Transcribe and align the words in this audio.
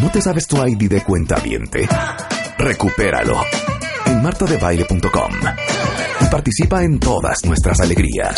¿No 0.00 0.10
te 0.10 0.20
sabes 0.20 0.46
tu 0.46 0.56
ID 0.64 0.88
de 0.88 1.02
cuenta 1.02 1.36
viente? 1.36 1.88
Recupéralo 2.58 3.40
en 4.06 4.22
martadebaile.com 4.22 5.32
y 6.20 6.24
participa 6.26 6.82
en 6.82 6.98
todas 6.98 7.44
nuestras 7.44 7.80
alegrías. 7.80 8.34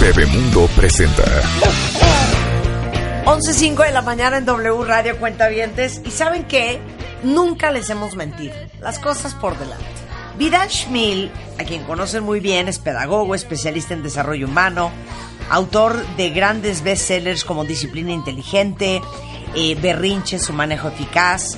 Bebemundo 0.00 0.68
presenta 0.76 1.22
11.05 3.24 3.86
de 3.86 3.92
la 3.92 4.02
mañana 4.02 4.38
en 4.38 4.44
W 4.44 4.84
Radio 4.84 5.16
Cuentavientes. 5.18 6.00
¿Y 6.04 6.10
saben 6.10 6.44
qué? 6.44 6.80
Nunca 7.22 7.70
les 7.70 7.88
hemos 7.90 8.16
mentido. 8.16 8.54
Las 8.80 8.98
cosas 8.98 9.34
por 9.34 9.58
delante. 9.58 9.84
Vidal 10.38 10.70
Schmil, 10.70 11.30
a 11.58 11.64
quien 11.64 11.84
conocen 11.84 12.24
muy 12.24 12.40
bien, 12.40 12.66
es 12.66 12.78
pedagogo, 12.78 13.34
especialista 13.34 13.94
en 13.94 14.02
desarrollo 14.02 14.48
humano, 14.48 14.90
autor 15.50 16.04
de 16.16 16.30
grandes 16.30 16.82
bestsellers 16.82 17.44
como 17.44 17.64
Disciplina 17.64 18.12
Inteligente, 18.12 19.02
eh, 19.54 19.74
Berrinche, 19.80 20.38
su 20.38 20.52
manejo 20.52 20.88
eficaz, 20.88 21.56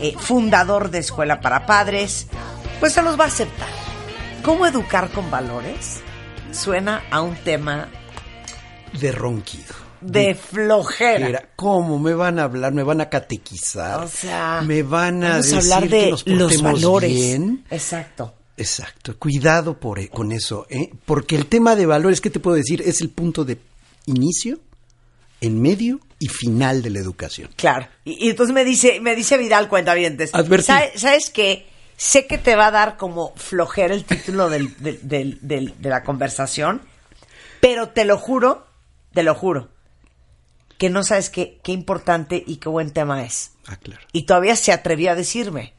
eh, 0.00 0.14
fundador 0.18 0.90
de 0.90 0.98
Escuela 0.98 1.40
para 1.40 1.66
Padres, 1.66 2.26
pues 2.78 2.92
se 2.92 3.02
los 3.02 3.18
va 3.18 3.24
a 3.24 3.28
aceptar. 3.28 3.68
¿Cómo 4.42 4.66
educar 4.66 5.10
con 5.10 5.30
valores? 5.30 6.00
Suena 6.52 7.02
a 7.10 7.20
un 7.20 7.36
tema 7.36 7.88
de 8.98 9.12
ronquido. 9.12 9.74
de 10.00 10.34
flojera. 10.34 11.26
Mira, 11.26 11.48
¿cómo 11.56 11.98
me 11.98 12.14
van 12.14 12.38
a 12.38 12.44
hablar? 12.44 12.72
¿Me 12.72 12.82
van 12.82 13.00
a 13.02 13.08
catequizar? 13.10 14.00
O 14.02 14.08
sea, 14.08 14.62
me 14.64 14.82
van 14.82 15.22
a 15.22 15.28
vamos 15.30 15.50
decir 15.50 15.58
hablar 15.74 15.88
de 15.90 16.04
que 16.04 16.10
nos 16.10 16.26
los 16.26 16.62
valores. 16.62 17.12
bien. 17.12 17.64
Exacto. 17.70 18.34
Exacto, 18.56 19.18
cuidado 19.18 19.78
por, 19.80 19.98
e- 19.98 20.08
con 20.08 20.32
eso, 20.32 20.66
¿eh? 20.68 20.90
porque 21.06 21.34
el 21.36 21.46
tema 21.46 21.76
de 21.76 21.86
valores, 21.86 22.20
¿qué 22.20 22.28
te 22.28 22.40
puedo 22.40 22.56
decir? 22.58 22.82
Es 22.84 23.00
el 23.00 23.08
punto 23.08 23.42
de 23.46 23.58
inicio, 24.04 24.58
en 25.40 25.62
medio 25.62 26.00
y 26.20 26.28
final 26.28 26.82
de 26.82 26.90
la 26.90 27.00
educación. 27.00 27.50
Claro. 27.56 27.88
Y, 28.04 28.26
y 28.26 28.30
entonces 28.30 28.54
me 28.54 28.64
dice, 28.64 29.00
me 29.00 29.16
dice 29.16 29.36
Vidal 29.38 29.68
Cuentavientes. 29.68 30.32
Advertí. 30.34 30.66
¿sabe- 30.66 30.92
¿Sabes 30.96 31.30
qué? 31.30 31.66
Sé 31.96 32.26
que 32.28 32.38
te 32.38 32.54
va 32.54 32.68
a 32.68 32.70
dar 32.70 32.96
como 32.96 33.34
flojera 33.36 33.92
el 33.94 34.04
título 34.04 34.48
del- 34.48 34.76
del- 34.78 35.00
del- 35.08 35.38
del- 35.42 35.74
de 35.80 35.88
la 35.88 36.04
conversación, 36.04 36.82
pero 37.60 37.88
te 37.88 38.04
lo 38.04 38.16
juro, 38.18 38.66
te 39.12 39.22
lo 39.22 39.34
juro, 39.34 39.70
que 40.78 40.88
no 40.90 41.02
sabes 41.02 41.28
qué, 41.30 41.58
qué 41.62 41.72
importante 41.72 42.42
y 42.46 42.56
qué 42.56 42.68
buen 42.68 42.90
tema 42.92 43.24
es. 43.24 43.50
Ah, 43.66 43.76
claro. 43.76 44.00
Y 44.12 44.22
todavía 44.22 44.56
se 44.56 44.72
atrevió 44.72 45.10
a 45.10 45.14
decirme, 45.14 45.74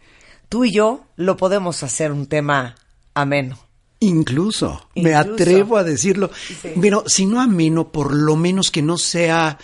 tú 0.49 0.65
y 0.65 0.71
yo 0.71 1.05
lo 1.15 1.37
podemos 1.37 1.81
hacer 1.83 2.11
un 2.11 2.27
tema 2.27 2.75
ameno. 3.13 3.57
Incluso, 3.99 4.89
me 4.95 5.11
Incluso. 5.11 5.33
atrevo 5.33 5.77
a 5.77 5.83
decirlo. 5.83 6.31
Sí. 6.47 6.73
Pero 6.81 7.03
si 7.07 7.25
no 7.27 7.39
ameno, 7.41 7.91
por 7.91 8.13
lo 8.15 8.35
menos 8.35 8.71
que 8.71 8.81
no 8.81 8.97
sea 8.97 9.57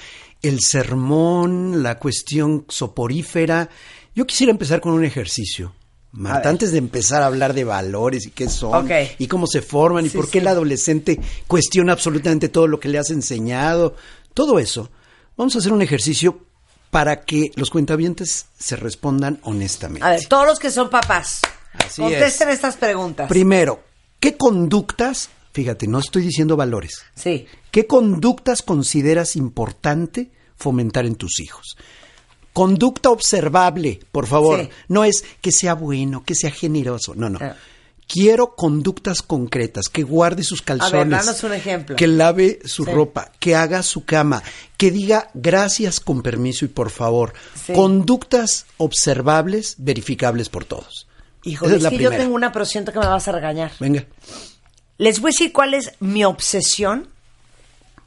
el 0.48 0.60
sermón, 0.62 1.84
la 1.84 1.98
cuestión 2.00 2.66
soporífera. 2.70 3.70
Yo 4.16 4.26
quisiera 4.26 4.52
empezar 4.52 4.82
con 4.82 4.94
un 4.94 5.06
ejercicio. 5.06 5.74
Marta, 6.12 6.50
antes 6.50 6.72
de 6.72 6.78
empezar 6.80 7.22
a 7.22 7.28
hablar 7.28 7.54
de 7.54 7.64
valores 7.64 8.26
y 8.26 8.32
qué 8.32 8.50
son 8.50 8.74
Ok. 8.86 8.92
y 9.20 9.28
cómo 9.28 9.46
se 9.46 9.62
forman 9.62 10.06
y 10.06 10.10
Sí, 10.10 10.16
por 10.18 10.26
qué 10.28 10.32
sí. 10.34 10.38
el 10.40 10.48
adolescente 10.48 11.20
cuestiona 11.48 11.94
absolutamente 11.94 12.50
todo 12.50 12.66
lo 12.66 12.80
que 12.80 12.88
le 12.90 12.98
has 12.98 13.12
enseñado, 13.12 13.96
todo 14.34 14.58
eso, 14.58 14.90
vamos 15.36 15.56
a 15.56 15.60
hacer 15.60 15.74
un 15.74 15.82
ejercicio 15.84 16.40
para 16.90 17.24
que 17.26 17.52
los 17.56 17.70
cuentavientes 17.70 18.48
se 18.58 18.78
respondan 18.78 19.40
honestamente. 19.44 20.04
A 20.08 20.12
ver, 20.12 20.26
todos 20.28 20.48
los 20.48 20.58
que 20.60 20.72
son 20.72 20.90
papás, 20.90 21.42
Así 21.74 22.02
contesten 22.02 22.48
es. 22.50 22.56
estas 22.56 22.78
preguntas. 22.78 23.28
Primero, 23.28 23.84
¿qué 24.20 24.38
conductas, 24.38 25.30
fíjate, 25.52 25.88
no 25.88 26.00
estoy 26.00 26.24
diciendo 26.24 26.56
valores, 26.56 27.04
sí. 27.14 27.46
qué 27.70 27.86
conductas 27.86 28.64
consideras 28.64 29.36
importante 29.36 30.32
fomentar 30.58 31.06
en 31.06 31.16
tus 31.16 31.40
hijos? 31.40 31.78
Conducta 32.54 33.10
observable, 33.10 34.00
por 34.12 34.26
favor. 34.28 34.62
Sí. 34.64 34.70
No 34.88 35.04
es 35.04 35.24
que 35.42 35.52
sea 35.52 35.76
bueno, 35.76 36.24
que 36.24 36.34
sea 36.36 36.50
generoso. 36.52 37.14
No, 37.16 37.30
no. 37.30 37.40
Ah. 37.42 37.56
Quiero 38.08 38.56
conductas 38.56 39.22
concretas, 39.22 39.90
que 39.90 40.02
guarde 40.04 40.42
sus 40.44 40.62
calzones. 40.62 41.26
danos 41.26 41.44
un 41.44 41.54
ejemplo. 41.54 41.96
Que 41.98 42.08
lave 42.08 42.60
su 42.64 42.86
Sí. 42.86 42.92
ropa, 42.92 43.32
que 43.38 43.54
haga 43.54 43.84
su 43.84 44.06
cama, 44.06 44.42
que 44.78 44.92
diga 44.92 45.30
gracias 45.34 46.00
con 46.00 46.22
permiso 46.22 46.64
y 46.64 46.70
por 46.70 46.90
favor. 46.90 47.34
Sí. 47.66 47.74
Conductas 47.74 48.66
observables, 48.78 49.76
verificables 49.78 50.48
por 50.48 50.64
todos. 50.64 51.08
Esa 51.46 51.66
es, 51.66 51.72
es 51.74 51.82
la 51.84 51.90
que 51.90 51.96
yo 51.98 52.02
primera. 52.10 52.24
tengo 52.24 52.36
una, 52.36 52.52
pero 52.54 52.66
siento 52.66 52.92
que 52.94 53.00
me 53.00 53.08
vas 53.08 53.28
a 53.28 53.32
regañar. 53.34 53.72
Venga. 53.80 54.06
Les 54.98 55.20
voy 55.20 55.30
a 55.30 55.34
decir 55.34 55.52
cuál 55.52 55.74
es 55.74 55.92
mi 56.00 56.24
obsesión 56.24 57.10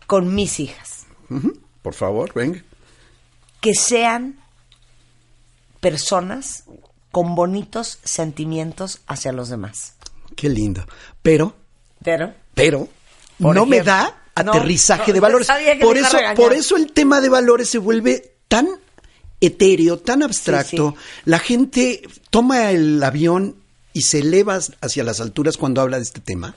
con 0.06 0.34
mis 0.34 0.58
hijas. 0.60 1.04
Por 1.82 1.94
favor, 1.94 2.32
venga. 2.34 2.62
Que 3.60 3.74
sean 3.74 4.38
personas 5.80 6.64
con 7.10 7.34
bonitos 7.34 7.98
sentimientos 8.04 9.00
hacia 9.06 9.32
los 9.32 9.48
demás. 9.48 9.94
Qué 10.36 10.48
lindo. 10.48 10.86
Pero, 11.22 11.56
Pero, 12.02 12.34
pero, 12.54 12.88
no 13.38 13.66
me 13.66 13.82
da 13.82 14.22
aterrizaje 14.34 15.08
no, 15.08 15.14
de 15.14 15.20
valores. 15.20 15.48
Por 15.80 15.96
eso, 15.96 16.18
por 16.36 16.52
eso 16.52 16.76
el 16.76 16.92
tema 16.92 17.20
de 17.20 17.28
valores 17.28 17.68
se 17.68 17.78
vuelve 17.78 18.36
tan 18.48 18.68
etéreo, 19.40 19.98
tan 19.98 20.22
abstracto. 20.22 20.94
Sí, 20.96 21.22
La 21.24 21.38
gente 21.38 22.02
toma 22.30 22.70
el 22.70 23.02
avión 23.02 23.56
y 23.92 24.02
se 24.02 24.20
eleva 24.20 24.58
hacia 24.80 25.04
las 25.04 25.20
alturas 25.20 25.56
cuando 25.56 25.80
habla 25.80 25.96
de 25.96 26.04
este 26.04 26.20
tema. 26.20 26.54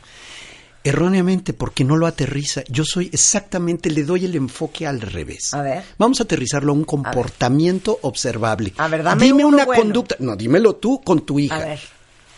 Erróneamente, 0.83 1.53
porque 1.53 1.83
no 1.85 1.95
lo 1.95 2.07
aterriza. 2.07 2.63
Yo 2.67 2.83
soy 2.83 3.09
exactamente, 3.13 3.89
le 3.89 4.03
doy 4.03 4.25
el 4.25 4.35
enfoque 4.35 4.85
al 4.85 4.99
revés. 4.99 5.53
A 5.53 5.61
ver. 5.61 5.83
Vamos 5.97 6.19
a 6.19 6.23
aterrizarlo 6.23 6.73
a 6.73 6.75
un 6.75 6.83
comportamiento 6.83 7.99
observable. 8.01 8.73
A 8.77 8.87
ver, 8.89 9.01
dame 9.03 9.23
Dime 9.25 9.45
una 9.45 9.65
bueno. 9.65 9.81
conducta. 9.81 10.15
No, 10.19 10.35
dímelo 10.35 10.75
tú 10.75 11.01
con 11.01 11.21
tu 11.25 11.39
hija. 11.39 11.55
a 11.55 11.59
ver, 11.65 11.79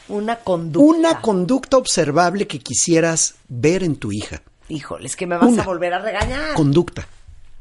una 0.10 0.36
conducta. 0.38 0.86
Una 0.88 1.22
conducta 1.22 1.78
observable 1.78 2.46
que 2.46 2.60
quisieras 2.60 3.36
ver 3.48 3.82
en 3.84 3.96
tu 3.96 4.12
hija. 4.12 4.44
Híjole, 4.70 5.08
es 5.08 5.16
que 5.16 5.26
me 5.26 5.38
vas 5.38 5.48
Una. 5.48 5.64
a 5.64 5.66
volver 5.66 5.94
a 5.94 6.00
regañar. 6.00 6.54
Conducta. 6.54 7.08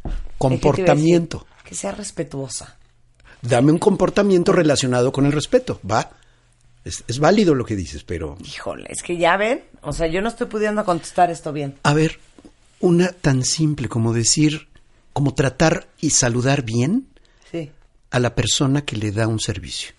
¿Qué 0.03 0.09
te 0.09 0.09
iba 0.09 0.17
a 0.27 0.29
Comportamiento. 0.39 1.47
Que 1.65 1.75
sea 1.75 1.93
respetuosa. 1.93 2.77
Dame 3.41 3.73
un 3.73 3.79
comportamiento 3.79 4.53
relacionado 4.53 5.13
con 5.13 5.25
el 5.25 5.33
respeto. 5.33 5.81
Va. 5.91 6.11
Es, 6.85 7.03
es 7.09 7.19
válido 7.19 7.55
lo 7.55 7.65
que 7.65 7.77
dices, 7.77 8.05
pero. 8.05 8.37
Híjole, 8.45 8.87
es 8.91 9.03
que 9.03 9.17
ya 9.17 9.37
ven, 9.37 9.65
o 9.83 9.93
sea, 9.93 10.07
yo 10.07 10.21
no 10.21 10.29
estoy 10.29 10.47
pudiendo 10.49 10.85
contestar 10.85 11.31
esto 11.31 11.53
bien. 11.53 11.77
A 11.83 11.95
ver, 11.95 12.19
una 12.81 13.09
tan 13.13 13.43
simple 13.45 13.89
como 13.89 14.13
decir, 14.13 14.69
como 15.13 15.33
tratar 15.35 15.87
y 16.01 16.11
saludar 16.11 16.63
bien 16.63 17.07
Sí. 17.51 17.71
a 18.11 18.19
la 18.19 18.35
persona 18.35 18.85
que 18.85 18.97
le 18.97 19.13
da 19.13 19.27
un 19.29 19.41
servicio. 19.41 19.93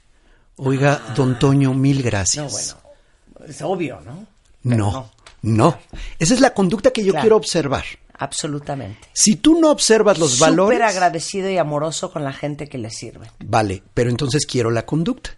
Oiga, 0.57 1.01
don 1.16 1.40
Toño, 1.40 1.74
mil 1.74 1.97
No, 1.97 2.03
gracias. 2.03 2.51
bueno, 2.51 3.50
es 3.50 3.62
obvio, 3.62 4.00
¿no? 4.01 4.25
No, 4.63 5.12
no. 5.41 5.78
Esa 6.19 6.34
es 6.34 6.40
la 6.40 6.53
conducta 6.53 6.91
que 6.91 7.03
yo 7.03 7.12
Claro. 7.13 7.24
quiero 7.24 7.35
observar. 7.38 7.84
Absolutamente. 8.18 9.07
Si 9.13 9.35
tú 9.35 9.59
no 9.59 9.72
observas 9.72 10.18
los 10.19 10.31
Súper 10.35 10.50
valores. 10.51 10.81
agradecido 10.81 11.50
y 11.50 11.57
amoroso 11.57 12.12
con 12.12 12.24
la 12.24 12.31
gente 12.31 12.68
que 12.69 12.78
le 12.78 12.90
sirve. 12.90 13.29
Vale, 13.44 13.84
pero 13.94 14.09
entonces 14.09 14.45
quiero 14.45 14.72
la 14.72 14.85
conducta. 14.85 15.31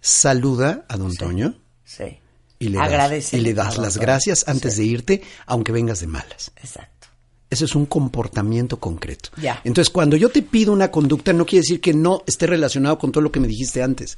Saluda 0.00 0.84
a 0.88 0.96
don 0.96 1.14
Toño 1.14 1.54
Sí. 1.84 2.18
y 2.58 2.68
le 2.68 2.78
das, 2.78 3.32
y 3.32 3.40
le 3.40 3.54
das 3.54 3.78
las 3.78 3.96
gracias 3.98 4.46
antes 4.48 4.74
Sí. 4.74 4.80
de 4.80 4.86
irte, 4.86 5.22
aunque 5.46 5.72
vengas 5.72 6.00
de 6.00 6.06
malas. 6.06 6.52
Exacto. 6.56 7.08
Ese 7.48 7.64
es 7.64 7.74
un 7.74 7.86
comportamiento 7.86 8.78
concreto. 8.78 9.30
Ya. 9.40 9.60
Entonces, 9.64 9.90
cuando 9.90 10.16
yo 10.16 10.30
te 10.30 10.42
pido 10.42 10.72
una 10.72 10.90
conducta, 10.90 11.32
no 11.32 11.46
quiere 11.46 11.60
decir 11.62 11.80
que 11.80 11.94
no 11.94 12.22
esté 12.26 12.46
relacionado 12.46 12.98
con 12.98 13.12
todo 13.12 13.22
lo 13.22 13.30
que 13.30 13.38
me 13.40 13.46
dijiste 13.46 13.82
antes, 13.82 14.16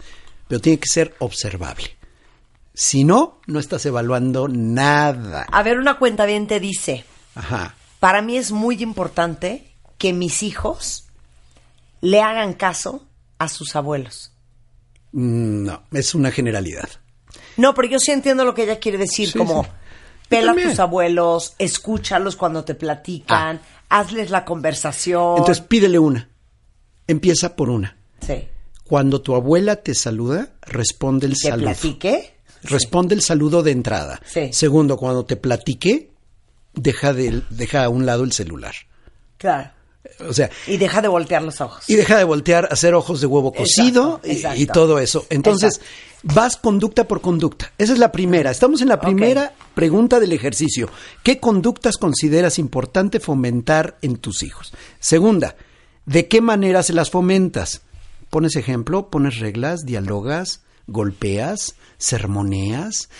pero 0.49 0.61
tiene 0.61 0.79
que 0.79 0.89
ser 0.89 1.15
observable. 1.19 1.97
Si 2.75 3.05
no, 3.05 3.41
no 3.47 3.59
estás 3.59 3.85
evaluando 3.87 4.49
nada. 4.49 5.47
A 5.53 5.63
ver, 5.63 5.79
una 5.79 5.99
cuenta 5.99 6.25
bien 6.27 6.47
te 6.47 6.59
dice, 6.61 7.05
Ajá. 7.35 7.75
para 8.01 8.23
mí 8.23 8.37
es 8.39 8.51
muy 8.53 8.83
importante 8.83 9.73
que 9.99 10.13
mis 10.13 10.43
hijos 10.43 11.05
le 12.01 12.23
hagan 12.23 12.55
caso 12.55 13.07
a 13.39 13.49
sus 13.49 13.75
abuelos. 13.77 14.33
Mm, 15.13 15.65
No, 15.65 15.83
es 15.93 16.15
una 16.15 16.31
generalidad. 16.31 16.89
No, 17.57 17.75
pero 17.75 17.89
yo 17.89 17.99
sí 17.99 18.13
entiendo 18.13 18.45
lo 18.45 18.55
que 18.55 18.65
ella 18.65 18.79
quiere 18.79 18.99
decir, 18.99 19.31
Sí, 19.31 19.39
como 19.39 19.65
sí. 19.65 19.71
Pela 20.29 20.53
a 20.53 20.55
tus 20.55 20.79
abuelos, 20.79 21.55
escúchalos 21.59 22.37
cuando 22.37 22.63
te 22.65 22.75
platican, 22.75 23.61
hazles 23.89 24.31
la 24.31 24.45
conversación. 24.45 25.39
Entonces, 25.39 25.65
pídele 25.65 25.99
una. 25.99 26.29
Empieza 27.07 27.57
por 27.57 27.71
una. 27.71 27.97
sí. 28.21 28.49
Cuando 28.85 29.21
tu 29.21 29.35
abuela 29.35 29.77
te 29.77 29.95
saluda, 29.95 30.49
responde 30.63 31.27
el 31.27 31.35
que 31.35 31.49
saludo. 31.51 31.67
platique. 31.67 32.35
Responde 32.63 33.15
el 33.15 33.21
saludo 33.21 33.63
de 33.63 33.71
entrada. 33.73 34.19
Sí. 34.25 34.49
Segundo, 34.51 34.97
cuando 34.97 35.27
te 35.27 35.37
platique, 35.37 36.11
deja, 36.73 37.13
de, 37.13 37.43
deja 37.51 37.85
a 37.85 37.91
un 37.91 38.07
lado 38.07 38.25
el 38.25 38.33
celular. 38.33 38.73
Claro. 39.37 39.71
O 40.29 40.33
sea, 40.33 40.51
Y 40.67 40.77
deja 40.77 41.01
de 41.01 41.09
voltear 41.09 41.43
los 41.43 41.61
ojos. 41.61 41.89
y 41.89 41.95
deja 41.95 42.19
de 42.19 42.25
voltear, 42.25 42.69
hacer 42.71 42.95
ojos 42.95 43.21
de 43.21 43.27
huevo 43.27 43.53
cocido 43.53 44.21
exacto. 44.25 44.61
y, 44.61 44.67
todo 44.67 44.99
eso. 44.99 45.27
Entonces, 45.31 45.81
vas 46.23 46.57
conducta 46.57 47.05
por 47.05 47.21
conducta. 47.21 47.73
Esa 47.79 47.93
es 47.93 47.99
la 47.99 48.11
primera. 48.11 48.51
Estamos 48.51 48.83
en 48.83 48.89
la 48.89 49.01
primera 49.01 49.53
pregunta 49.75 50.19
del 50.19 50.33
ejercicio. 50.33 50.91
¿Qué 51.23 51.39
conductas 51.39 51.97
consideras 51.97 52.59
importante 52.59 53.21
fomentar 53.21 53.97
en 54.03 54.17
tus 54.17 54.43
hijos? 54.43 54.73
Segunda, 54.99 55.55
¿De 56.09 56.27
qué 56.27 56.41
manera 56.41 56.83
se 56.83 56.95
las 56.95 57.11
fomentas? 57.11 57.83
Pones 58.31 58.57
ejemplo, 58.57 59.11
pones 59.11 59.41
reglas, 59.41 59.85
dialogas, 59.85 60.63
golpeas, 60.87 61.75
sermoneas. 61.99 63.11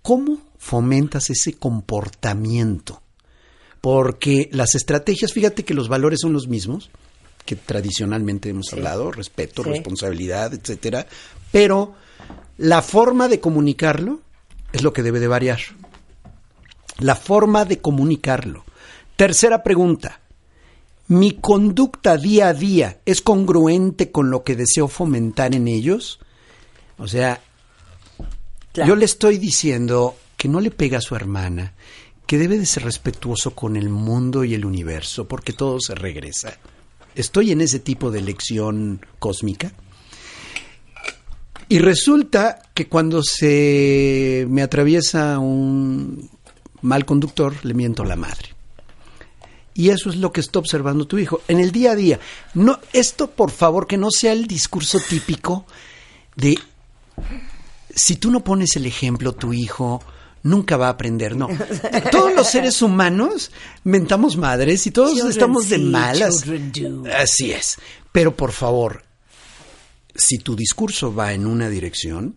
¿Cómo 0.00 0.38
fomentas 0.56 1.28
ese 1.28 1.52
comportamiento? 1.52 3.02
Porque 3.80 4.48
las 4.52 4.74
estrategias, 4.74 5.32
fíjate 5.32 5.64
que 5.64 5.74
los 5.74 5.88
valores 5.88 6.18
son 6.22 6.32
los 6.32 6.48
mismos 6.48 6.90
que 7.44 7.56
tradicionalmente 7.56 8.50
hemos 8.50 8.72
hablado, 8.72 9.10
respeto, 9.10 9.62
Sí. 9.64 9.70
responsabilidad, 9.70 10.52
etcétera, 10.52 11.06
pero 11.50 11.94
la 12.58 12.82
forma 12.82 13.28
de 13.28 13.40
comunicarlo 13.40 14.20
es 14.72 14.82
lo 14.82 14.92
que 14.92 15.02
debe 15.02 15.18
de 15.20 15.28
variar. 15.28 15.60
La 16.98 17.14
forma 17.14 17.64
de 17.64 17.78
comunicarlo. 17.78 18.64
Tercera 19.16 19.62
pregunta. 19.62 20.20
¿Mi 21.06 21.32
conducta 21.32 22.18
día 22.18 22.48
a 22.48 22.54
día 22.54 22.98
es 23.06 23.22
congruente 23.22 24.10
con 24.10 24.30
lo 24.30 24.42
que 24.44 24.56
deseo 24.56 24.88
fomentar 24.88 25.54
en 25.54 25.68
ellos? 25.68 26.18
O 26.98 27.08
sea, 27.08 27.40
Claro. 28.72 28.88
yo 28.90 28.96
le 28.96 29.06
estoy 29.06 29.38
diciendo 29.38 30.16
que 30.36 30.48
no 30.48 30.60
le 30.60 30.70
pega 30.70 30.98
a 30.98 31.00
su 31.00 31.16
hermana, 31.16 31.72
que 32.28 32.36
debe 32.36 32.58
de 32.58 32.66
ser 32.66 32.84
respetuoso 32.84 33.52
con 33.52 33.74
el 33.74 33.88
mundo 33.88 34.44
y 34.44 34.52
el 34.52 34.66
universo, 34.66 35.26
porque 35.26 35.54
todo 35.54 35.80
se 35.80 35.94
regresa. 35.94 36.58
Estoy 37.14 37.52
en 37.52 37.62
ese 37.62 37.80
tipo 37.80 38.10
de 38.10 38.20
lección 38.20 39.00
cósmica. 39.18 39.72
Y 41.70 41.78
resulta 41.78 42.60
que 42.74 42.86
cuando 42.86 43.22
se 43.22 44.46
me 44.50 44.60
atraviesa 44.60 45.38
un 45.38 46.28
mal 46.82 47.06
conductor, 47.06 47.54
le 47.62 47.72
miento 47.72 48.04
la 48.04 48.16
madre. 48.16 48.54
Y 49.72 49.88
eso 49.88 50.10
es 50.10 50.16
lo 50.16 50.30
que 50.30 50.42
está 50.42 50.58
observando 50.58 51.06
tu 51.06 51.16
hijo 51.16 51.40
en 51.48 51.60
el 51.60 51.72
día 51.72 51.92
a 51.92 51.96
día. 51.96 52.20
No, 52.52 52.78
esto, 52.92 53.30
por 53.30 53.50
favor, 53.50 53.86
que 53.86 53.96
no 53.96 54.08
sea 54.10 54.32
el 54.32 54.46
discurso 54.46 55.00
típico 55.00 55.64
de 56.36 56.58
si 57.94 58.16
tú 58.16 58.30
no 58.30 58.44
pones 58.44 58.76
el 58.76 58.84
ejemplo, 58.84 59.32
tu 59.32 59.54
hijo 59.54 60.02
nunca 60.42 60.76
va 60.76 60.86
a 60.86 60.90
aprender. 60.90 61.36
No. 61.36 61.48
Todos 62.10 62.34
los 62.34 62.48
seres 62.48 62.80
humanos 62.82 63.50
mentamos 63.84 64.36
madres 64.36 64.86
y 64.86 64.90
todos 64.90 65.12
Children 65.12 65.30
estamos 65.30 65.68
de 65.68 65.78
malas. 65.78 66.44
Así 67.18 67.52
es. 67.52 67.78
Pero 68.12 68.36
por 68.36 68.52
favor, 68.52 69.04
si 70.14 70.38
tu 70.38 70.56
discurso 70.56 71.14
va 71.14 71.32
en 71.32 71.46
una 71.46 71.68
dirección, 71.68 72.36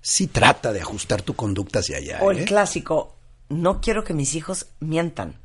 sí 0.00 0.26
trata 0.26 0.72
de 0.72 0.80
ajustar 0.80 1.22
tu 1.22 1.34
conducta 1.34 1.80
hacia 1.80 1.96
allá. 1.98 2.18
O 2.22 2.30
el 2.30 2.40
¿eh? 2.40 2.44
clásico, 2.44 3.16
no 3.48 3.80
quiero 3.80 4.04
que 4.04 4.14
mis 4.14 4.34
hijos 4.34 4.66
mientan. 4.80 5.36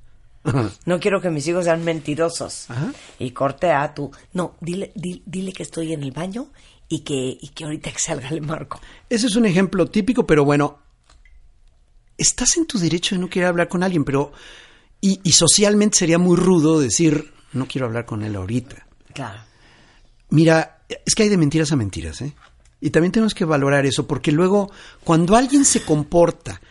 No 0.86 1.00
quiero 1.00 1.22
que 1.22 1.30
mis 1.30 1.48
hijos 1.48 1.64
sean 1.64 1.86
mentirosos. 1.86 2.66
Ajá. 2.70 2.92
Y 3.18 3.32
corte 3.32 3.72
a 3.72 3.94
tú. 3.94 4.12
No, 4.34 4.58
dile, 4.60 4.92
di- 4.94 5.24
dile 5.26 5.54
que 5.54 5.64
estoy 5.64 5.94
en 5.94 6.04
el 6.04 6.12
baño 6.12 6.48
y 6.90 7.00
que, 7.00 7.38
y 7.40 7.48
que 7.56 7.64
ahorita 7.64 7.92
que 7.94 8.00
salga 8.00 8.30
le 8.30 8.42
marco. 8.42 8.82
Ese 9.10 9.28
es 9.28 9.38
un 9.38 9.46
ejemplo 9.46 9.86
típico, 9.88 10.28
pero 10.28 10.44
bueno, 10.44 10.80
estás 12.18 12.58
en 12.58 12.66
tu 12.66 12.80
derecho 12.80 13.16
de 13.16 13.22
no 13.22 13.30
querer 13.30 13.50
hablar 13.50 13.68
con 13.68 13.84
alguien, 13.84 14.04
pero... 14.04 14.32
Y, 15.02 15.20
y 15.24 15.34
socialmente 15.34 15.98
sería 15.98 16.18
muy 16.18 16.38
rudo 16.38 16.80
decir, 16.80 17.34
no 17.52 17.68
quiero 17.68 17.88
hablar 17.88 18.06
con 18.06 18.24
él 18.24 18.36
ahorita. 18.38 18.88
Claro. 19.14 19.42
Mira, 20.30 20.84
es 21.06 21.14
que 21.14 21.24
hay 21.24 21.30
de 21.30 21.38
mentiras 21.38 21.72
a 21.72 21.76
mentiras, 21.76 22.22
¿eh? 22.22 22.34
Y 22.80 22.90
también 22.90 23.12
tenemos 23.12 23.34
que 23.34 23.46
valorar 23.46 23.86
eso, 23.86 24.08
porque 24.08 24.32
luego, 24.32 24.72
cuando 25.04 25.36
alguien 25.36 25.64
se 25.64 25.84
comporta 25.84 26.62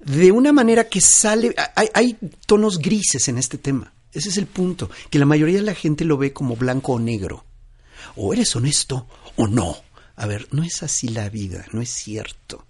de 0.00 0.32
una 0.32 0.52
manera 0.52 0.88
que 0.88 1.00
sale, 1.00 1.54
hay, 1.76 1.88
hay 1.94 2.18
tonos 2.46 2.78
grises 2.78 3.28
en 3.28 3.38
este 3.38 3.58
tema. 3.58 3.92
Ese 4.12 4.30
es 4.30 4.38
el 4.38 4.46
punto, 4.46 4.90
que 5.08 5.18
la 5.18 5.26
mayoría 5.26 5.58
de 5.58 5.64
la 5.64 5.74
gente 5.74 6.04
lo 6.04 6.16
ve 6.16 6.32
como 6.32 6.56
blanco 6.56 6.94
o 6.94 6.98
negro. 6.98 7.44
O 8.16 8.32
eres 8.32 8.56
honesto 8.56 9.06
o 9.36 9.46
no. 9.46 9.76
A 10.16 10.26
ver, 10.26 10.48
no 10.50 10.64
es 10.64 10.82
así 10.82 11.08
la 11.08 11.28
vida, 11.28 11.64
no 11.72 11.80
es 11.80 11.90
cierto. 11.90 12.66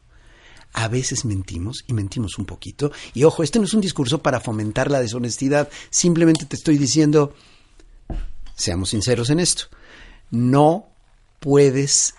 A 0.73 0.89
veces 0.89 1.25
mentimos 1.25 1.85
y 1.89 1.93
mentimos 1.93 2.39
un 2.39 2.45
poquito. 2.45 2.93
Y 3.13 3.25
ojo, 3.25 3.43
este 3.43 3.59
no 3.59 3.65
es 3.65 3.75
un 3.75 3.81
discurso 3.81 4.23
para 4.23 4.41
fomentar 4.41 4.91
la 4.91 5.01
deshonestidad. 5.01 5.69
Simplemente 5.91 6.45
te 6.47 6.55
estoy 6.57 6.79
diciendo, 6.79 7.35
seamos 8.57 8.91
sinceros 8.91 9.31
en 9.31 9.41
esto, 9.41 9.65
no 10.31 10.87
puedes 11.41 12.15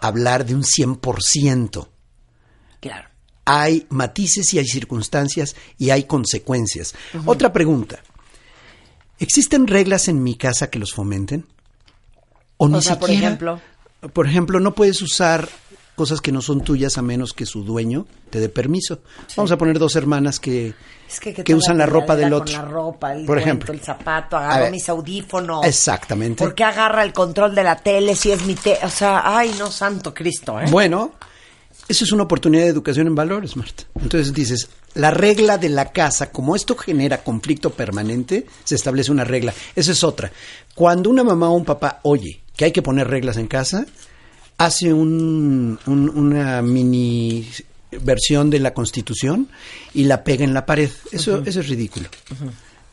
hablar 0.00 0.44
de 0.44 0.54
un 0.56 0.64
100%. 0.64 1.88
Claro. 2.80 3.08
Hay 3.44 3.86
matices 3.90 4.52
y 4.54 4.58
hay 4.58 4.66
circunstancias 4.66 5.54
y 5.78 5.90
hay 5.90 6.04
consecuencias. 6.04 6.94
Otra 7.24 7.52
pregunta. 7.52 8.02
¿Existen 9.18 9.66
reglas 9.68 10.08
en 10.08 10.22
mi 10.22 10.36
casa 10.36 10.70
que 10.70 10.78
los 10.80 10.92
fomenten? 10.92 11.46
O, 12.56 12.68
ni 12.68 12.80
sea, 12.82 12.98
por 12.98 13.08
siquiera- 13.08 13.28
ejemplo. 13.28 13.60
Por 14.12 14.26
ejemplo, 14.26 14.58
no 14.58 14.74
puedes 14.74 15.00
usar 15.02 15.48
cosas 16.02 16.20
que 16.20 16.32
no 16.32 16.42
son 16.42 16.62
tuyas 16.62 16.98
a 16.98 17.02
menos 17.02 17.32
que 17.32 17.46
su 17.46 17.62
dueño 17.62 18.08
te 18.28 18.40
dé 18.40 18.48
permiso. 18.48 18.98
Vamos 19.36 19.52
a 19.52 19.56
poner 19.56 19.78
dos 19.78 19.94
hermanas 19.94 20.40
que, 20.40 20.74
Es 21.08 21.20
que, 21.20 21.54
usan 21.54 21.78
la 21.78 21.86
ropa 21.86 22.16
del 22.16 22.30
con 22.30 22.42
otro. 22.42 22.56
la 22.56 22.64
ropa, 22.64 23.12
el 23.12 23.18
por 23.24 23.36
cuento, 23.36 23.48
ejemplo. 23.48 23.72
el 23.72 23.80
zapato, 23.80 24.36
agarro 24.36 24.68
mis 24.72 24.88
audífonos. 24.88 25.64
Exactamente. 25.64 26.42
¿Por 26.42 26.56
qué 26.56 26.64
agarra 26.64 27.04
el 27.04 27.12
control 27.12 27.54
de 27.54 27.62
la 27.62 27.76
tele 27.76 28.16
si 28.16 28.32
es 28.32 28.44
mi 28.44 28.56
tele? 28.56 28.80
O 28.82 28.90
sea, 28.90 29.22
ay, 29.24 29.54
no, 29.60 29.70
santo 29.70 30.12
Cristo, 30.12 30.58
¿eh? 30.60 30.64
Bueno, 30.72 31.12
eso 31.86 32.02
es 32.02 32.10
una 32.10 32.24
oportunidad 32.24 32.64
de 32.64 32.70
educación 32.70 33.06
en 33.06 33.14
valores, 33.14 33.56
Marta. 33.56 33.84
Entonces 33.94 34.32
dices, 34.32 34.70
la 34.94 35.12
regla 35.12 35.56
de 35.56 35.68
la 35.68 35.92
casa, 35.92 36.32
como 36.32 36.56
esto 36.56 36.76
genera 36.76 37.22
conflicto 37.22 37.70
permanente, 37.70 38.44
se 38.64 38.74
establece 38.74 39.12
una 39.12 39.22
regla. 39.22 39.54
Esa 39.76 39.92
es 39.92 40.02
otra. 40.02 40.32
Cuando 40.74 41.10
una 41.10 41.22
mamá 41.22 41.48
o 41.48 41.54
un 41.54 41.64
papá 41.64 42.00
oye 42.02 42.40
que 42.56 42.64
hay 42.64 42.72
que 42.72 42.82
poner 42.82 43.06
reglas 43.06 43.36
en 43.36 43.46
casa, 43.46 43.86
hace 44.64 44.92
un- 44.92 45.78
un- 45.86 46.08
una 46.10 46.62
mini 46.62 47.48
versión 48.02 48.50
de 48.50 48.58
la 48.58 48.72
Constitución 48.74 49.48
y 49.94 50.04
la 50.04 50.24
pega 50.24 50.44
en 50.44 50.54
la 50.54 50.64
pared. 50.66 50.90
Eso, 51.10 51.42
eso 51.44 51.60
es 51.60 51.68
ridículo. 51.68 52.08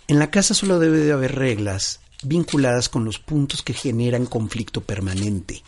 En 0.07 0.19
la 0.19 0.29
casa 0.31 0.53
solo 0.53 0.79
debe 0.79 0.97
de 0.99 1.11
haber 1.11 1.35
reglas 1.35 1.99
vinculadas 2.23 2.89
con 2.89 3.05
los 3.05 3.19
puntos 3.19 3.61
que 3.61 3.73
generan 3.73 4.25
conflicto 4.25 4.81
permanente. 4.81 5.63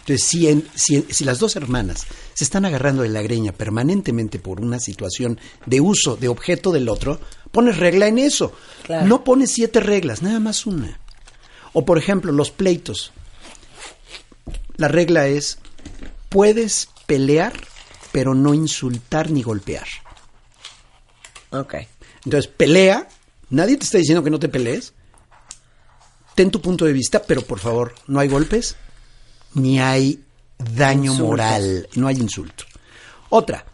Entonces, 0.00 0.26
si, 0.26 0.48
en- 0.48 0.66
si, 0.74 1.02
si 1.10 1.24
las 1.24 1.38
dos 1.38 1.54
hermanas 1.54 2.06
se 2.34 2.44
están 2.44 2.64
agarrando 2.64 3.02
de 3.02 3.08
la 3.08 3.22
greña 3.22 3.52
permanentemente 3.52 4.38
por 4.38 4.60
una 4.60 4.80
situación 4.80 5.38
de 5.66 5.80
uso 5.80 6.16
de 6.16 6.28
objeto 6.28 6.72
del 6.72 6.88
otro, 6.88 7.20
pones 7.52 7.76
regla 7.76 8.08
en 8.08 8.18
eso. 8.18 8.52
Claro. 8.84 9.06
No 9.06 9.22
pones 9.22 9.52
siete 9.52 9.78
reglas, 9.80 10.22
nada 10.22 10.40
más 10.40 10.66
una. 10.66 10.98
O, 11.72 11.84
por 11.84 11.98
ejemplo, 11.98 12.32
los 12.32 12.50
pleitos. 12.50 13.12
La 14.76 14.88
regla 14.88 15.26
es, 15.26 15.58
puedes 16.28 16.88
pelear, 17.06 17.52
pero 18.10 18.34
no 18.34 18.54
insultar 18.54 19.30
ni 19.30 19.42
golpear. 19.42 19.86
Ok. 21.50 21.74
Entonces, 22.24 22.50
pelea. 22.50 23.08
Nadie 23.50 23.76
te 23.76 23.84
está 23.84 23.98
diciendo 23.98 24.24
que 24.24 24.30
no 24.30 24.38
te 24.38 24.48
pelees. 24.48 24.94
Ten 26.34 26.50
tu 26.50 26.60
punto 26.62 26.86
de 26.86 26.92
vista, 26.94 27.22
pero 27.22 27.42
por 27.42 27.58
favor, 27.58 27.94
no 28.06 28.18
hay 28.18 28.28
golpes, 28.28 28.76
ni 29.54 29.78
hay 29.78 30.24
daño 30.58 31.12
Insultos. 31.12 31.26
moral, 31.26 31.88
no 31.94 32.08
hay 32.08 32.16
insultos. 32.16 32.66
Otra, 33.28 33.66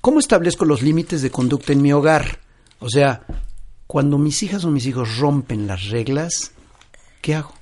¿cómo 0.00 0.18
establezco 0.18 0.64
los 0.64 0.80
límites 0.80 1.20
de 1.20 1.30
conducta 1.30 1.72
en 1.74 1.82
mi 1.82 1.92
hogar? 1.92 2.40
O 2.78 2.88
sea, 2.88 3.26
cuando 3.86 4.16
mis 4.16 4.42
hijas 4.42 4.64
o 4.64 4.70
mis 4.70 4.86
hijos 4.86 5.18
rompen 5.18 5.66
las 5.66 5.88
reglas, 5.90 6.52
¿qué 7.20 7.34
hago? 7.34 7.52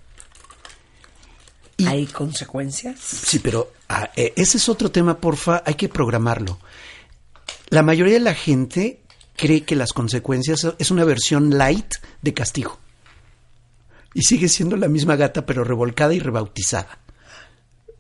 Y- 1.76 1.87
¿Hay 1.87 2.06
consecuencias? 2.06 2.99
Sí, 3.00 3.38
pero 3.38 3.73
ah, 3.88 4.11
eh, 4.16 4.33
ese 4.37 4.56
es 4.59 4.68
otro 4.68 4.90
tema, 4.90 5.21
porfa, 5.21 5.62
hay 5.66 5.75
que 5.75 5.88
programarlo. 5.88 6.59
La 7.68 7.83
mayoría 7.83 8.14
de 8.14 8.21
la 8.21 8.35
gente 8.35 9.02
cree 9.37 9.64
que 9.64 9.76
las 9.76 9.92
consecuencias 9.92 10.66
es 10.78 10.90
una 10.90 11.04
versión 11.04 11.59
light 11.59 11.95
de 12.23 12.33
castigo. 12.35 12.78
Y 14.14 14.23
sigue 14.23 14.49
siendo 14.49 14.76
la 14.76 14.88
misma 14.88 15.16
gata, 15.16 15.45
pero 15.45 15.62
revolcada 15.64 16.14
y 16.14 16.21
rebautizada. 16.21 16.99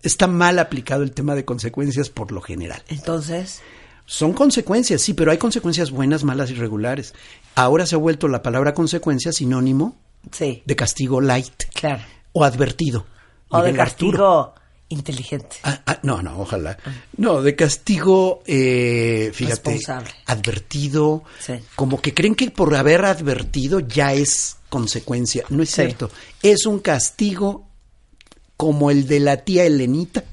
Está 0.02 0.26
mal 0.26 0.58
aplicado 0.58 1.02
el 1.02 1.12
tema 1.12 1.34
de 1.34 1.44
consecuencias 1.44 2.08
por 2.08 2.32
lo 2.32 2.40
general. 2.40 2.82
Entonces, 2.88 3.60
Son 4.08 4.32
consecuencias, 4.34 5.02
sí, 5.02 5.14
pero 5.14 5.32
hay 5.32 5.36
consecuencias 5.38 5.90
buenas, 5.90 6.22
malas 6.22 6.48
y 6.50 6.54
regulares. 6.54 7.12
Ahora 7.56 7.86
se 7.86 7.96
ha 7.96 7.98
vuelto 7.98 8.28
la 8.28 8.40
palabra 8.40 8.72
consecuencia 8.72 9.32
sinónimo 9.32 9.96
sí, 10.30 10.62
de 10.64 10.76
castigo 10.76 11.20
light 11.20 11.64
claro. 11.74 12.04
o 12.32 12.44
advertido. 12.44 13.04
O 13.48 13.62
de 13.62 13.68
Arturo. 13.70 13.84
castigo 13.84 14.54
inteligente. 14.88 15.56
Ah, 15.64 15.82
ah, 15.86 15.98
no, 16.02 16.22
no, 16.22 16.40
ojalá. 16.40 16.78
No, 17.16 17.42
de 17.42 17.56
castigo, 17.56 18.42
eh, 18.46 19.30
fíjate, 19.34 19.70
Responsable. 19.72 20.10
advertido, 20.26 21.24
Sí. 21.40 21.54
como 21.74 22.00
que 22.00 22.14
creen 22.14 22.34
que 22.34 22.50
por 22.50 22.74
haber 22.74 23.04
advertido 23.04 23.80
ya 23.80 24.12
es 24.12 24.56
consecuencia. 24.68 25.44
No 25.48 25.62
es 25.62 25.70
Sí. 25.70 25.76
cierto. 25.82 26.10
Es 26.42 26.66
un 26.66 26.78
castigo 26.78 27.66
como 28.56 28.90
el 28.90 29.06
de 29.06 29.20
la 29.20 29.38
tía 29.38 29.64
Elenita, 29.64 30.24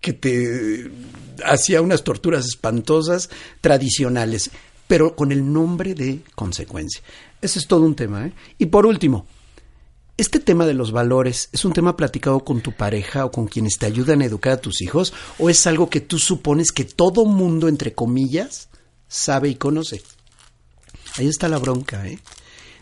que 0.00 0.12
te 0.12 0.90
hacía 1.44 1.80
unas 1.82 2.02
torturas 2.04 2.46
espantosas 2.46 3.30
tradicionales, 3.60 4.50
pero 4.86 5.14
con 5.16 5.32
el 5.32 5.50
nombre 5.52 5.94
de 5.94 6.20
consecuencia. 6.34 7.00
Ese 7.40 7.58
es 7.60 7.66
todo 7.66 7.82
un 7.82 7.94
tema. 7.94 8.26
¿eh? 8.26 8.32
Y 8.58 8.66
por 8.66 8.86
último, 8.86 9.26
este 10.18 10.40
tema 10.40 10.66
de 10.66 10.74
los 10.74 10.92
valores 10.92 11.48
es 11.52 11.64
un 11.64 11.72
tema 11.72 11.96
platicado 11.96 12.40
con 12.44 12.60
tu 12.60 12.72
pareja 12.72 13.24
o 13.24 13.30
con 13.30 13.46
quienes 13.46 13.78
te 13.78 13.86
ayudan 13.86 14.20
a 14.20 14.26
educar 14.26 14.52
a 14.52 14.60
tus 14.60 14.82
hijos 14.82 15.14
o 15.38 15.48
es 15.48 15.66
algo 15.66 15.88
que 15.88 16.00
tú 16.00 16.18
supones 16.18 16.72
que 16.72 16.84
todo 16.84 17.24
mundo, 17.24 17.68
entre 17.68 17.94
comillas, 17.94 18.68
sabe 19.08 19.48
y 19.48 19.54
conoce. 19.54 20.02
Ahí 21.16 21.26
está 21.28 21.48
la 21.48 21.58
bronca, 21.58 22.06
¿eh? 22.06 22.18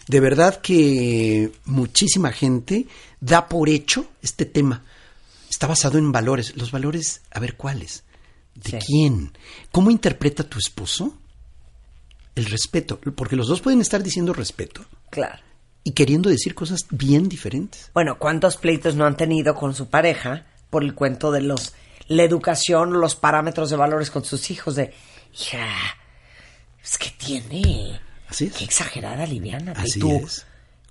De 0.09 0.21
verdad 0.21 0.61
que 0.61 1.53
muchísima 1.65 2.33
gente 2.33 2.87
da 3.21 3.49
por 3.49 3.69
hecho 3.69 4.07
este 4.23 4.45
tema. 4.45 4.85
Está 5.51 5.67
basado 5.67 5.99
en 5.99 6.13
valores. 6.13 6.57
Los 6.57 6.71
valores, 6.71 7.23
a 7.31 7.41
ver 7.41 7.57
cuáles. 7.57 8.05
¿De 8.55 8.71
Sí. 8.81 8.87
quién? 8.87 9.37
¿Cómo 9.73 9.91
interpreta 9.91 10.45
tu 10.45 10.59
esposo? 10.59 11.15
El 12.35 12.47
respeto. 12.47 12.99
Porque 13.01 13.37
los 13.37 13.49
dos 13.49 13.61
pueden 13.61 13.81
estar 13.81 14.03
diciendo 14.03 14.33
respeto 14.33 14.85
Claro. 15.11 15.43
Y 15.87 15.93
queriendo 15.93 16.29
decir 16.29 16.53
cosas 16.57 16.87
bien 16.91 17.29
diferentes. 17.29 17.93
Bueno, 17.95 18.19
¿cuántos 18.19 18.57
pleitos 18.57 18.97
no 18.97 19.07
han 19.07 19.17
tenido 19.17 19.55
con 19.55 19.73
su 19.73 19.89
pareja 19.89 20.45
por 20.69 20.83
el 20.83 20.95
cuento 20.97 21.31
de 21.31 21.43
los 21.43 21.75
la 22.09 22.25
educación 22.25 22.93
los 23.01 23.15
parámetros 23.15 23.71
de 23.71 23.77
valores 23.77 24.11
con 24.11 24.25
sus 24.25 24.51
hijos? 24.51 24.75
De, 24.75 24.93
hija, 25.33 25.65
es 26.83 26.99
que 26.99 27.11
tiene. 27.17 28.01
Así 28.29 28.47
es. 28.47 28.55
Qué 28.55 28.65
exagerada, 28.65 29.27
Liviana. 29.27 29.75
Así 29.77 30.01
es. 30.11 30.45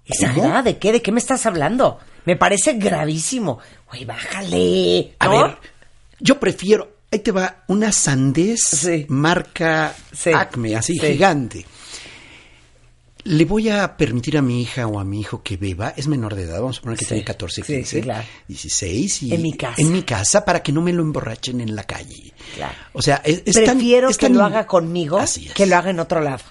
¿Exagerada 0.05 0.61
de 0.63 0.77
qué? 0.77 0.93
¿De 0.93 1.01
qué 1.01 1.11
me 1.11 1.19
estás 1.19 1.45
hablando? 1.45 1.99
Me 2.23 2.37
parece 2.37 2.73
gravísimo. 2.75 3.59
Güey, 3.89 4.05
bájale. 4.05 5.13
A 5.19 5.27
ver, 5.27 5.57
yo 6.21 6.39
prefiero, 6.39 6.99
ahí 7.11 7.19
te 7.19 7.33
va, 7.33 7.65
una 7.67 7.91
sandez 7.91 8.61
Sí. 8.61 9.05
marca 9.09 9.93
Sí. 10.13 10.31
Acme, 10.33 10.77
así 10.77 10.93
Sí. 10.93 11.05
gigante. 11.05 11.65
Le 13.25 13.43
voy 13.45 13.69
a 13.69 13.97
permitir 13.97 14.37
a 14.37 14.41
mi 14.43 14.61
hija 14.61 14.85
o 14.87 14.99
a 14.99 15.03
mi 15.03 15.19
hijo 15.19 15.41
que 15.41 15.57
beba, 15.57 15.93
es 15.97 16.07
menor 16.07 16.35
de 16.35 16.43
edad, 16.43 16.61
vamos 16.61 16.77
a 16.77 16.81
poner 16.81 16.97
que 16.99 17.05
Sí. 17.05 17.09
tiene 17.09 17.23
14, 17.25 17.63
Sí, 17.63 17.73
15, 17.73 17.95
sí, 17.97 18.01
claro. 18.03 18.23
16 18.47 19.23
y 19.23 19.33
En 19.33 19.41
mi 19.41 19.53
casa. 19.53 19.81
En 19.81 19.91
mi 19.91 20.03
casa 20.03 20.45
para 20.45 20.61
que 20.61 20.71
no 20.71 20.81
me 20.81 20.93
lo 20.93 21.01
emborrachen 21.01 21.59
en 21.59 21.75
la 21.75 21.83
calle. 21.85 22.33
Claro. 22.55 22.75
O 22.93 23.01
sea, 23.01 23.21
es, 23.25 23.41
es 23.45 23.55
tan- 23.55 23.77
Prefiero 23.77 24.09
es 24.09 24.17
que 24.19 24.27
tan 24.27 24.37
lo 24.37 24.43
haga 24.45 24.67
conmigo 24.67 25.17
Así 25.17 25.47
es. 25.47 25.53
que 25.53 25.65
lo 25.65 25.75
haga 25.75 25.89
en 25.89 25.99
otro 25.99 26.21
lado. 26.21 26.43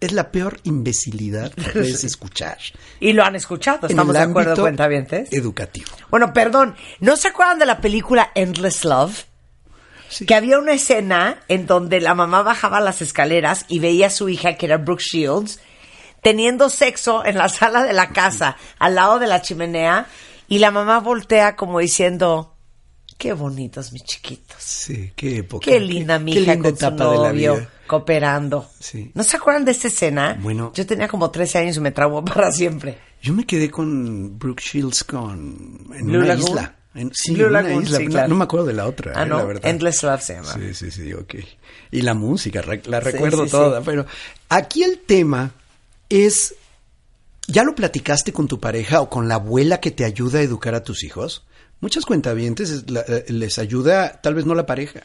Es 0.00 0.12
la 0.12 0.30
peor 0.30 0.60
imbecilidad 0.64 1.50
que 1.54 1.62
puedes 1.72 2.04
escuchar. 2.04 2.58
Y 3.00 3.14
lo 3.14 3.24
han 3.24 3.34
escuchado, 3.34 3.86
¿estamos 3.88 4.12
de 4.14 4.20
acuerdo, 4.20 4.54
cuentavientes? 4.60 5.32
Educativo. 5.32 5.88
Bueno, 6.10 6.32
perdón, 6.34 6.76
¿no 7.00 7.16
se 7.16 7.28
acuerdan 7.28 7.58
de 7.58 7.66
la 7.66 7.80
película 7.80 8.30
Endless 8.34 8.84
Love? 8.84 9.24
Sí. 10.10 10.24
Que 10.26 10.34
había 10.34 10.58
una 10.58 10.72
escena 10.74 11.40
en 11.48 11.66
donde 11.66 12.00
la 12.00 12.14
mamá 12.14 12.42
bajaba 12.42 12.80
las 12.80 13.02
escaleras 13.02 13.64
y 13.68 13.78
veía 13.78 14.06
a 14.06 14.10
su 14.10 14.28
hija, 14.28 14.56
que 14.56 14.66
era 14.66 14.76
Brooke 14.78 15.02
Shields, 15.02 15.58
teniendo 16.22 16.68
sexo 16.70 17.24
en 17.24 17.38
la 17.38 17.48
sala 17.48 17.84
de 17.84 17.92
la 17.92 18.10
casa, 18.10 18.56
al 18.78 18.94
lado 18.94 19.18
de 19.18 19.26
la 19.26 19.42
chimenea, 19.42 20.06
y 20.48 20.58
la 20.58 20.70
mamá 20.70 21.00
voltea 21.00 21.56
como 21.56 21.78
diciendo, 21.80 22.54
qué 23.18 23.32
bonitos 23.32 23.92
mis 23.92 24.04
chiquitos. 24.04 24.56
Sí, 24.62 25.12
qué 25.16 25.38
época. 25.38 25.64
Qué 25.64 25.80
linda 25.80 26.18
mi 26.18 26.32
hija 26.32 26.58
con 26.58 26.76
su 26.76 26.90
novio, 26.92 27.66
cooperando. 27.86 28.68
Sí. 28.80 29.10
¿No 29.14 29.22
se 29.22 29.36
acuerdan 29.36 29.64
de 29.64 29.72
esta 29.72 29.88
escena? 29.88 30.38
Bueno. 30.40 30.72
Yo 30.74 30.86
tenía 30.86 31.08
como 31.08 31.30
13 31.30 31.58
años 31.58 31.76
y 31.76 31.80
me 31.80 31.90
traumó 31.92 32.24
para 32.24 32.50
siempre. 32.52 32.98
Yo 33.20 33.34
me 33.34 33.44
quedé 33.44 33.70
con 33.70 34.38
Brooke 34.38 34.62
Shields 34.62 35.04
con 35.04 35.88
en 35.94 36.06
Blue 36.06 36.18
una 36.18 36.28
Lagoon. 36.28 36.48
isla. 36.48 36.74
En, 36.94 37.10
sí, 37.14 37.32
Blue 37.34 37.44
en 37.44 37.50
una 37.50 37.62
Lagoon, 37.62 37.82
isla. 37.82 37.98
sí, 37.98 38.04
No- 38.04 38.10
claro. 38.10 38.28
no, 38.28 38.34
me 38.36 38.44
acuerdo 38.44 38.66
de 38.66 38.72
la 38.72 38.86
otra, 38.86 39.12
Ah, 39.16 39.22
eh, 39.24 39.26
no, 39.26 39.38
la 39.38 39.44
verdad. 39.44 39.66
Endless 39.70 40.02
Love 40.02 40.20
se 40.22 40.34
llama. 40.34 40.52
Sí, 40.54 40.74
sí, 40.74 40.90
sí, 40.90 41.12
ok. 41.12 41.34
Y 41.90 42.02
la 42.02 42.14
música, 42.14 42.62
la 42.84 43.00
recuerdo 43.00 43.46
toda, 43.46 43.80
pero 43.82 44.06
aquí 44.48 44.82
el 44.84 45.00
tema 45.00 45.50
es, 46.08 46.54
¿ya 47.46 47.64
lo 47.64 47.74
platicaste 47.74 48.32
con 48.32 48.48
tu 48.48 48.60
pareja 48.60 49.00
o 49.00 49.10
con 49.10 49.28
la 49.28 49.36
abuela 49.36 49.80
que 49.80 49.90
te 49.90 50.04
ayuda 50.04 50.38
a 50.38 50.42
educar 50.42 50.74
a 50.74 50.82
tus 50.82 51.04
hijos? 51.04 51.44
Muchas 51.80 52.04
cuentavientes 52.04 52.84
eh, 52.88 53.24
les 53.28 53.58
ayuda, 53.58 54.20
tal 54.20 54.34
vez 54.34 54.46
no 54.46 54.54
la 54.54 54.66
pareja, 54.66 55.02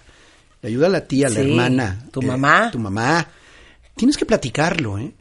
le 0.61 0.69
ayuda 0.69 0.87
a 0.87 0.89
la 0.89 1.05
tía, 1.05 1.29
la 1.29 1.41
hermana. 1.41 2.07
tu 2.11 2.21
eh, 2.21 2.25
mamá. 2.25 2.71
Tu 2.71 2.79
mamá. 2.79 3.27
Tienes 3.95 4.17
que 4.17 4.25
platicarlo, 4.25 4.97
¿eh? 4.97 5.13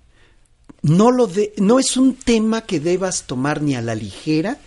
No, 0.83 1.13
lo 1.13 1.27
de, 1.27 1.53
no 1.59 1.79
es 1.79 1.97
un 1.97 2.17
tema 2.17 2.63
que 2.63 2.81
debas 2.81 3.25
tomar 3.25 3.63
ni 3.63 3.77
a 3.77 3.83
la 3.83 3.95
ligera, 3.95 4.59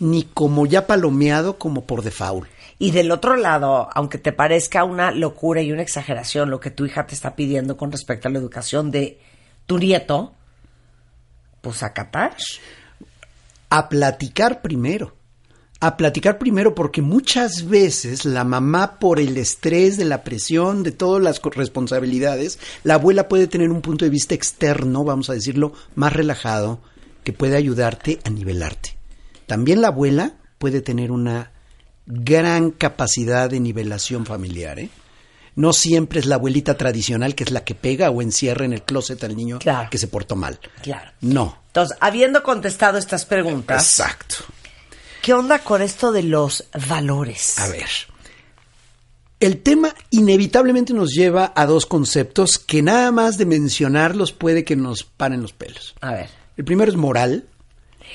ni 0.00 0.24
como 0.24 0.66
ya 0.66 0.86
palomeado 0.86 1.58
como 1.58 1.86
por 1.86 2.02
default. 2.02 2.48
Y 2.78 2.90
del 2.90 3.10
otro 3.10 3.36
lado, 3.36 3.88
aunque 3.94 4.18
te 4.18 4.32
parezca 4.32 4.84
una 4.84 5.12
locura 5.12 5.62
y 5.62 5.72
una 5.72 5.82
exageración 5.82 6.50
lo 6.50 6.60
que 6.60 6.72
tu 6.72 6.84
hija 6.84 7.06
te 7.06 7.14
está 7.14 7.36
pidiendo 7.36 7.76
con 7.76 7.92
respecto 7.92 8.28
a 8.28 8.30
la 8.32 8.38
educación 8.38 8.90
de 8.90 9.20
tu 9.66 9.78
nieto, 9.78 10.34
pues 11.62 11.82
acatar. 11.82 12.36
a 13.70 13.88
platicar 13.88 14.60
primero. 14.60 15.16
A 15.80 15.96
platicar 15.96 16.38
primero 16.38 16.74
porque 16.74 17.00
muchas 17.00 17.68
veces 17.68 18.26
la 18.26 18.44
mamá 18.44 18.98
por 19.00 19.18
el 19.18 19.36
estrés 19.38 19.96
de 19.96 20.04
la 20.04 20.22
presión, 20.22 20.82
de 20.82 20.92
todas 20.92 21.22
las 21.22 21.40
responsabilidades, 21.42 22.58
la 22.84 22.94
abuela 22.94 23.28
puede 23.28 23.46
tener 23.46 23.70
un 23.70 23.80
punto 23.80 24.04
de 24.04 24.10
vista 24.10 24.34
externo, 24.34 25.04
vamos 25.04 25.30
a 25.30 25.32
decirlo, 25.32 25.72
más 25.94 26.12
relajado, 26.12 26.80
que 27.24 27.32
puede 27.32 27.56
ayudarte 27.56 28.20
a 28.24 28.30
nivelarte. 28.30 28.96
También 29.46 29.80
la 29.80 29.88
abuela 29.88 30.34
puede 30.58 30.82
tener 30.82 31.10
una 31.10 31.50
gran 32.06 32.70
capacidad 32.72 33.48
de 33.48 33.58
nivelación 33.58 34.26
familiar, 34.26 34.78
¿eh? 34.78 34.90
No 35.54 35.72
siempre 35.72 36.18
es 36.20 36.26
la 36.26 36.36
abuelita 36.36 36.76
tradicional 36.76 37.34
que 37.34 37.44
es 37.44 37.50
la 37.50 37.64
que 37.64 37.74
pega 37.74 38.10
o 38.10 38.22
encierra 38.22 38.64
en 38.64 38.72
el 38.72 38.82
closet 38.82 39.22
al 39.24 39.36
niño 39.36 39.58
Claro. 39.58 39.90
que 39.90 39.98
se 39.98 40.08
portó 40.08 40.34
mal. 40.36 40.58
Claro. 40.82 41.10
No. 41.20 41.58
Entonces, 41.66 41.96
habiendo 42.00 42.42
contestado 42.42 42.98
estas 42.98 43.24
preguntas, 43.26 43.82
Exacto. 43.82 44.36
¿qué 45.22 45.34
onda 45.34 45.58
con 45.60 45.82
esto 45.82 46.10
de 46.12 46.22
los 46.22 46.64
valores? 46.88 47.58
A 47.58 47.68
ver. 47.68 47.88
El 49.40 49.60
tema 49.60 49.92
inevitablemente 50.10 50.92
nos 50.94 51.10
lleva 51.10 51.52
a 51.56 51.66
dos 51.66 51.84
conceptos 51.86 52.58
que 52.58 52.80
nada 52.80 53.10
más 53.10 53.38
de 53.38 53.44
mencionarlos 53.46 54.32
puede 54.32 54.64
que 54.64 54.76
nos 54.76 55.02
paren 55.02 55.42
los 55.42 55.52
pelos. 55.52 55.94
A 56.00 56.12
ver. 56.12 56.30
El 56.56 56.64
primero 56.64 56.90
es 56.90 56.96
moral. 56.96 57.44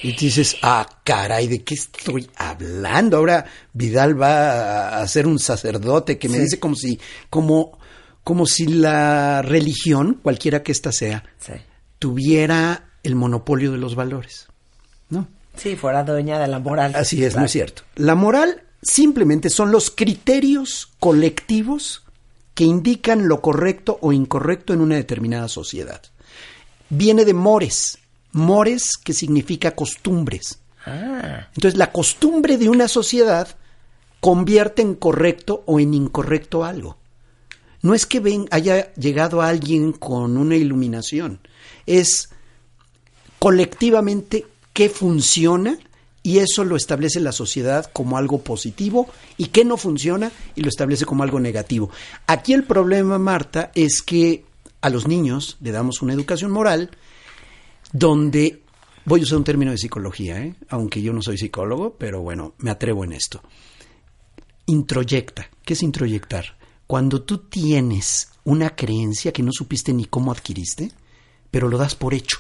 Y 0.04 0.14
dices, 0.14 0.58
ah, 0.62 0.88
caray, 1.04 1.48
¿de 1.48 1.64
qué 1.64 1.74
estoy 1.74 2.30
hablando? 2.36 3.18
Ahora 3.18 3.46
Vidal 3.74 4.20
va 4.22 5.00
a 5.00 5.08
ser 5.08 5.26
un 5.28 5.40
sacerdote 5.40 6.18
que 6.20 6.30
me 6.30 6.36
Sí. 6.38 6.44
dice 6.44 6.60
como 6.60 6.76
si, 6.76 7.00
como, 7.30 7.80
como 8.24 8.46
si 8.46 8.68
la 8.68 9.42
religión, 9.42 10.20
cualquiera 10.22 10.62
que 10.64 10.72
ésta 10.72 10.92
sea, 10.92 11.24
Sí. 11.40 11.54
tuviera 12.00 12.90
el 13.04 13.16
monopolio 13.16 13.72
de 13.72 13.78
los 13.80 13.96
valores. 13.96 14.48
¿No? 15.10 15.28
Sí, 15.56 15.76
fuera 15.76 16.04
dueña 16.04 16.38
de 16.40 16.48
la 16.48 16.60
moral. 16.60 16.94
Así 16.96 17.24
es, 17.24 17.30
Claro. 17.32 17.40
no 17.42 17.46
es 17.46 17.52
cierto. 17.52 17.82
La 17.96 18.14
moral 18.16 18.64
simplemente 18.84 19.50
son 19.50 19.72
los 19.72 19.90
criterios 19.90 20.90
colectivos 21.00 22.04
que 22.54 22.64
indican 22.66 23.28
lo 23.28 23.42
correcto 23.42 23.98
o 24.02 24.14
incorrecto 24.14 24.74
en 24.74 24.82
una 24.82 24.96
determinada 24.96 25.48
sociedad. 25.48 26.02
Viene 26.90 27.26
de 27.26 27.34
mores, 27.34 27.98
mores 28.32 28.98
que 29.04 29.14
significa 29.14 29.76
costumbres. 29.76 30.60
Ah, 30.86 31.48
Entonces 31.56 31.78
la 31.78 31.92
costumbre 31.92 32.58
de 32.58 32.70
una 32.70 32.88
sociedad 32.88 33.58
convierte 34.20 34.82
en 34.82 34.96
correcto 34.96 35.64
o 35.66 35.80
en 35.80 35.94
incorrecto 35.94 36.64
algo. 36.64 36.98
No 37.82 37.94
es 37.94 38.06
que 38.06 38.20
ven, 38.20 38.48
haya 38.52 38.94
llegado 38.96 39.42
alguien 39.42 39.94
con 39.94 40.38
una 40.38 40.56
iluminación, 40.56 41.40
es 41.86 42.30
colectivamente 43.40 44.46
qué 44.74 44.90
funciona 44.90 45.78
y 46.24 46.40
eso 46.40 46.66
lo 46.66 46.76
establece 46.76 47.20
la 47.20 47.32
sociedad 47.32 47.90
como 47.94 48.18
algo 48.18 48.40
positivo 48.42 49.08
y 49.38 49.46
qué 49.46 49.64
no 49.64 49.78
funciona 49.78 50.32
y 50.56 50.62
lo 50.62 50.70
establece 50.70 51.06
como 51.06 51.24
algo 51.24 51.40
negativo. 51.40 51.90
Aquí 52.26 52.54
el 52.54 52.64
problema, 52.64 53.18
Marta, 53.18 53.72
es 53.76 54.02
que 54.02 54.44
a 54.82 54.90
los 54.90 55.08
niños 55.08 55.58
le 55.62 55.72
damos 55.72 56.02
una 56.02 56.14
educación 56.14 56.52
moral 56.52 56.92
donde, 57.92 58.64
voy 59.06 59.22
a 59.22 59.24
usar 59.24 59.38
un 59.38 59.44
término 59.44 59.72
de 59.72 59.78
psicología, 59.78 60.42
¿eh? 60.42 60.56
aunque 60.70 61.02
yo 61.02 61.14
no 61.14 61.22
soy 61.22 61.38
psicólogo, 61.38 61.96
pero 61.98 62.22
bueno, 62.22 62.54
me 62.60 62.72
atrevo 62.72 63.04
en 63.04 63.14
esto. 63.14 63.42
Introyecta. 64.66 65.50
¿Qué 65.64 65.74
es 65.74 65.84
introyectar? 65.84 66.58
Cuando 66.86 67.22
tú 67.24 67.40
tienes 67.40 68.30
una 68.44 68.76
creencia 68.76 69.32
que 69.32 69.44
no 69.44 69.52
supiste 69.52 69.94
ni 69.94 70.06
cómo 70.06 70.32
adquiriste, 70.32 70.92
pero 71.52 71.68
lo 71.68 71.78
das 71.78 71.96
por 71.96 72.14
hecho 72.14 72.40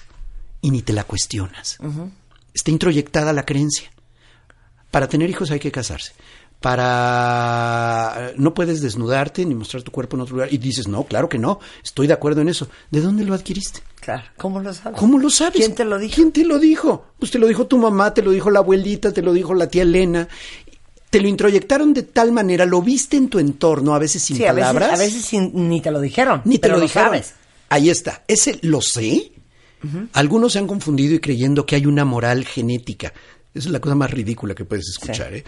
y 0.61 0.71
ni 0.71 0.81
te 0.81 0.93
la 0.93 1.03
cuestionas. 1.03 1.77
Está 2.53 2.71
introyectada 2.71 3.33
la 3.33 3.45
creencia. 3.45 3.91
Para 4.91 5.07
tener 5.09 5.29
hijos 5.29 5.51
hay 5.51 5.59
que 5.59 5.71
casarse. 5.71 6.13
Para... 6.59 8.31
No 8.37 8.53
puedes 8.53 8.81
desnudarte 8.81 9.45
ni 9.45 9.55
mostrar 9.55 9.83
tu 9.83 9.91
cuerpo 9.91 10.15
en 10.17 10.21
otro 10.21 10.35
lugar. 10.35 10.53
Y 10.53 10.57
dices, 10.57 10.87
no, 10.87 11.03
claro 11.03 11.29
que 11.29 11.37
no. 11.37 11.59
Estoy 11.83 12.07
de 12.07 12.13
acuerdo 12.13 12.41
en 12.41 12.49
eso. 12.49 12.67
¿De 12.91 13.01
dónde 13.01 13.23
lo 13.25 13.33
adquiriste? 13.33 13.81
claro. 13.99 14.23
¿Cómo 14.37 14.59
lo 14.61 14.73
sabes? 14.73 14.99
¿Cómo 14.99 15.19
lo 15.19 15.29
sabes? 15.29 15.55
¿Quién 15.57 15.75
te 15.75 15.83
lo 15.85 15.97
dijo? 15.99 16.15
¿Quién 16.15 16.31
te 16.31 16.45
lo 16.45 16.59
dijo? 16.59 17.05
Pues 17.19 17.31
te 17.31 17.39
lo 17.39 17.47
dijo 17.47 17.67
tu 17.67 17.77
mamá, 17.77 18.13
te 18.13 18.21
lo 18.21 18.31
dijo 18.31 18.49
la 18.49 18.59
abuelita, 18.59 19.11
te 19.11 19.21
lo 19.21 19.33
dijo 19.33 19.53
la 19.53 19.67
tía 19.67 19.81
Elena. 19.83 20.27
Te 21.09 21.19
lo 21.21 21.27
introyectaron 21.27 21.93
de 21.93 22.03
tal 22.03 22.31
manera, 22.31 22.65
lo 22.65 22.81
viste 22.81 23.17
en 23.17 23.29
tu 23.29 23.39
entorno, 23.39 23.93
a 23.95 23.99
veces 23.99 24.21
sin 24.23 24.37
sí, 24.37 24.45
a 24.45 24.51
veces, 24.53 24.67
palabras. 24.73 24.99
a 24.99 25.03
veces 25.03 25.23
sin- 25.25 25.51
ni 25.69 25.81
te 25.81 25.91
lo 25.91 25.99
dijeron. 26.01 26.41
Ni 26.45 26.55
te 26.57 26.61
pero 26.63 26.75
lo 26.75 26.81
dijeron. 26.81 27.07
sabes. 27.09 27.33
Ahí 27.69 27.89
está. 27.89 28.23
Ese 28.27 28.59
lo 28.61 28.81
sé. 28.81 29.31
Algunos 30.13 30.53
se 30.53 30.59
han 30.59 30.67
confundido 30.67 31.13
y 31.15 31.19
creyendo 31.19 31.65
que 31.65 31.75
hay 31.75 31.85
una 31.85 32.03
moral 32.03 32.45
genética. 32.45 33.13
Esa 33.53 33.67
es 33.69 33.71
la 33.71 33.79
cosa 33.79 33.95
más 33.95 34.11
ridícula 34.11 34.53
que 34.55 34.65
puedes 34.65 34.87
escuchar. 34.89 35.33
¿eh? 35.33 35.43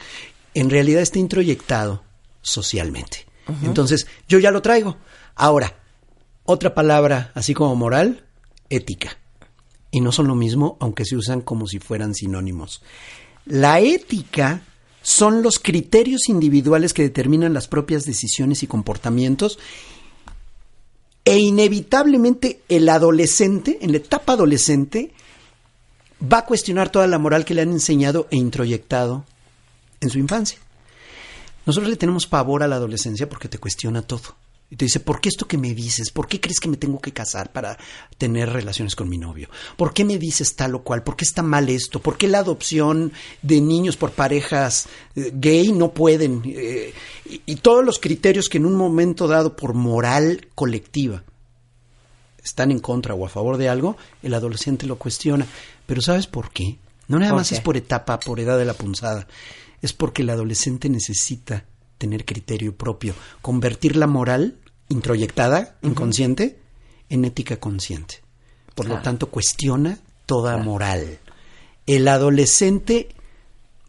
En 0.53 0.69
realidad 0.69 1.01
está 1.01 1.19
introyectado 1.19 2.03
socialmente. 2.41 3.25
Entonces, 3.63 4.05
yo 4.27 4.37
ya 4.37 4.51
lo 4.51 4.61
traigo. 4.61 4.97
Ahora, 5.35 5.75
otra 6.45 6.75
palabra, 6.75 7.31
así 7.33 7.53
como 7.53 7.75
moral, 7.75 8.25
ética. 8.69 9.17
Y 9.89 10.01
no 10.01 10.11
son 10.11 10.27
lo 10.27 10.35
mismo, 10.35 10.77
aunque 10.79 11.05
se 11.05 11.15
usan 11.15 11.41
como 11.41 11.65
si 11.65 11.79
fueran 11.79 12.13
sinónimos. 12.13 12.83
La 13.45 13.79
ética 13.79 14.61
son 15.01 15.41
los 15.41 15.57
criterios 15.57 16.29
individuales 16.29 16.93
que 16.93 17.01
determinan 17.01 17.53
las 17.53 17.67
propias 17.67 18.05
decisiones 18.05 18.61
y 18.61 18.67
comportamientos 18.67 19.57
e 21.25 21.37
inevitablemente 21.37 22.61
el 22.69 22.89
adolescente, 22.89 23.79
en 23.81 23.91
la 23.91 23.97
etapa 23.97 24.33
adolescente, 24.33 25.11
va 26.21 26.39
a 26.39 26.45
cuestionar 26.45 26.89
toda 26.89 27.07
la 27.07 27.19
moral 27.19 27.45
que 27.45 27.53
le 27.53 27.61
han 27.61 27.71
enseñado 27.71 28.27
e 28.31 28.37
introyectado 28.37 29.25
en 30.01 30.09
su 30.09 30.19
infancia. 30.19 30.59
Nosotros 31.65 31.89
le 31.89 31.97
tenemos 31.97 32.27
pavor 32.27 32.63
a 32.63 32.67
la 32.67 32.77
adolescencia 32.77 33.29
porque 33.29 33.47
te 33.47 33.57
cuestiona 33.57 34.01
todo. 34.01 34.35
Y 34.71 34.75
te 34.75 34.85
dice, 34.85 34.99
¿por 34.99 35.19
qué 35.19 35.29
esto 35.29 35.47
que 35.47 35.57
me 35.57 35.73
dices? 35.73 36.11
¿Por 36.11 36.27
qué 36.27 36.39
crees 36.39 36.59
que 36.59 36.69
me 36.69 36.77
tengo 36.77 36.99
que 36.99 37.11
casar 37.11 37.51
para 37.51 37.75
tener 38.19 38.49
relaciones 38.49 38.95
con 38.95 39.09
mi 39.09 39.17
novio? 39.17 39.49
¿Por 39.75 39.93
qué 39.93 40.05
me 40.05 40.19
dices 40.19 40.55
tal 40.55 40.75
o 40.75 40.83
cual? 40.83 41.01
¿Por 41.01 41.15
qué 41.15 41.25
está 41.25 41.41
mal 41.41 41.69
esto? 41.69 41.99
¿Por 41.99 42.17
qué 42.17 42.27
la 42.27 42.39
adopción 42.39 43.11
de 43.41 43.61
niños 43.61 43.97
por 43.97 44.11
parejas 44.11 44.87
eh, 45.15 45.31
gay 45.33 45.71
no 45.71 45.91
pueden? 45.91 46.43
Eh, 46.45 46.93
y, 47.25 47.41
y 47.47 47.55
todos 47.55 47.83
los 47.83 47.97
criterios 47.97 48.47
que 48.47 48.59
en 48.59 48.67
un 48.67 48.75
momento 48.75 49.27
dado 49.27 49.55
por 49.55 49.73
moral 49.73 50.47
colectiva 50.53 51.23
están 52.43 52.69
en 52.69 52.79
contra 52.79 53.15
o 53.15 53.25
a 53.25 53.29
favor 53.29 53.57
de 53.57 53.69
algo, 53.69 53.97
el 54.21 54.35
adolescente 54.35 54.85
lo 54.85 54.97
cuestiona. 54.97 55.47
Pero 55.87 56.01
¿sabes 56.01 56.27
por 56.27 56.51
qué? 56.51 56.77
No 57.07 57.17
nada 57.17 57.31
¿Por 57.31 57.39
más 57.39 57.51
es 57.51 57.59
por 57.59 57.75
etapa, 57.75 58.19
por 58.19 58.39
edad 58.39 58.57
de 58.57 58.65
la 58.65 58.75
punzada. 58.75 59.27
Es 59.81 59.93
porque 59.93 60.21
el 60.21 60.29
adolescente 60.29 60.89
necesita 60.89 61.65
tener 61.97 62.25
criterio 62.25 62.75
propio, 62.75 63.13
convertir 63.41 63.95
la 63.95 64.07
moral 64.07 64.57
introyectada, 64.87 65.77
inconsciente, 65.81 66.59
en 67.09 67.25
ética 67.25 67.59
consciente. 67.59 68.21
Por 68.75 68.87
lo 68.87 69.01
tanto, 69.01 69.29
cuestiona 69.29 69.99
toda 70.25 70.57
moral. 70.57 71.19
El 71.85 72.07
adolescente 72.07 73.09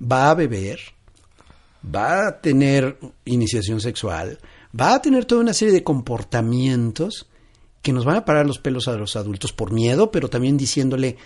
va 0.00 0.30
a 0.30 0.35
beber, 0.35 0.80
va 1.85 2.26
a 2.26 2.40
tener 2.40 2.99
iniciación 3.25 3.80
sexual, 3.80 4.38
va 4.78 4.94
a 4.94 5.02
tener 5.02 5.25
toda 5.25 5.42
una 5.42 5.54
serie 5.54 5.75
de 5.75 5.85
comportamientos 5.85 7.28
que 7.82 7.92
nos 7.92 8.04
van 8.04 8.16
a 8.16 8.25
parar 8.25 8.47
los 8.47 8.59
pelos 8.59 8.88
a 8.88 8.97
los 8.97 9.16
adultos 9.16 9.52
por 9.52 9.73
miedo, 9.73 10.11
pero 10.11 10.28
también 10.28 10.56
diciéndole, 10.56 11.16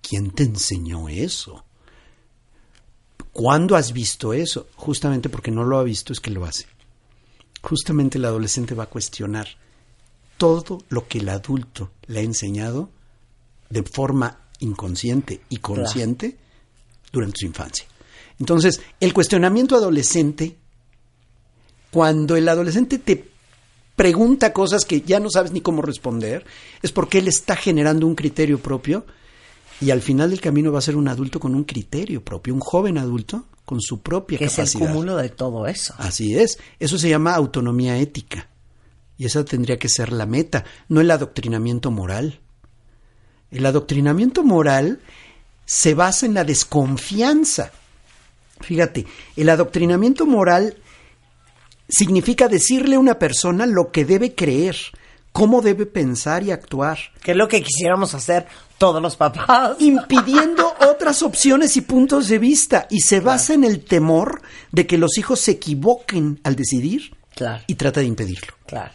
¿quién 0.00 0.30
te 0.30 0.44
enseñó 0.44 1.08
eso? 1.08 1.64
¿Cuándo 3.34 3.74
has 3.74 3.92
visto 3.92 4.32
eso? 4.32 4.68
Justamente 4.76 5.28
porque 5.28 5.50
no 5.50 5.64
lo 5.64 5.80
ha 5.80 5.82
visto 5.82 6.12
es 6.12 6.20
que 6.20 6.30
lo 6.30 6.44
hace. 6.44 6.66
Justamente 7.60 8.16
el 8.16 8.26
adolescente 8.26 8.76
va 8.76 8.84
a 8.84 8.88
cuestionar 8.88 9.48
todo 10.38 10.78
lo 10.88 11.08
que 11.08 11.18
el 11.18 11.28
adulto 11.28 11.90
le 12.06 12.20
ha 12.20 12.22
enseñado 12.22 12.90
de 13.70 13.82
forma 13.82 14.38
inconsciente 14.60 15.40
y 15.48 15.56
consciente 15.56 16.36
durante 17.10 17.40
su 17.40 17.46
infancia. 17.46 17.86
Entonces, 18.38 18.80
el 19.00 19.12
cuestionamiento 19.12 19.74
adolescente, 19.74 20.56
cuando 21.90 22.36
el 22.36 22.48
adolescente 22.48 22.98
te 22.98 23.32
pregunta 23.96 24.52
cosas 24.52 24.84
que 24.84 25.00
ya 25.00 25.18
no 25.18 25.28
sabes 25.28 25.50
ni 25.50 25.60
cómo 25.60 25.82
responder, 25.82 26.46
es 26.82 26.92
porque 26.92 27.18
él 27.18 27.26
está 27.26 27.56
generando 27.56 28.06
un 28.06 28.14
criterio 28.14 28.60
propio 28.60 29.04
y 29.84 29.90
al 29.90 30.00
final 30.00 30.30
del 30.30 30.40
camino 30.40 30.72
va 30.72 30.78
a 30.78 30.82
ser 30.82 30.96
un 30.96 31.08
adulto 31.08 31.38
con 31.38 31.54
un 31.54 31.64
criterio 31.64 32.24
propio, 32.24 32.54
un 32.54 32.60
joven 32.60 32.96
adulto 32.96 33.44
con 33.66 33.80
su 33.82 34.00
propia 34.00 34.38
Que 34.38 34.46
es 34.46 34.52
el 34.58 34.64
capacidad. 34.64 34.86
cúmulo 34.88 35.16
de 35.16 35.28
todo 35.28 35.66
eso. 35.66 35.94
Así 35.98 36.38
es, 36.38 36.58
eso 36.80 36.96
se 36.96 37.10
llama 37.10 37.34
autonomía 37.34 37.98
ética. 37.98 38.48
Y 39.18 39.26
esa 39.26 39.44
tendría 39.44 39.78
que 39.78 39.90
ser 39.90 40.10
la 40.10 40.24
meta, 40.24 40.64
no 40.88 41.02
el 41.02 41.10
adoctrinamiento 41.10 41.90
moral. 41.90 42.40
El 43.50 43.66
adoctrinamiento 43.66 44.42
moral 44.42 45.00
se 45.66 45.94
basa 45.94 46.24
en 46.24 46.32
la 46.34 46.44
desconfianza. 46.44 47.70
Fíjate, 48.60 49.06
el 49.36 49.50
adoctrinamiento 49.50 50.24
moral 50.24 50.76
significa 51.88 52.48
decirle 52.48 52.96
a 52.96 53.00
una 53.00 53.18
persona 53.18 53.66
lo 53.66 53.92
que 53.92 54.04
debe 54.04 54.34
creer, 54.34 54.76
cómo 55.32 55.60
debe 55.62 55.84
pensar 55.84 56.42
y 56.42 56.50
actuar, 56.52 56.98
Que 57.22 57.32
es 57.32 57.36
lo 57.36 57.48
que 57.48 57.62
quisiéramos 57.62 58.14
hacer 58.14 58.46
todos 58.78 59.00
los 59.02 59.16
papás. 59.16 59.76
impidiendo 59.80 60.74
otras 60.80 61.22
opciones 61.22 61.76
y 61.76 61.80
puntos 61.82 62.28
de 62.28 62.38
vista. 62.38 62.86
Y 62.90 63.00
se 63.00 63.20
basa 63.20 63.54
en 63.54 63.64
el 63.64 63.84
temor 63.84 64.42
de 64.72 64.86
que 64.86 64.98
los 64.98 65.16
hijos 65.18 65.40
se 65.40 65.52
equivoquen 65.52 66.40
al 66.44 66.56
decidir 66.56 67.16
Claro, 67.34 67.62
y 67.66 67.74
trata 67.74 68.00
de 68.00 68.06
impedirlo. 68.06 68.54
claro. 68.66 68.92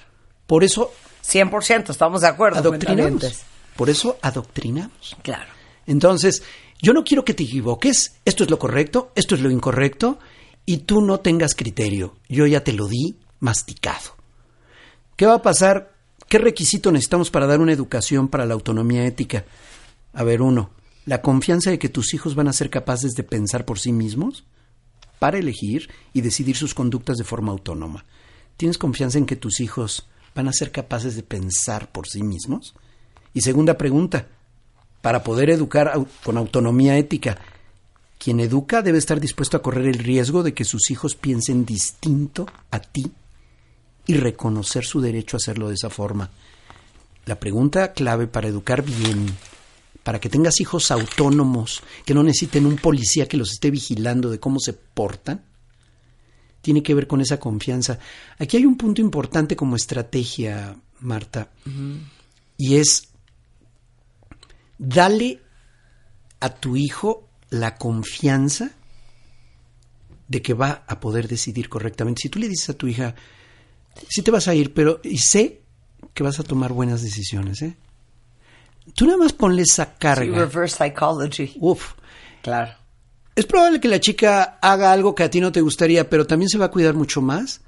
Por 0.48 0.64
eso 0.64 0.92
100%, 1.26 1.90
estamos 1.92 2.22
de 2.22 2.28
acuerdo. 2.28 2.58
adoctrinamos. 2.60 3.44
Por 3.76 3.90
eso 3.90 4.18
adoctrinamos. 4.22 5.16
Claro. 5.22 5.52
Entonces, 5.86 6.42
yo 6.82 6.94
no 6.94 7.04
quiero 7.04 7.24
que 7.24 7.34
te 7.36 7.44
equivoques. 7.44 8.16
Esto 8.26 8.44
es 8.44 8.50
lo 8.50 8.58
correcto, 8.58 9.12
esto 9.16 9.36
es 9.36 9.42
lo 9.42 9.52
incorrecto, 9.52 10.18
y 10.66 10.78
tú 10.80 11.02
no 11.02 11.20
tengas 11.20 11.54
criterio. 11.54 12.16
Yo 12.30 12.46
ya 12.48 12.64
te 12.64 12.74
lo 12.74 12.88
di 12.88 13.18
masticado. 13.40 14.16
¿Qué 15.16 15.26
va 15.26 15.36
a 15.36 15.42
pasar? 15.42 15.92
¿Qué 16.28 16.38
requisito 16.40 16.92
necesitamos 16.92 17.30
para 17.30 17.46
dar 17.48 17.60
una 17.60 17.74
educación 17.74 18.28
para 18.28 18.46
la 18.46 18.54
autonomía 18.54 19.06
ética? 19.06 19.46
A 20.14 20.24
ver, 20.24 20.42
uno, 20.42 20.72
la 21.06 21.22
confianza 21.22 21.70
de 21.70 21.80
que 21.80 21.90
tus 21.90 22.14
hijos 22.14 22.36
van 22.36 22.48
a 22.48 22.54
ser 22.54 22.70
capaces 22.70 23.14
de 23.14 23.24
pensar 23.24 23.66
por 23.66 23.80
sí 23.80 23.92
mismos 23.92 24.46
para 25.20 25.38
elegir 25.38 25.90
y 26.14 26.22
decidir 26.22 26.56
sus 26.56 26.74
conductas 26.74 27.18
de 27.18 27.24
forma 27.24 27.52
autónoma. 27.52 28.06
¿Tienes 28.58 28.78
confianza 28.78 29.18
en 29.18 29.26
que 29.26 29.36
tus 29.36 29.60
hijos 29.60 30.08
van 30.36 30.48
a 30.48 30.54
ser 30.54 30.72
capaces 30.72 31.16
de 31.16 31.24
pensar 31.24 31.92
por 31.92 32.08
sí 32.08 32.24
mismos? 32.24 32.74
Y 33.34 33.42
segunda 33.42 33.78
pregunta, 33.78 34.28
para 35.02 35.24
poder 35.24 35.50
educar 35.50 35.94
con 36.24 36.38
autonomía 36.38 36.98
ética, 36.98 37.38
quien 38.18 38.40
educa 38.40 38.82
debe 38.82 38.98
estar 38.98 39.20
dispuesto 39.20 39.58
a 39.58 39.62
correr 39.62 39.88
el 39.88 40.00
riesgo 40.00 40.44
de 40.44 40.54
que 40.54 40.66
sus 40.66 40.92
hijos 40.92 41.16
piensen 41.16 41.66
distinto 41.66 42.48
a 42.70 42.80
ti 42.80 43.12
y 44.06 44.16
reconocer 44.16 44.86
su 44.86 45.00
derecho 45.00 45.38
a 45.38 45.40
hacerlo 45.40 45.70
de 45.70 45.76
esa 45.76 45.90
forma. 45.90 46.30
La 47.26 47.40
pregunta 47.40 47.94
clave 47.94 48.28
para 48.28 48.48
educar 48.48 48.84
bien, 48.84 49.28
para 50.04 50.20
que 50.20 50.30
tengas 50.30 50.60
hijos 50.60 50.92
autónomos, 50.92 51.84
que 52.06 52.14
no 52.14 52.24
necesiten 52.24 52.66
un 52.66 52.78
policía 52.78 53.28
que 53.28 53.38
los 53.38 53.52
esté 53.52 53.72
vigilando 53.72 54.30
de 54.30 54.40
cómo 54.40 54.60
se 54.60 54.74
portan, 54.74 55.46
tiene 56.62 56.84
que 56.84 56.94
ver 56.94 57.08
con 57.08 57.22
esa 57.22 57.40
confianza. 57.40 58.00
Aquí 58.38 58.58
hay 58.58 58.66
un 58.66 58.78
punto 58.78 59.02
importante 59.02 59.56
como 59.56 59.76
estrategia, 59.76 60.76
Marta, 61.00 61.52
y 62.58 62.76
es 62.76 63.10
dale 64.78 65.42
a 66.40 66.50
tu 66.50 66.76
hijo 66.76 67.30
la 67.50 67.76
confianza 67.76 68.72
de 70.28 70.42
que 70.42 70.54
va 70.54 70.84
a 70.88 71.00
poder 71.00 71.28
decidir 71.28 71.70
correctamente. 71.70 72.22
Si 72.24 72.30
tú 72.30 72.40
le 72.40 72.48
dices 72.48 72.70
a 72.70 72.74
tu 72.74 72.88
hija, 72.88 73.16
sí 74.08 74.22
te 74.22 74.32
vas 74.32 74.48
a 74.48 74.56
ir, 74.56 74.74
pero 74.74 75.02
y 75.04 75.18
sé 75.18 75.62
que 76.14 76.24
vas 76.24 76.40
a 76.40 76.44
tomar 76.44 76.72
buenas 76.72 77.02
decisiones, 77.02 77.62
¿eh? 77.62 77.76
Tú 78.96 79.06
nada 79.06 79.18
más 79.18 79.34
ponle 79.34 79.62
esa 79.64 79.86
Sí, 79.86 79.92
carga. 80.00 80.38
reverse 80.38 80.78
psychology. 80.78 81.54
Uf. 81.60 81.94
Claro. 82.42 82.74
Es 83.36 83.46
probable 83.46 83.80
que 83.80 83.88
la 83.88 84.00
chica 84.00 84.58
haga 84.62 84.92
algo 84.92 85.16
que 85.16 85.24
a 85.24 85.30
ti 85.30 85.40
no 85.40 85.52
te 85.52 85.62
gustaría, 85.62 86.10
pero 86.10 86.28
también 86.28 86.50
se 86.50 86.58
va 86.58 86.66
a 86.66 86.72
cuidar 86.72 86.94
mucho 86.94 87.22
más 87.22 87.62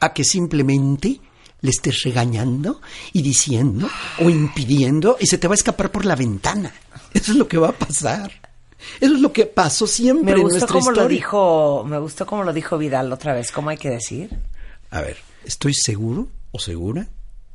a 0.00 0.12
que 0.12 0.24
simplemente 0.24 1.20
le 1.60 1.70
estés 1.70 2.02
regañando 2.02 2.80
y 3.12 3.22
diciendo 3.22 3.88
o 4.20 4.30
impidiendo 4.30 5.16
y 5.20 5.26
se 5.26 5.38
te 5.38 5.48
va 5.48 5.54
a 5.54 5.56
escapar 5.56 5.90
por 5.92 6.04
la 6.04 6.16
ventana. 6.16 6.72
Eso 7.14 7.32
es 7.32 7.38
lo 7.38 7.46
que 7.48 7.58
va 7.58 7.68
a 7.70 7.72
pasar. 7.72 8.30
Eso 9.00 9.14
es 9.14 9.20
lo 9.20 9.32
que 9.32 9.46
pasó 9.46 9.86
siempre 9.86 10.34
Me 10.34 10.40
en 10.40 10.42
gustó 10.42 10.58
nuestra 10.58 10.72
como 10.78 10.90
lo 10.90 10.96
historia. 10.98 11.16
dijo, 11.16 11.84
me 11.84 11.98
gustó 11.98 12.26
como 12.26 12.44
lo 12.44 12.52
dijo 12.52 12.78
Vidal 12.78 13.12
otra 13.12 13.34
vez. 13.34 13.50
¿Cómo 13.50 13.70
hay 13.70 13.76
que 13.76 13.90
decir? 13.90 14.38
A 14.90 15.00
ver, 15.00 15.16
estoy 15.44 15.74
seguro 15.74 16.28
o 16.52 16.58
segura 16.60 17.08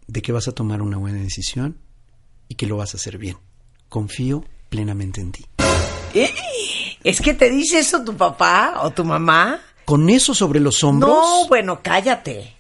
de 0.08 0.22
que 0.22 0.32
vas 0.34 0.48
a 0.50 0.52
tomar 0.52 0.82
una 0.82 0.98
buena 0.98 1.20
decisión 1.20 1.78
y 2.48 2.56
que 2.56 2.68
lo 2.68 2.78
vas 2.78 2.94
a 2.94 2.98
hacer 2.98 3.18
bien. 3.18 3.38
Confío 3.90 4.44
plenamente 4.70 5.22
en 5.22 5.32
ti. 5.32 5.46
¿Es 7.04 7.22
que 7.22 7.34
te 7.34 7.50
dice 7.50 7.80
eso 7.80 8.04
tu 8.04 8.16
papá 8.16 8.82
o 8.84 8.92
tu 8.92 9.04
mamá? 9.04 9.60
Con 9.86 10.10
eso 10.10 10.34
sobre 10.34 10.60
los 10.60 10.84
hombros 10.84 11.10
No, 11.12 11.48
bueno, 11.48 11.82
cállate. 11.84 12.54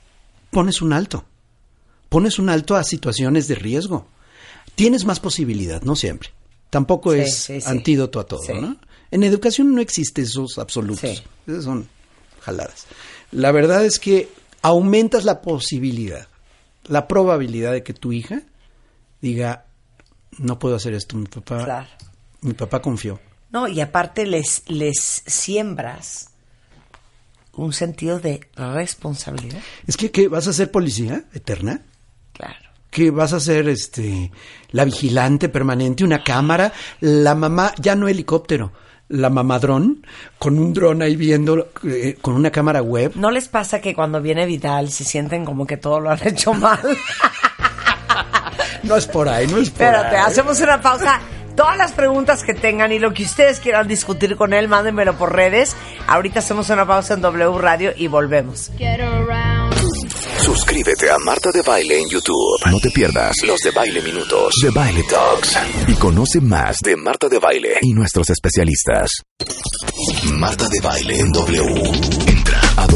pones 0.51 0.81
un 0.81 0.91
alto. 0.93 1.23
Pones 2.09 2.37
un 2.39 2.49
alto 2.49 2.75
a 2.75 2.83
situaciones 2.83 3.47
de 3.47 3.55
riesgo. 3.55 4.07
Tienes 4.75 5.05
más 5.05 5.19
posibilidad, 5.19 5.81
no 5.83 5.95
siempre. 5.95 6.29
Tampoco 6.69 7.13
Sí, 7.13 7.19
es 7.19 7.35
sí, 7.37 7.61
sí. 7.61 7.69
antídoto 7.69 8.19
a 8.19 8.25
todo. 8.25 8.41
¿no? 8.53 8.77
En 9.11 9.23
educación 9.23 9.73
no 9.73 9.81
existe 9.81 10.21
esos 10.23 10.57
absolutos. 10.57 11.23
Esas 11.47 11.63
son 11.63 11.87
jaladas. 12.41 12.85
La 13.31 13.51
verdad 13.51 13.85
es 13.85 13.99
que 13.99 14.29
aumentas 14.61 15.23
la 15.23 15.41
posibilidad, 15.41 16.27
la 16.85 17.07
probabilidad 17.07 17.71
de 17.71 17.83
que 17.83 17.93
tu 17.93 18.11
hija 18.11 18.41
diga, 19.21 19.65
no 20.39 20.59
puedo 20.59 20.75
hacer 20.75 20.93
esto, 20.93 21.15
mi 21.17 21.25
papá, 21.25 21.63
Claro. 21.63 21.87
mi 22.41 22.53
papá 22.53 22.81
confió. 22.81 23.19
No, 23.51 23.67
y 23.67 23.81
aparte 23.81 24.25
les, 24.25 24.63
les 24.67 25.23
siembras 25.27 26.29
un 27.55 27.71
sentido 27.73 28.19
de 28.19 28.47
responsabilidad. 28.55 29.59
Es 29.85 29.95
que, 29.97 30.09
¿qué? 30.11 30.27
¿Vas 30.27 30.47
a 30.47 30.53
ser 30.53 30.71
policía 30.71 31.25
eterna? 31.33 31.81
Claro. 32.33 32.55
que 32.89 33.09
vas 33.11 33.33
a 33.33 33.39
ser 33.39 33.67
este 33.69 34.31
la 34.71 34.85
vigilante 34.85 35.49
permanente, 35.49 36.03
una 36.03 36.23
cámara, 36.23 36.73
la 36.99 37.33
mamá, 37.35 37.73
ya 37.79 37.95
no 37.95 38.07
helicóptero, 38.07 38.71
la 39.09 39.29
mamadrón, 39.31 40.05
con 40.39 40.57
un 40.59 40.73
dron 40.73 41.01
ahí 41.03 41.15
viendo, 41.15 41.69
eh, 41.83 42.17
con 42.21 42.33
una 42.35 42.51
cámara 42.51 42.81
web. 42.81 43.11
¿No 43.15 43.29
les 43.31 43.47
pasa 43.47 43.81
que 43.81 43.93
cuando 43.95 44.21
viene 44.21 44.45
Vidal 44.47 44.89
se 44.91 45.03
sienten 45.03 45.43
como 45.45 45.65
que 45.67 45.77
todo 45.77 45.99
lo 45.99 46.09
han 46.11 46.19
hecho 46.27 46.53
mal? 46.53 46.79
No 48.83 48.95
es 48.97 49.05
por 49.07 49.27
ahí, 49.29 49.47
no 49.47 49.57
es 49.57 49.69
por 49.69 49.81
Espérate, 49.83 50.15
ahí. 50.17 50.23
hacemos 50.25 50.59
una 50.59 50.81
pausa. 50.81 51.19
Todas 51.55 51.77
las 51.77 51.91
preguntas 51.91 52.41
que 52.43 52.53
tengan 52.55 52.91
y 52.91 52.97
lo 52.99 53.13
que 53.13 53.23
ustedes 53.23 53.59
quieran 53.59 53.87
discutir 53.87 54.35
con 54.35 54.53
él, 54.53 54.67
mándenmelo 54.67 55.15
por 55.17 55.33
redes. 55.35 55.75
Ahorita 56.07 56.39
hacemos 56.39 56.69
una 56.71 56.85
pausa 56.87 57.13
en 57.13 57.21
W 57.21 57.57
Radio 57.59 57.93
y 57.95 58.07
volvemos. 58.07 58.71
Get 58.77 58.99
around. 58.99 59.73
Suscríbete 60.39 61.09
a 61.11 61.17
Marta 61.19 61.51
de 61.51 61.61
Baile 61.61 62.01
en 62.01 62.09
YouTube. 62.09 62.59
No 62.69 62.79
te 62.79 62.89
pierdas 62.89 63.35
los 63.45 63.59
de 63.59 63.69
Baile 63.71 64.01
Minutos, 64.01 64.55
de 64.63 64.71
Baile 64.71 65.03
Talks. 65.09 65.57
Y 65.87 65.93
conoce 65.93 66.41
más 66.41 66.79
de 66.79 66.95
Marta 66.97 67.29
de 67.29 67.37
Baile 67.39 67.77
y 67.81 67.93
nuestros 67.93 68.29
especialistas. 68.31 69.09
Marta 70.33 70.67
de 70.69 70.79
Baile 70.81 71.19
en 71.19 71.31
W. 71.31 71.83
Entra 72.27 72.59
a 72.77 72.87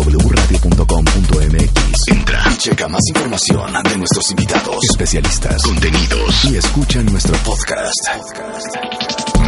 wradio.com.mx. 0.67 2.07
Entra 2.07 2.43
y 2.51 2.57
checa 2.57 2.87
más 2.87 3.01
información 3.09 3.71
de 3.83 3.97
nuestros 3.97 4.31
invitados, 4.31 4.77
especialistas, 4.89 5.61
contenidos 5.63 6.45
y 6.45 6.57
escucha 6.57 7.01
nuestro 7.03 7.35
podcast. 7.37 8.07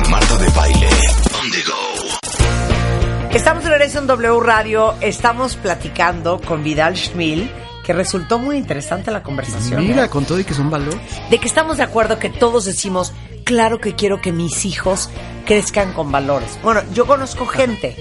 Marta 0.10 0.38
de 0.38 0.50
Baile 0.50 0.88
on 0.88 1.52
the 1.52 1.62
go. 1.68 3.36
Estamos 3.36 3.64
de 3.64 3.70
regreso 3.70 4.00
en 4.00 4.08
W 4.08 4.40
Radio. 4.40 4.96
Estamos 5.02 5.56
platicando 5.56 6.40
con 6.42 6.64
Vidal 6.64 6.96
Schmil, 6.96 7.52
que 7.86 7.94
resultó 7.94 8.40
muy 8.40 8.58
interesante 8.58 9.12
la 9.12 9.22
conversación. 9.22 9.86
Mira, 9.86 10.06
¿eh? 10.06 10.10
con 10.10 10.26
todo 10.26 10.40
y 10.40 10.44
que 10.44 10.54
son 10.54 10.70
valores. 10.70 11.00
De 11.30 11.38
que 11.38 11.48
estamos 11.48 11.78
de 11.78 11.84
acuerdo 11.84 12.18
que 12.18 12.30
todos 12.30 12.66
decimos, 12.66 13.14
claro 13.44 13.80
que 13.80 13.96
quiero 13.96 14.22
que 14.22 14.32
mis 14.32 14.66
hijos 14.66 15.10
crezcan 15.46 15.94
con 15.94 16.12
valores. 16.12 16.60
Bueno, 16.64 16.82
yo 16.94 17.06
conozco 17.06 17.46
gente 17.46 17.96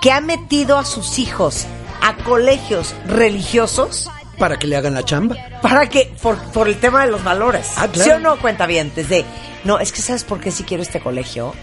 que 0.00 0.12
ha 0.12 0.20
metido 0.20 0.78
a 0.78 0.84
sus 0.84 1.18
hijos 1.18 1.66
a 2.02 2.16
colegios 2.24 2.94
religiosos 3.06 4.08
Para 4.38 4.58
que 4.58 4.66
le 4.66 4.76
hagan 4.76 4.94
la 4.94 5.04
chamba. 5.04 5.36
para 5.62 5.88
que, 5.88 6.12
por, 6.22 6.38
por 6.52 6.68
el 6.68 6.78
tema 6.80 7.04
de 7.04 7.10
los 7.10 7.22
valores. 7.24 7.72
Ah, 7.76 7.88
claro. 7.88 8.04
¿Sí 8.04 8.10
o 8.10 8.18
no 8.20 8.38
cuenta 8.40 8.66
bien? 8.66 8.92
Desde, 8.94 9.24
no, 9.64 9.78
es 9.78 9.92
que 9.92 10.00
¿sabes 10.02 10.24
por 10.24 10.40
qué 10.40 10.50
si 10.50 10.64
quiero 10.64 10.82
este 10.82 11.00
colegio? 11.00 11.54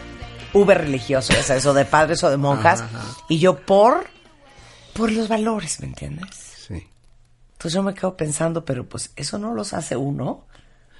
Uber 0.53 0.77
religioso, 0.77 1.33
es 1.33 1.49
eso, 1.49 1.73
de 1.73 1.85
padres 1.85 2.23
o 2.23 2.29
de 2.29 2.37
monjas. 2.37 2.83
Y 3.27 3.39
yo 3.39 3.57
por, 3.57 4.07
por 4.93 5.11
los 5.11 5.27
valores, 5.27 5.79
¿me 5.81 5.87
entiendes? 5.87 6.29
Sí. 6.67 6.87
Entonces 7.53 7.73
yo 7.73 7.83
me 7.83 7.93
quedo 7.93 8.15
pensando, 8.15 8.63
pero 8.63 8.87
pues 8.87 9.11
eso 9.15 9.37
no 9.37 9.53
los 9.53 9.73
hace 9.73 9.95
uno, 9.97 10.45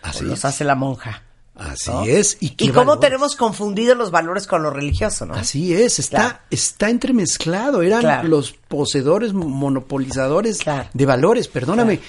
Así 0.04 0.24
o 0.24 0.28
los 0.28 0.40
es. 0.40 0.46
hace 0.46 0.64
la 0.64 0.76
monja. 0.76 1.24
Así 1.58 1.90
¿no? 1.92 2.04
es. 2.06 2.38
¿Y, 2.40 2.52
qué 2.52 2.66
¿Y 2.66 2.68
cómo 2.70 2.92
valores? 2.92 3.02
tenemos 3.02 3.36
confundidos 3.36 3.98
los 3.98 4.12
valores 4.12 4.46
con 4.48 4.62
lo 4.64 4.70
religioso, 4.70 5.26
no? 5.26 5.34
Así 5.34 5.74
es, 5.74 6.00
está, 6.00 6.18
Claro. 6.18 6.40
está 6.52 6.90
entremezclado. 6.90 7.82
Eran 7.82 8.02
Claro. 8.02 8.28
los 8.28 8.54
poseedores, 8.54 9.34
monopolizadores 9.34 10.60
Claro. 10.60 10.90
de 10.94 11.06
valores. 11.06 11.48
Perdóname. 11.48 12.00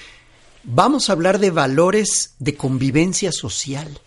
Vamos 0.65 1.09
a 1.09 1.13
hablar 1.13 1.39
de 1.39 1.51
valores 1.51 2.35
de 2.39 2.55
convivencia 2.57 3.33
social. 3.33 4.01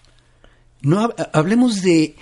No 0.81 1.01
hab- 1.01 1.29
hablemos 1.33 1.81
de, 1.81 2.15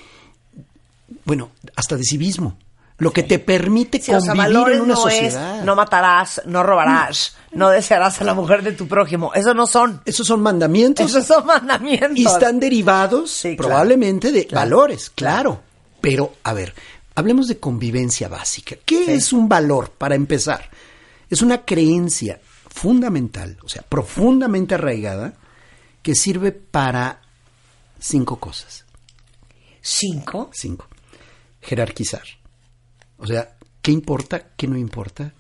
bueno, 1.25 1.51
hasta 1.75 1.97
de 1.97 2.03
civismo. 2.03 2.58
Lo 2.99 3.12
que 3.12 3.23
te 3.23 3.39
permite 3.39 3.99
Sí, 4.01 4.12
o 4.13 4.19
sea, 4.21 4.33
convivir 4.35 4.75
en 4.75 4.81
una 4.81 4.93
no 4.93 5.01
sociedad. 5.01 5.59
es 5.59 5.65
no 5.65 5.75
matarás, 5.75 6.41
no 6.45 6.63
robarás, 6.63 7.35
no 7.53 7.69
desearás 7.69 8.19
a 8.21 8.25
la 8.25 8.33
mujer 8.33 8.62
de 8.62 8.73
tu 8.73 8.88
prójimo. 8.88 9.33
Eso 9.33 9.53
no 9.53 9.67
son. 9.67 10.01
Esos 10.05 10.27
son 10.27 10.41
mandamientos. 10.41 11.09
Esos 11.09 11.25
son 11.25 11.45
mandamientos. 11.45 12.17
Y 12.17 12.25
están 12.25 12.59
derivados 12.59 13.31
Sí, 13.31 13.55
claro. 13.55 13.69
probablemente 13.69 14.31
de 14.31 14.45
Claro. 14.45 14.65
valores, 14.65 15.09
claro. 15.09 15.62
Pero, 16.01 16.33
a 16.43 16.53
ver, 16.53 16.73
hablemos 17.15 17.47
de 17.47 17.57
convivencia 17.59 18.27
básica. 18.27 18.75
¿Qué 18.85 19.05
Sí. 19.05 19.12
es 19.12 19.33
un 19.33 19.47
valor 19.49 19.91
para 19.91 20.15
empezar? 20.15 20.69
Es 21.29 21.41
una 21.41 21.63
creencia 21.63 22.39
fundamental, 22.69 23.57
o 23.63 23.69
sea, 23.69 23.81
profundamente 23.81 24.75
arraigada, 24.75 25.33
que 26.01 26.15
sirve 26.15 26.51
para 26.51 27.21
cinco 27.99 28.39
cosas. 28.39 28.85
Cinco. 29.81 30.49
Cinco. 30.53 30.88
Jerarquizar. 31.62 32.23
O 33.19 33.27
sea, 33.27 33.55
¿qué 33.82 33.91
importa? 33.91 34.47
¿Qué 34.58 34.67
no 34.67 34.77
importa? 34.77 35.34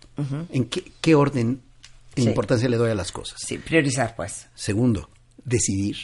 ¿En 0.51 0.65
qué, 0.65 0.91
qué 0.99 1.15
orden 1.15 1.61
e 2.15 2.21
Sí. 2.21 2.27
importancia 2.27 2.67
le 2.67 2.75
doy 2.77 2.91
a 2.91 2.95
las 2.95 3.11
cosas? 3.11 3.39
Sí, 3.45 3.57
priorizar, 3.57 4.15
pues. 4.15 4.47
Segundo, 4.53 5.09
decidir. 5.45 5.95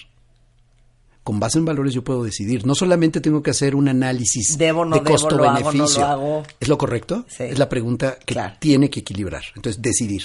Con 1.24 1.40
base 1.40 1.58
en 1.58 1.66
valores 1.66 1.94
yo 1.94 2.04
puedo 2.04 2.24
decidir. 2.24 2.66
No 2.66 2.76
solamente 2.76 3.20
tengo 3.20 3.42
que 3.44 3.50
hacer 3.50 3.76
un 3.76 3.88
análisis 3.90 4.58
Debo, 4.58 4.86
no 4.86 4.96
de 4.98 5.02
no 5.02 5.10
costo-beneficio. 5.10 6.00
lo 6.02 6.06
hago. 6.06 6.44
¿Es 6.60 6.68
lo 6.70 6.78
correcto? 6.78 7.26
Sí. 7.28 7.44
Es 7.44 7.58
la 7.60 7.68
pregunta 7.68 8.18
que 8.24 8.36
Claro. 8.36 8.56
tiene 8.60 8.90
que 8.90 9.00
equilibrar. 9.02 9.44
Entonces, 9.56 9.82
decidir. 9.82 10.24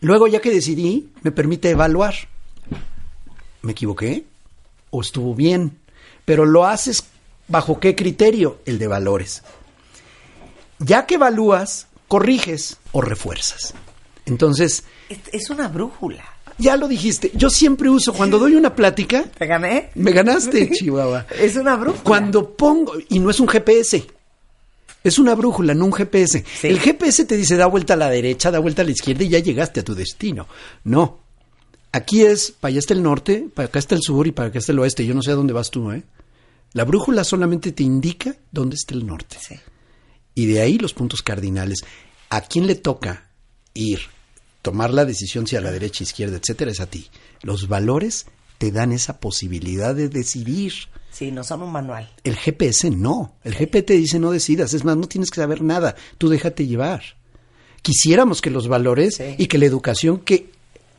Luego, 0.00 0.26
ya 0.26 0.40
que 0.40 0.50
decidí, 0.50 1.10
me 1.22 1.30
permite 1.32 1.70
evaluar. 1.70 2.14
¿Me 3.62 3.72
equivoqué? 3.72 4.24
¿O 4.90 5.00
estuvo 5.00 5.34
bien? 5.34 5.78
Pero 6.24 6.44
lo 6.44 6.66
haces 6.66 7.04
bajo 7.46 7.80
qué 7.80 7.94
criterio? 7.94 8.58
El 8.66 8.78
de 8.78 8.86
valores. 8.88 9.42
Ya 10.78 11.06
que 11.06 11.14
evalúas, 11.16 11.86
corriges 12.06 12.76
o 12.92 13.00
refuerzas. 13.00 13.74
Entonces, 14.26 14.84
Es, 15.32 15.50
una 15.50 15.68
brújula. 15.68 16.24
ya 16.58 16.76
lo 16.76 16.86
dijiste. 16.88 17.30
Yo 17.34 17.50
siempre 17.50 17.88
uso, 17.88 18.12
cuando 18.12 18.38
doy 18.38 18.54
una 18.54 18.74
plática, 18.74 19.24
¿Te 19.24 19.46
gané? 19.46 19.90
me 19.94 20.12
ganaste, 20.12 20.70
Chihuahua. 20.72 21.26
Es 21.40 21.56
una 21.56 21.76
brújula. 21.76 22.02
Cuando 22.04 22.54
pongo, 22.54 22.94
y 23.08 23.18
no 23.18 23.30
es 23.30 23.40
un 23.40 23.48
GPS, 23.48 24.06
es 25.04 25.18
una 25.18 25.34
brújula, 25.34 25.74
no 25.74 25.86
un 25.86 25.92
GPS. 25.92 26.44
Sí. 26.60 26.66
El 26.68 26.78
GPS 26.80 27.24
te 27.24 27.36
dice 27.36 27.56
da 27.56 27.66
vuelta 27.66 27.94
a 27.94 27.96
la 27.96 28.10
derecha, 28.10 28.50
da 28.50 28.58
vuelta 28.58 28.82
a 28.82 28.84
la 28.84 28.90
izquierda 28.90 29.24
y 29.24 29.28
ya 29.30 29.38
llegaste 29.38 29.80
a 29.80 29.84
tu 29.84 29.94
destino. 29.94 30.46
No. 30.84 31.20
Aquí 31.90 32.22
es, 32.22 32.50
para 32.50 32.68
allá 32.70 32.80
está 32.80 32.92
el 32.92 33.02
norte, 33.02 33.48
para 33.54 33.68
acá 33.68 33.78
está 33.78 33.94
el 33.94 34.02
sur 34.02 34.26
y 34.26 34.32
para 34.32 34.48
acá 34.50 34.58
está 34.58 34.72
el 34.72 34.78
oeste. 34.80 35.06
Yo 35.06 35.14
no 35.14 35.22
sé 35.22 35.30
a 35.30 35.34
dónde 35.36 35.54
vas 35.54 35.70
tú, 35.70 35.90
¿eh? 35.90 36.02
La 36.74 36.84
brújula 36.84 37.24
solamente 37.24 37.72
te 37.72 37.82
indica 37.82 38.34
dónde 38.52 38.76
está 38.76 38.94
el 38.94 39.06
norte. 39.06 39.38
Sí. 39.40 39.54
Y 40.38 40.46
de 40.46 40.60
ahí 40.60 40.78
los 40.78 40.94
puntos 40.94 41.20
cardinales. 41.22 41.80
¿A 42.30 42.42
quién 42.42 42.68
le 42.68 42.76
toca 42.76 43.28
ir, 43.74 43.98
tomar 44.62 44.94
la 44.94 45.04
decisión 45.04 45.48
si 45.48 45.56
a 45.56 45.60
la 45.60 45.72
derecha, 45.72 46.04
izquierda, 46.04 46.36
etcétera? 46.36 46.70
Es 46.70 46.78
a 46.78 46.86
ti. 46.86 47.08
Los 47.42 47.66
valores 47.66 48.26
te 48.58 48.70
dan 48.70 48.92
esa 48.92 49.18
posibilidad 49.18 49.96
de 49.96 50.08
decidir. 50.08 50.72
Sí, 51.10 51.32
no 51.32 51.42
son 51.42 51.62
un 51.62 51.72
manual. 51.72 52.08
El 52.22 52.36
GPS 52.36 52.88
no. 52.90 53.34
El 53.42 53.54
GPS 53.56 53.82
te 53.82 53.94
dice 53.94 54.20
no 54.20 54.30
decidas. 54.30 54.74
Es 54.74 54.84
más, 54.84 54.96
no 54.96 55.08
tienes 55.08 55.30
que 55.30 55.40
saber 55.40 55.60
nada. 55.62 55.96
Tú 56.18 56.28
déjate 56.28 56.68
llevar. 56.68 57.02
Quisiéramos 57.82 58.40
que 58.40 58.50
los 58.50 58.68
valores 58.68 59.16
Sí. 59.16 59.34
y 59.38 59.46
que 59.46 59.58
la 59.58 59.66
educación 59.66 60.18
que 60.20 60.50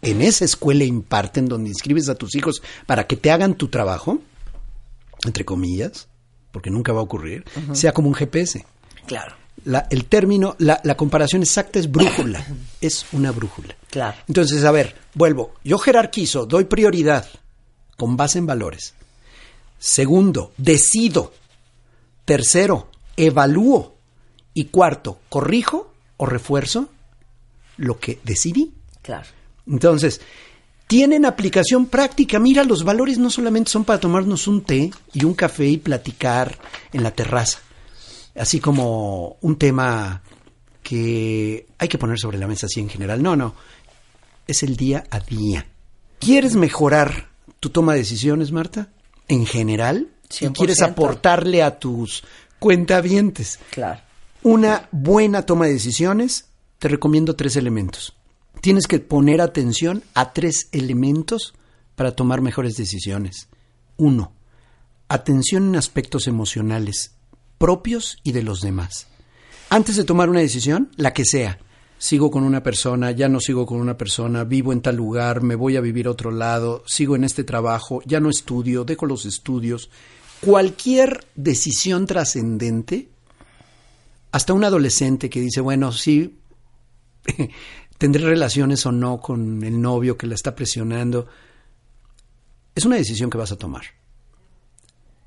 en 0.02 0.22
esa 0.22 0.44
escuela 0.44 0.84
imparten, 0.84 1.46
donde 1.48 1.70
inscribes 1.70 2.10
a 2.10 2.16
tus 2.16 2.36
hijos 2.36 2.62
para 2.86 3.08
que 3.08 3.16
te 3.16 3.32
hagan 3.32 3.56
tu 3.56 3.70
trabajo, 3.70 4.20
entre 5.26 5.46
comillas, 5.46 6.08
porque 6.52 6.70
nunca 6.72 6.92
va 6.92 7.00
a 7.00 7.04
ocurrir, 7.04 7.46
sea 7.74 7.94
como 7.94 8.10
un 8.10 8.16
GPS. 8.16 8.66
Claro. 9.10 9.36
La- 9.66 9.88
el 9.90 10.06
término, 10.06 10.56
la, 10.60 10.80
la 10.84 10.96
comparación 10.96 11.42
exacta 11.42 11.80
es 11.80 11.92
brújula. 11.92 12.46
es 12.82 13.06
una 13.12 13.32
brújula. 13.32 13.76
Claro. 13.90 14.16
Entonces, 14.28 14.64
a 14.64 14.72
ver, 14.72 14.96
vuelvo. 15.16 15.56
Yo 15.64 15.80
jerarquizo, 15.80 16.46
doy 16.46 16.66
prioridad 16.66 17.28
con 17.98 18.16
base 18.16 18.38
en 18.38 18.46
valores. 18.46 18.94
Segundo, 19.80 20.54
decido. 20.58 21.34
Tercero, 22.26 22.90
evalúo. 23.18 23.96
Y 24.54 24.66
cuarto, 24.66 25.20
corrijo 25.30 25.92
o 26.18 26.26
refuerzo 26.26 26.90
lo 27.78 28.00
que 28.00 28.20
decidí. 28.24 28.74
Claro. 29.02 29.28
Entonces, 29.68 30.20
tienen 30.88 31.26
aplicación 31.26 31.86
práctica. 31.88 32.40
Mira, 32.40 32.64
los 32.64 32.84
valores 32.84 33.18
no 33.18 33.30
solamente 33.30 33.72
son 33.72 33.86
para 33.86 34.00
tomarnos 34.00 34.48
un 34.48 34.62
té 34.64 34.92
y 35.14 35.24
un 35.24 35.34
café 35.34 35.66
y 35.68 35.78
platicar 35.78 36.58
en 36.94 37.04
la 37.04 37.12
terraza. 37.12 37.60
Así 38.36 38.60
como 38.60 39.38
un 39.42 39.58
tema 39.58 40.22
que 40.84 41.68
hay 41.78 41.88
que 41.88 41.98
poner 41.98 42.18
sobre 42.18 42.38
la 42.38 42.48
mesa 42.48 42.66
así 42.66 42.80
en 42.80 42.90
general. 42.90 43.22
No, 43.22 43.36
no. 43.36 43.56
Es 44.48 44.64
el 44.64 44.76
día 44.76 45.04
a 45.10 45.20
día. 45.20 45.68
¿Quieres 46.20 46.56
mejorar 46.56 47.30
tu 47.60 47.70
toma 47.70 47.94
de 47.94 48.00
decisiones, 48.00 48.52
Marta? 48.52 48.90
En 49.28 49.46
general. 49.46 50.10
¿Y 50.30 50.46
100%. 50.46 50.54
quieres 50.54 50.82
aportarle 50.82 51.64
a 51.64 51.80
tus 51.80 52.24
cuentavientes? 52.60 53.60
Claro. 53.72 54.02
una 54.42 54.88
buena 54.92 55.44
toma 55.46 55.66
de 55.66 55.74
decisiones, 55.74 56.46
te 56.78 56.88
recomiendo 56.88 57.36
tres 57.36 57.56
elementos. 57.56 58.16
Tienes 58.62 58.88
que 58.88 59.00
poner 59.00 59.42
atención 59.42 60.04
a 60.14 60.34
tres 60.34 60.70
elementos 60.72 61.54
para 61.96 62.16
tomar 62.16 62.42
mejores 62.42 62.78
decisiones. 62.78 63.48
Uno, 63.98 64.34
atención 65.08 65.68
en 65.68 65.76
aspectos 65.76 66.28
emocionales 66.28 67.16
propios 67.60 68.18
y 68.24 68.32
de 68.32 68.42
los 68.42 68.62
demás. 68.62 69.06
Antes 69.70 69.96
de 69.96 70.04
tomar 70.04 70.30
una 70.30 70.40
decisión, 70.40 70.90
la 70.96 71.14
que 71.14 71.26
sea, 71.26 71.60
sigo 72.00 72.32
con 72.32 72.44
una 72.44 72.64
persona, 72.64 73.12
ya 73.12 73.30
no 73.30 73.40
sigo 73.40 73.68
con 73.68 73.80
una 73.80 73.98
persona, 73.98 74.46
vivo 74.46 74.74
en 74.74 74.82
tal 74.82 74.96
lugar, 74.96 75.44
me 75.44 75.54
voy 75.54 75.76
a 75.76 75.82
vivir 75.82 76.08
a 76.08 76.12
otro 76.12 76.32
lado, 76.32 76.82
sigo 76.88 77.16
en 77.16 77.24
este 77.24 77.44
trabajo, 77.44 78.02
ya 78.06 78.20
no 78.20 78.30
estudio, 78.30 78.86
dejo 78.86 79.06
los 79.06 79.26
estudios. 79.26 79.92
Cualquier 80.42 81.26
decisión 81.36 82.08
trascendente, 82.08 83.10
hasta 84.32 84.54
un 84.54 84.64
adolescente 84.64 85.30
que 85.30 85.42
dice, 85.42 85.62
bueno, 85.62 85.92
sí, 85.92 86.40
tendré 88.00 88.24
relaciones 88.24 88.86
o 88.86 88.92
no 88.92 89.20
con 89.20 89.64
el 89.64 89.80
novio 89.80 90.18
que 90.18 90.26
la 90.26 90.36
está 90.36 90.56
presionando, 90.56 91.28
es 92.74 92.86
una 92.86 92.96
decisión 92.96 93.30
que 93.30 93.38
vas 93.38 93.52
a 93.52 93.58
tomar. 93.58 93.84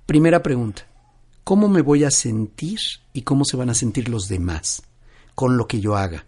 Primera 0.06 0.42
pregunta, 0.42 0.86
¿cómo 1.44 1.68
me 1.68 1.82
voy 1.82 2.04
a 2.04 2.10
sentir 2.10 2.78
y 3.12 3.22
cómo 3.22 3.44
se 3.44 3.56
van 3.56 3.70
a 3.70 3.74
sentir 3.74 4.08
los 4.08 4.28
demás 4.28 4.82
con 5.34 5.56
lo 5.56 5.66
que 5.66 5.80
yo 5.80 5.96
haga? 5.96 6.26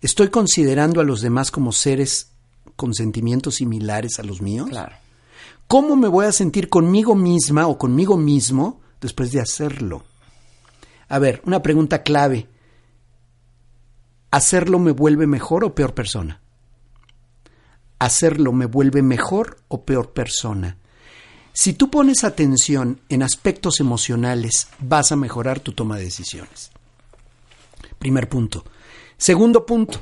¿Estoy 0.00 0.28
considerando 0.28 1.00
a 1.00 1.04
los 1.04 1.20
demás 1.20 1.50
como 1.50 1.72
seres 1.72 2.30
con 2.76 2.94
sentimientos 2.94 3.56
similares 3.56 4.18
a 4.18 4.22
los 4.22 4.42
míos? 4.42 4.68
Claro. 4.68 4.96
¿Cómo 5.66 5.96
me 5.96 6.08
voy 6.08 6.26
a 6.26 6.32
sentir 6.32 6.68
conmigo 6.68 7.14
misma 7.14 7.66
o 7.66 7.78
conmigo 7.78 8.16
mismo 8.16 8.80
después 9.00 9.32
de 9.32 9.40
hacerlo? 9.40 10.04
A 11.08 11.18
ver, 11.18 11.42
una 11.46 11.62
pregunta 11.62 12.02
clave. 12.02 12.48
¿Hacerlo 14.30 14.78
me 14.78 14.90
vuelve 14.90 15.26
mejor 15.26 15.64
o 15.64 15.74
peor 15.74 15.94
persona? 15.94 16.40
¿Hacerlo 17.98 18.52
me 18.52 18.66
vuelve 18.66 19.00
mejor 19.02 19.58
o 19.68 19.84
peor 19.84 20.12
persona? 20.12 20.78
Si 21.56 21.72
tú 21.72 21.88
pones 21.88 22.24
atención 22.24 23.00
en 23.08 23.22
aspectos 23.22 23.78
emocionales, 23.78 24.66
vas 24.80 25.12
a 25.12 25.16
mejorar 25.16 25.60
tu 25.60 25.72
toma 25.72 25.96
de 25.96 26.02
decisiones. 26.02 26.72
Primer 28.00 28.28
punto. 28.28 28.64
Segundo 29.16 29.64
punto, 29.64 30.00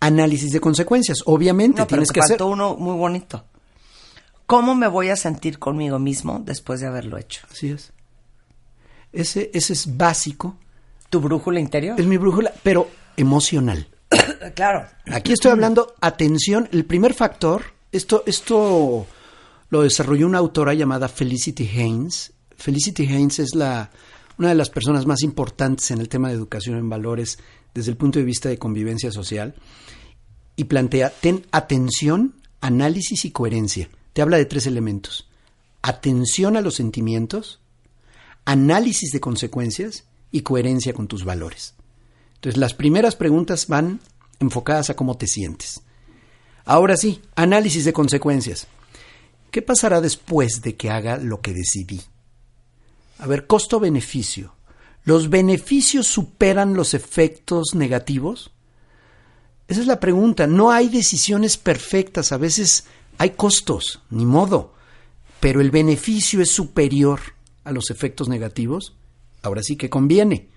análisis 0.00 0.50
de 0.50 0.58
consecuencias. 0.58 1.18
Obviamente 1.26 1.82
No, 1.82 1.86
pero 1.86 1.98
tienes 1.98 2.08
te 2.08 2.14
que 2.14 2.20
hacer. 2.20 2.38
faltó 2.38 2.46
uno 2.46 2.76
muy 2.76 2.96
bonito. 2.96 3.44
¿Cómo 4.46 4.74
me 4.74 4.88
voy 4.88 5.10
a 5.10 5.16
sentir 5.16 5.58
conmigo 5.58 5.98
mismo 5.98 6.40
después 6.42 6.80
de 6.80 6.86
haberlo 6.86 7.18
hecho? 7.18 7.46
Así 7.50 7.68
es. 7.68 7.92
Ese, 9.12 9.50
ese 9.52 9.74
es 9.74 9.98
básico. 9.98 10.56
¿Tu 11.10 11.20
brújula 11.20 11.60
interior? 11.60 12.00
Es 12.00 12.06
mi 12.06 12.16
brújula, 12.16 12.54
pero 12.62 12.88
emocional. 13.18 13.86
claro. 14.54 14.86
Aquí 15.12 15.34
estoy 15.34 15.50
hablando, 15.50 15.94
atención, 16.00 16.70
el 16.72 16.86
primer 16.86 17.12
factor, 17.12 17.64
esto, 17.92 18.22
esto 18.26 19.06
lo 19.70 19.82
desarrolló 19.82 20.26
una 20.26 20.38
autora 20.38 20.74
llamada 20.74 21.08
Felicity 21.08 21.68
Haynes. 21.68 22.32
Felicity 22.56 23.06
Haynes 23.06 23.38
es 23.38 23.54
la, 23.54 23.90
una 24.38 24.48
de 24.48 24.54
las 24.54 24.70
personas 24.70 25.06
más 25.06 25.22
importantes 25.22 25.90
en 25.90 26.00
el 26.00 26.08
tema 26.08 26.28
de 26.28 26.34
educación 26.34 26.76
en 26.78 26.88
valores 26.88 27.38
desde 27.74 27.90
el 27.90 27.96
punto 27.96 28.18
de 28.18 28.24
vista 28.24 28.48
de 28.48 28.58
convivencia 28.58 29.12
social 29.12 29.54
y 30.56 30.64
plantea, 30.64 31.10
ten 31.10 31.46
atención, 31.52 32.34
análisis 32.60 33.24
y 33.24 33.30
coherencia. 33.30 33.88
Te 34.12 34.22
habla 34.22 34.38
de 34.38 34.46
tres 34.46 34.66
elementos. 34.66 35.28
Atención 35.82 36.56
a 36.56 36.60
los 36.60 36.74
sentimientos, 36.74 37.60
análisis 38.44 39.12
de 39.12 39.20
consecuencias 39.20 40.04
y 40.32 40.40
coherencia 40.40 40.92
con 40.92 41.06
tus 41.06 41.24
valores. 41.24 41.74
Entonces, 42.34 42.58
las 42.58 42.74
primeras 42.74 43.14
preguntas 43.14 43.68
van 43.68 44.00
enfocadas 44.40 44.90
a 44.90 44.96
cómo 44.96 45.16
te 45.16 45.26
sientes. 45.26 45.82
Ahora 46.64 46.96
sí, 46.96 47.20
análisis 47.36 47.84
de 47.84 47.92
consecuencias. 47.92 48.66
¿Qué 49.50 49.62
pasará 49.62 50.00
después 50.00 50.60
de 50.62 50.76
que 50.76 50.90
haga 50.90 51.16
lo 51.16 51.40
que 51.40 51.54
decidí? 51.54 52.00
A 53.18 53.26
ver, 53.26 53.46
costo-beneficio. 53.46 54.54
¿Los 55.04 55.30
beneficios 55.30 56.06
superan 56.06 56.74
los 56.74 56.94
efectos 56.94 57.74
negativos? 57.74 58.50
Esa 59.66 59.80
es 59.80 59.86
la 59.86 60.00
pregunta. 60.00 60.46
No 60.46 60.70
hay 60.70 60.88
decisiones 60.88 61.56
perfectas. 61.56 62.32
A 62.32 62.36
veces 62.36 62.84
hay 63.16 63.30
costos, 63.30 64.02
ni 64.10 64.26
modo. 64.26 64.74
Pero 65.40 65.60
el 65.60 65.70
beneficio 65.70 66.42
es 66.42 66.50
superior 66.50 67.20
a 67.64 67.72
los 67.72 67.90
efectos 67.90 68.28
negativos. 68.28 68.94
Ahora 69.42 69.62
sí 69.62 69.76
que 69.76 69.90
conviene. 69.90 70.48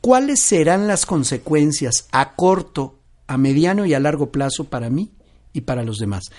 ¿Cuáles 0.00 0.40
serán 0.40 0.86
las 0.86 1.06
consecuencias 1.06 2.08
a 2.12 2.34
corto, 2.34 2.98
a 3.26 3.36
mediano 3.36 3.84
y 3.84 3.94
a 3.94 4.00
largo 4.00 4.30
plazo 4.30 4.64
para 4.64 4.90
mí 4.90 5.10
y 5.52 5.62
para 5.62 5.82
los 5.82 5.98
demás? 5.98 6.30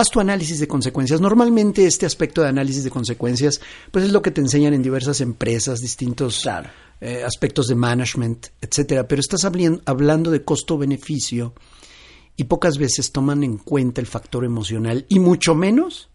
Haz 0.00 0.08
tu 0.08 0.18
análisis 0.18 0.58
de 0.58 0.66
consecuencias. 0.66 1.20
Normalmente 1.20 1.84
este 1.84 2.06
aspecto 2.06 2.40
de 2.40 2.48
análisis 2.48 2.84
de 2.84 2.90
consecuencias, 2.90 3.60
pues 3.90 4.06
es 4.06 4.12
lo 4.12 4.22
que 4.22 4.30
te 4.30 4.40
enseñan 4.40 4.72
en 4.72 4.82
diversas 4.82 5.20
empresas, 5.20 5.80
distintos 5.80 6.40
Claro. 6.40 6.70
eh, 7.02 7.22
aspectos 7.22 7.66
de 7.66 7.74
management, 7.74 8.46
etcétera. 8.62 9.06
Pero 9.06 9.20
estás 9.20 9.44
hablando 9.44 10.30
de 10.30 10.42
costo-beneficio 10.42 11.52
y 12.34 12.44
pocas 12.44 12.78
veces 12.78 13.12
toman 13.12 13.44
en 13.44 13.58
cuenta 13.58 14.00
el 14.00 14.06
factor 14.06 14.46
emocional 14.46 15.04
y 15.10 15.18
mucho 15.18 15.54
menos 15.54 16.08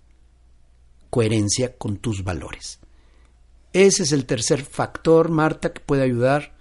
coherencia 1.12 1.78
con 1.78 1.98
tus 1.98 2.24
valores. 2.24 2.80
Ese 3.72 4.02
es 4.02 4.12
el 4.14 4.26
tercer 4.26 4.64
factor, 4.64 5.30
Marta, 5.30 5.72
que 5.74 5.80
puede 5.82 6.02
ayudar 6.02 6.56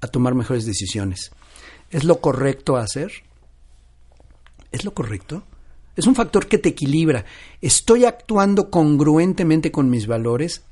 a 0.00 0.06
tomar 0.06 0.34
mejores 0.34 0.64
decisiones. 0.64 1.30
¿Es 1.90 2.04
lo 2.04 2.22
correcto 2.22 2.78
hacer? 2.78 3.12
¿Es 4.72 4.86
lo 4.86 4.94
correcto? 4.94 5.44
Es 5.96 6.06
un 6.06 6.14
factor 6.14 6.46
que 6.46 6.58
te 6.58 6.70
equilibra. 6.70 7.24
¿Estoy 7.60 8.04
actuando 8.04 8.70
congruentemente 8.70 9.70
con 9.70 9.90
mis 9.90 10.06
valores? 10.06 10.62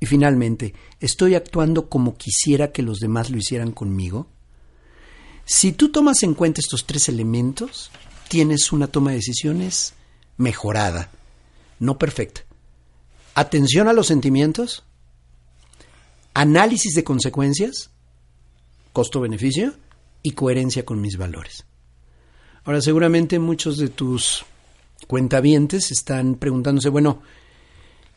Y 0.00 0.06
finalmente, 0.06 0.74
¿estoy 1.00 1.34
actuando 1.34 1.88
como 1.88 2.16
quisiera 2.16 2.72
que 2.72 2.82
los 2.82 2.98
demás 2.98 3.30
lo 3.30 3.38
hicieran 3.38 3.72
conmigo? 3.72 4.26
Si 5.44 5.72
tú 5.72 5.90
tomas 5.90 6.22
en 6.22 6.34
cuenta 6.34 6.60
estos 6.60 6.86
tres 6.86 7.08
elementos, 7.08 7.90
tienes 8.28 8.72
una 8.72 8.86
toma 8.86 9.10
de 9.10 9.16
decisiones 9.16 9.94
mejorada, 10.36 11.10
no 11.80 11.98
perfecta. 11.98 12.42
Atención 13.34 13.88
a 13.88 13.92
los 13.92 14.08
sentimientos, 14.08 14.84
análisis 16.34 16.94
de 16.94 17.04
consecuencias, 17.04 17.90
costo-beneficio 18.92 19.74
y 20.22 20.32
coherencia 20.32 20.84
con 20.84 21.00
mis 21.00 21.16
valores. 21.16 21.64
Ahora, 22.68 22.82
seguramente 22.82 23.38
muchos 23.38 23.78
de 23.78 23.88
tus 23.88 24.44
cuentavientes 25.06 25.90
están 25.90 26.34
preguntándose, 26.34 26.90
bueno, 26.90 27.22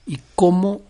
¿y 0.05 0.19
cómo 0.35 0.81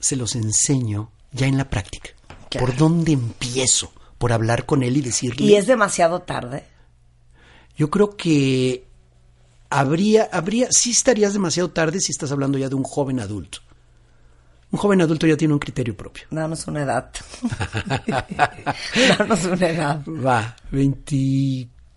se 0.00 0.16
los 0.16 0.34
enseño 0.34 1.10
ya 1.30 1.46
en 1.46 1.58
la 1.58 1.68
práctica? 1.68 2.08
Claro. 2.48 2.66
¿Por 2.66 2.74
dónde 2.74 3.12
empiezo? 3.12 3.92
¿Por 4.16 4.32
hablar 4.32 4.64
con 4.64 4.82
él 4.82 4.96
y 4.96 5.02
decirle? 5.02 5.44
¿Y 5.44 5.56
es 5.56 5.66
demasiado 5.66 6.22
tarde? 6.22 6.64
Yo 7.76 7.90
creo 7.90 8.16
que 8.16 8.86
habría, 9.68 10.30
habría, 10.32 10.68
sí 10.70 10.92
estarías 10.92 11.34
demasiado 11.34 11.72
tarde 11.72 12.00
si 12.00 12.12
estás 12.12 12.32
hablando 12.32 12.56
ya 12.56 12.70
de 12.70 12.76
un 12.76 12.84
joven 12.84 13.20
adulto. 13.20 13.58
Un 14.70 14.78
joven 14.78 15.02
adulto 15.02 15.26
ya 15.26 15.36
tiene 15.36 15.52
un 15.52 15.60
criterio 15.60 15.94
propio. 15.94 16.24
Danos 16.30 16.66
una 16.66 16.82
edad. 16.82 17.12
Danos 19.18 19.44
una 19.44 19.68
edad. 19.68 20.02
Va, 20.06 20.56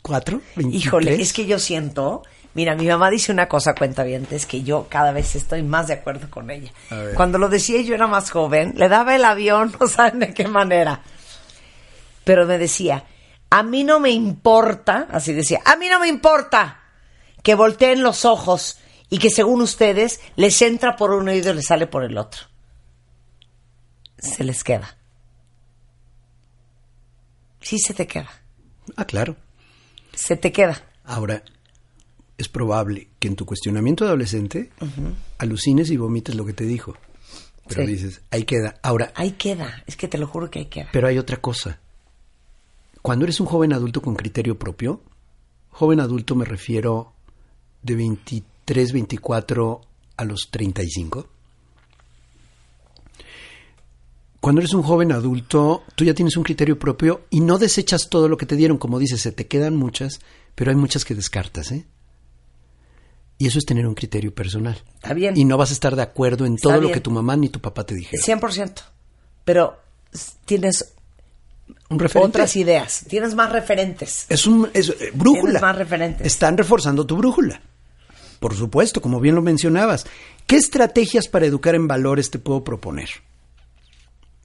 24, 0.10 0.42
23. 0.56 0.86
Híjole, 0.86 1.22
es 1.22 1.34
que 1.34 1.46
yo 1.46 1.60
siento, 1.60 2.24
mira, 2.54 2.76
mi 2.76 2.88
mamá 2.88 3.10
dice 3.10 3.32
una 3.32 3.48
cosa, 3.48 3.76
cuenta 3.76 4.04
bien, 4.04 4.28
es 4.32 4.46
que 4.46 4.64
yo 4.64 4.88
cada 4.90 5.12
vez 5.12 5.36
estoy 5.36 5.64
más 5.64 5.88
de 5.88 5.94
acuerdo 5.94 6.30
con 6.30 6.50
ella. 6.50 6.72
Cuando 7.16 7.38
lo 7.38 7.50
decía 7.50 7.82
yo 7.82 7.96
era 7.96 8.08
más 8.08 8.32
joven, 8.32 8.74
le 8.76 8.90
daba 8.90 9.16
el 9.16 9.26
avión, 9.26 9.76
no 9.80 9.88
saben 9.88 10.20
de 10.20 10.34
qué 10.34 10.48
manera. 10.48 11.02
Pero 12.24 12.46
me 12.46 12.58
decía, 12.58 13.06
a 13.50 13.64
mí 13.64 13.84
no 13.84 14.00
me 14.00 14.12
importa, 14.12 15.08
así 15.12 15.34
decía, 15.34 15.62
a 15.66 15.76
mí 15.76 15.88
no 15.90 16.00
me 16.00 16.08
importa 16.08 16.80
que 17.42 17.56
volteen 17.56 18.04
los 18.04 18.26
ojos 18.26 18.80
y 19.10 19.18
que 19.18 19.30
según 19.30 19.62
ustedes 19.62 20.20
les 20.36 20.62
entra 20.62 20.96
por 20.96 21.12
un 21.12 21.30
oído 21.30 21.52
y 21.52 21.56
les 21.56 21.66
sale 21.66 21.88
por 21.88 22.04
el 22.04 22.18
otro. 22.18 22.42
Se 24.18 24.44
les 24.44 24.64
queda. 24.64 24.98
Sí 27.62 27.80
se 27.80 27.94
te 27.94 28.08
queda. 28.08 28.30
Ah, 28.96 29.06
claro. 29.06 29.36
Se 30.20 30.36
te 30.36 30.52
queda. 30.52 30.84
Ahora, 31.06 31.44
es 32.38 32.50
probable 32.50 33.08
que 33.20 33.28
en 33.28 33.36
tu 33.36 33.46
cuestionamiento 33.46 34.06
adolescente 34.06 34.70
alucines 35.38 35.90
y 35.92 35.98
vomites 35.98 36.36
lo 36.36 36.46
que 36.46 36.54
te 36.54 36.66
dijo. 36.66 36.96
Pero 37.68 37.86
Sí. 37.86 37.92
dices, 37.92 38.22
ahí 38.32 38.44
queda. 38.44 38.76
Ahora, 38.82 39.12
Ahí 39.16 39.32
queda. 39.34 39.84
Es 39.88 39.96
que 39.96 40.08
te 40.08 40.18
lo 40.18 40.28
juro 40.28 40.50
que 40.50 40.60
ahí 40.60 40.66
queda. 40.66 40.90
pero 40.92 41.08
hay 41.08 41.18
otra 41.18 41.38
cosa. 41.38 41.80
Cuando 43.02 43.26
eres 43.26 43.40
un 43.40 43.46
joven 43.48 43.74
adulto 43.74 44.02
con 44.02 44.16
criterio 44.16 44.58
propio, 44.60 45.02
joven 45.70 46.00
adulto 46.00 46.36
me 46.36 46.46
refiero 46.46 47.14
de 47.82 47.96
23, 47.96 48.92
24 48.92 49.82
a 50.18 50.26
los 50.26 50.50
35. 50.52 51.28
Cuando 54.40 54.62
eres 54.62 54.74
un 54.74 54.84
joven 54.84 55.12
adulto, 55.12 55.84
tú 55.96 56.06
ya 56.06 56.14
tienes 56.14 56.38
un 56.38 56.44
criterio 56.44 56.80
propio 56.80 57.26
y 57.30 57.42
no 57.42 57.58
desechas 57.58 58.10
todo 58.10 58.30
lo 58.30 58.38
que 58.38 58.46
te 58.46 58.56
dieron. 58.56 58.78
Como 58.78 58.98
dices, 58.98 59.22
se 59.22 59.32
te 59.32 59.48
quedan 59.48 59.76
muchas, 59.76 60.22
pero 60.56 60.72
hay 60.72 60.78
muchas 60.78 61.04
que 61.04 61.14
descartas, 61.16 61.72
¿eh? 61.72 61.86
Y 63.38 63.48
eso 63.48 63.58
es 63.58 63.66
tener 63.66 63.88
un 63.88 63.96
criterio 63.96 64.34
personal. 64.34 64.82
Está 64.96 65.14
bien. 65.14 65.38
Y 65.38 65.46
no 65.46 65.58
vas 65.58 65.70
a 65.70 65.74
estar 65.74 65.96
de 65.96 66.02
acuerdo 66.02 66.46
en 66.46 66.58
todo 66.58 66.80
lo 66.80 66.92
que 66.92 67.00
tu 67.00 67.10
mamá 67.10 67.38
ni 67.38 67.50
tu 67.50 67.60
papá 67.60 67.86
te 67.86 67.96
dijeron. 67.96 68.24
100%. 68.42 68.82
pero 69.46 69.80
tienes 70.46 70.94
Un 71.90 72.02
otras 72.16 72.56
ideas, 72.56 73.06
tienes 73.08 73.36
más 73.36 73.52
referentes. 73.52 74.26
Es 74.28 74.46
un 74.46 74.70
es, 74.74 74.90
eh, 74.90 75.12
brújula. 75.14 75.44
Tienes 75.44 75.62
más 75.62 75.78
referentes. 75.78 76.28
Están 76.28 76.58
reforzando 76.58 77.06
tu 77.06 77.16
brújula. 77.16 77.62
Por 78.40 78.56
supuesto, 78.56 79.02
como 79.02 79.20
bien 79.20 79.36
lo 79.36 79.42
mencionabas. 79.42 80.06
¿Qué 80.46 80.58
estrategias 80.58 81.28
para 81.28 81.46
educar 81.46 81.76
en 81.76 81.88
valores 81.88 82.32
te 82.32 82.40
puedo 82.40 82.64
proponer? 82.64 83.10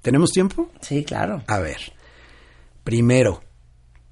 ¿Tenemos 0.04 0.32
tiempo? 0.32 0.70
Sí, 0.82 1.02
claro. 1.02 1.42
A 1.46 1.60
ver. 1.60 1.94
Primero, 2.84 3.42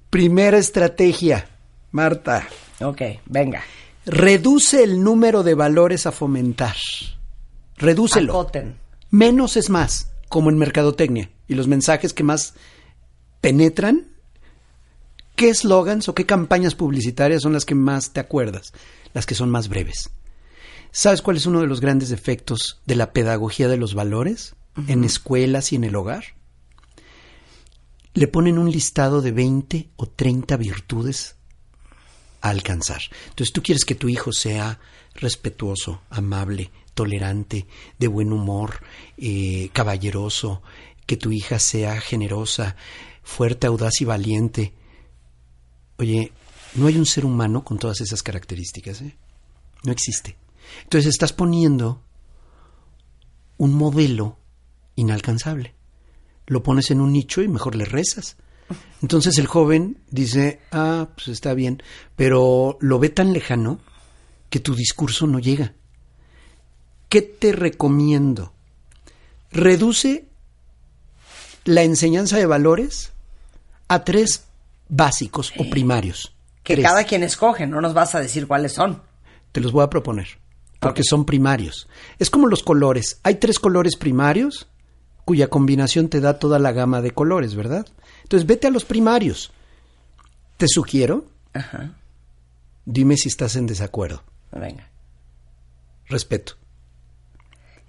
primera 0.09 0.57
estrategia, 0.57 1.47
Marta. 1.91 2.47
Ok, 2.81 2.99
venga. 3.27 3.61
Reduce 4.03 4.83
el 4.83 5.03
número 5.03 5.43
de 5.43 5.53
valores 5.53 6.07
a 6.07 6.11
fomentar. 6.11 6.75
Redúcelo. 7.77 8.33
Acoten. 8.33 8.75
Menos 9.11 9.55
es 9.55 9.69
más, 9.69 10.11
como 10.29 10.49
en 10.49 10.57
mercadotecnia. 10.57 11.29
Y 11.47 11.53
los 11.53 11.67
mensajes 11.67 12.11
que 12.11 12.23
más 12.23 12.55
penetran, 13.39 14.07
¿qué 15.35 15.49
eslogans 15.49 16.09
o 16.09 16.15
qué 16.15 16.25
campañas 16.25 16.73
publicitarias 16.73 17.43
son 17.43 17.53
las 17.53 17.65
que 17.65 17.75
más 17.75 18.13
te 18.13 18.19
acuerdas? 18.19 18.73
Las 19.13 19.27
que 19.27 19.35
son 19.35 19.51
más 19.51 19.69
breves. 19.69 20.09
¿Sabes 20.89 21.21
cuál 21.21 21.37
es 21.37 21.45
uno 21.45 21.61
de 21.61 21.67
los 21.67 21.81
grandes 21.81 22.09
defectos 22.09 22.81
de 22.87 22.95
la 22.95 23.13
pedagogía 23.13 23.67
de 23.67 23.77
los 23.77 23.93
valores 23.93 24.55
en 24.87 25.03
escuelas 25.03 25.71
y 25.71 25.75
en 25.75 25.83
el 25.83 25.95
hogar? 25.95 26.25
Le 28.13 28.27
ponen 28.27 28.57
un 28.57 28.71
listado 28.71 29.21
de 29.21 29.31
20 29.31 29.89
o 29.95 30.05
30 30.07 30.55
virtudes 30.57 31.35
a 32.41 32.49
alcanzar. 32.49 33.01
Entonces 33.29 33.53
tú 33.53 33.63
quieres 33.63 33.85
que 33.85 33.95
tu 33.95 34.09
hijo 34.09 34.31
sea 34.31 34.79
respetuoso, 35.15 36.01
amable, 36.09 36.71
tolerante, 36.93 37.67
de 37.97 38.07
buen 38.07 38.31
humor, 38.31 38.81
eh, 39.17 39.69
caballeroso, 39.73 40.61
que 41.05 41.17
tu 41.17 41.31
hija 41.31 41.59
sea 41.59 41.99
generosa, 41.99 42.75
fuerte, 43.23 43.67
audaz 43.67 44.01
y 44.01 44.05
valiente. 44.05 44.73
Oye, 45.97 46.31
no 46.75 46.87
hay 46.87 46.97
un 46.97 47.05
ser 47.05 47.25
humano 47.25 47.63
con 47.63 47.77
todas 47.77 48.01
esas 48.01 48.23
características, 48.23 49.01
¿eh? 49.01 49.15
No 49.83 49.91
existe. 49.91 50.37
Entonces 50.83 51.09
estás 51.09 51.33
poniendo 51.33 52.01
un 53.57 53.73
modelo 53.73 54.37
inalcanzable. 54.95 55.73
Lo 56.47 56.63
pones 56.63 56.91
en 56.91 57.01
un 57.01 57.13
nicho 57.13 57.41
y 57.41 57.47
mejor 57.47 57.75
le 57.75 57.85
rezas. 57.85 58.37
Entonces 59.01 59.37
el 59.37 59.47
joven 59.47 59.97
dice, 60.09 60.59
ah, 60.71 61.09
pues 61.15 61.27
está 61.27 61.53
bien, 61.53 61.83
pero 62.15 62.77
lo 62.81 62.99
ve 62.99 63.09
tan 63.09 63.33
lejano 63.33 63.79
que 64.49 64.59
tu 64.59 64.75
discurso 64.75 65.27
no 65.27 65.39
llega. 65.39 65.73
¿Qué 67.09 67.21
te 67.21 67.51
recomiendo? 67.51 68.53
Reduce 69.51 70.25
la 71.65 71.83
enseñanza 71.83 72.37
de 72.37 72.45
valores 72.45 73.11
a 73.87 74.03
tres 74.03 74.45
básicos 74.89 75.53
o 75.57 75.69
primarios. 75.69 76.33
Que 76.63 76.75
Tres. 76.75 76.87
cada 76.87 77.03
quien 77.03 77.23
escoge, 77.23 77.67
no 77.67 77.81
nos 77.81 77.93
vas 77.93 78.15
a 78.15 78.19
decir 78.21 78.47
cuáles 78.47 78.71
son. 78.73 79.01
Te 79.51 79.59
los 79.61 79.71
voy 79.71 79.83
a 79.83 79.89
proponer, 79.89 80.27
porque 80.79 81.03
son 81.03 81.25
primarios. 81.25 81.87
Es 82.19 82.29
como 82.29 82.47
los 82.47 82.63
colores. 82.63 83.19
Hay 83.23 83.35
tres 83.35 83.59
colores 83.59 83.95
primarios 83.97 84.67
cuya 85.25 85.47
combinación 85.49 86.09
te 86.09 86.19
da 86.21 86.39
toda 86.39 86.59
la 86.59 86.71
gama 86.71 87.01
de 87.01 87.11
colores, 87.11 87.55
¿verdad? 87.55 87.85
Entonces 88.23 88.45
vete 88.47 88.67
a 88.67 88.71
los 88.71 88.85
primarios. 88.85 89.51
Te 90.57 90.67
sugiero, 90.67 91.25
Ajá. 91.53 91.93
dime 92.85 93.17
si 93.17 93.27
estás 93.29 93.55
en 93.55 93.67
desacuerdo. 93.67 94.23
Venga. 94.51 94.89
Respeto. 96.07 96.53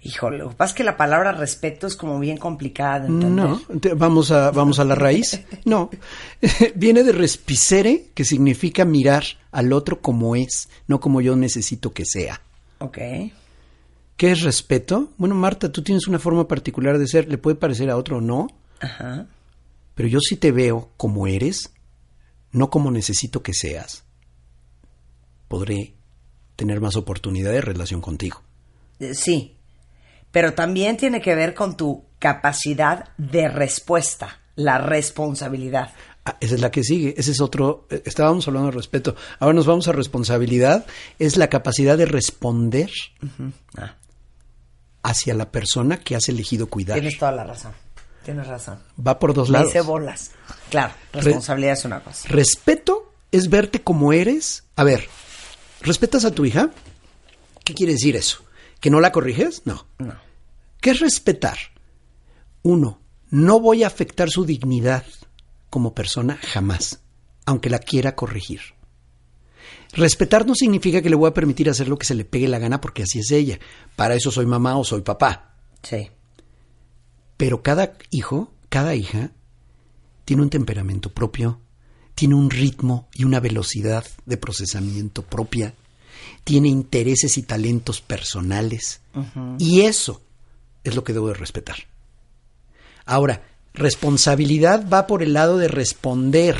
Híjole, 0.01 0.37
lo 0.37 0.49
que 0.49 0.55
pasa 0.55 0.71
es 0.73 0.77
que 0.77 0.83
la 0.83 0.97
palabra 0.97 1.31
respeto 1.31 1.87
es 1.87 1.95
como 1.95 2.19
bien 2.19 2.37
complicada 2.37 2.99
de 3.01 3.07
entender. 3.07 3.45
No, 3.45 3.59
te- 3.79 3.95
vamos 3.95 4.29
a, 4.29 4.51
vamos 4.51 4.77
a 4.79 4.83
la 4.85 4.93
raíz. 4.95 5.41
No, 5.65 5.89
viene 6.75 7.03
de 7.03 7.11
respicere, 7.11 8.05
que 8.13 8.23
significa 8.23 8.85
mirar 8.85 9.23
al 9.51 9.73
otro 9.73 10.01
como 10.01 10.35
es, 10.35 10.69
no 10.87 10.99
como 10.99 11.21
yo 11.21 11.35
necesito 11.35 11.91
que 11.91 12.05
sea. 12.05 12.39
Ok. 12.79 12.99
¿Qué 14.17 14.31
es 14.31 14.41
respeto? 14.41 15.11
Bueno, 15.17 15.35
Marta, 15.35 15.71
tú 15.71 15.81
tienes 15.81 16.07
una 16.07 16.19
forma 16.19 16.47
particular 16.47 16.97
de 16.97 17.07
ser, 17.07 17.27
le 17.27 17.37
puede 17.37 17.55
parecer 17.57 17.89
a 17.89 17.97
otro 17.97 18.21
no, 18.21 18.47
Ajá. 18.79 19.27
pero 19.93 20.07
yo 20.07 20.19
sí 20.21 20.37
te 20.37 20.51
veo 20.51 20.91
como 20.97 21.27
eres, 21.27 21.71
no 22.51 22.69
como 22.69 22.91
necesito 22.91 23.43
que 23.43 23.53
seas. 23.53 24.03
Podré 25.47 25.93
tener 26.55 26.79
más 26.81 26.95
oportunidad 26.95 27.51
de 27.51 27.61
relación 27.61 28.01
contigo. 28.01 28.41
Eh, 28.99 29.13
Sí. 29.13 29.51
Pero 30.31 30.53
también 30.53 30.97
tiene 30.97 31.21
que 31.21 31.33
ver 31.33 31.53
con 31.53 31.77
tu 31.77 32.03
capacidad 32.19 33.09
de 33.17 33.47
respuesta, 33.47 34.41
la 34.55 34.77
responsabilidad. 34.79 35.93
Ah, 36.25 36.35
esa 36.41 36.55
es 36.55 36.61
la 36.61 36.71
que 36.71 36.83
sigue, 36.83 37.13
ese 37.17 37.31
es 37.31 37.39
otro, 37.39 37.87
eh, 37.89 38.01
estábamos 38.05 38.45
hablando 38.47 38.69
de 38.71 38.75
respeto, 38.75 39.15
ahora 39.39 39.53
nos 39.53 39.65
vamos 39.65 39.87
a 39.87 39.93
responsabilidad, 39.93 40.85
es 41.19 41.37
la 41.37 41.47
capacidad 41.49 41.97
de 41.97 42.05
responder 42.05 42.89
Ah, 43.77 43.95
hacia 45.05 45.33
la 45.33 45.51
persona 45.51 45.97
que 45.99 46.15
has 46.15 46.27
elegido 46.29 46.67
cuidar. 46.67 46.99
tienes 46.99 47.17
toda 47.19 47.31
la 47.31 47.43
razón. 47.43 47.73
Tienes 48.23 48.47
razón. 48.47 48.79
Va 49.05 49.19
por 49.19 49.33
dos 49.33 49.49
Me 49.49 49.53
lados. 49.59 49.69
hice 49.69 49.81
bolas. 49.81 50.31
Claro, 50.69 50.93
responsabilidad 51.13 51.73
es 51.73 51.85
una 51.85 51.99
cosa. 52.03 52.27
Respeto 52.27 53.13
es 53.31 53.49
verte 53.49 53.81
como 53.83 54.13
eres. 54.13 54.63
A 54.75 54.83
ver, 54.83 55.07
¿respetas 55.81 56.25
a 56.25 56.31
tu 56.31 56.43
hija? 56.45 56.71
¿Qué 57.63 57.73
quiere 57.73 57.93
decir 57.93 58.15
eso? 58.15 58.43
¿Que 58.79 58.89
no 58.89 58.99
la 58.99 59.11
corriges? 59.11 59.61
No. 59.65 59.85
No. 59.99 60.15
¿Qué 60.81 60.91
es 60.91 60.99
respetar? 60.99 61.57
Uno, 62.63 62.99
no 63.29 63.59
voy 63.59 63.83
a 63.83 63.87
afectar 63.87 64.29
su 64.29 64.43
dignidad 64.45 65.03
como 65.69 65.93
persona 65.93 66.39
jamás, 66.41 66.99
aunque 67.45 67.69
la 67.69 67.79
quiera 67.79 68.15
corregir. 68.15 68.61
Respetar 69.95 70.45
no 70.45 70.55
significa 70.55 71.01
que 71.01 71.09
le 71.09 71.15
voy 71.15 71.29
a 71.29 71.33
permitir 71.33 71.69
hacer 71.69 71.87
lo 71.87 71.97
que 71.97 72.05
se 72.05 72.15
le 72.15 72.25
pegue 72.25 72.49
la 72.49 72.59
gana 72.59 72.81
porque 72.81 73.03
así 73.03 73.19
es 73.19 73.31
ella. 73.31 73.59
Para 73.95 74.15
eso 74.15 74.29
soy 74.29 74.45
mamá 74.45 74.77
o 74.77 74.83
soy 74.83 75.01
papá. 75.01 75.55
Sí. 75.83 76.09
Pero 77.37 77.63
cada 77.63 77.93
hijo, 78.11 78.51
cada 78.67 78.93
hija, 78.95 79.31
tiene 80.25 80.43
un 80.43 80.49
temperamento 80.49 81.11
propio, 81.11 81.61
tiene 82.13 82.35
un 82.35 82.49
ritmo 82.49 83.07
y 83.13 83.23
una 83.23 83.39
velocidad 83.39 84.05
de 84.25 84.35
procesamiento 84.35 85.21
propia, 85.21 85.73
tiene 86.43 86.67
intereses 86.67 87.37
y 87.37 87.43
talentos 87.43 88.01
personales. 88.01 88.99
Y 89.59 89.81
eso 89.81 90.21
es 90.83 90.93
lo 90.93 91.05
que 91.05 91.13
debo 91.13 91.29
de 91.29 91.35
respetar. 91.35 91.77
Ahora, 93.05 93.43
responsabilidad 93.73 94.89
va 94.91 95.07
por 95.07 95.23
el 95.23 95.33
lado 95.33 95.57
de 95.57 95.69
responder. 95.69 96.57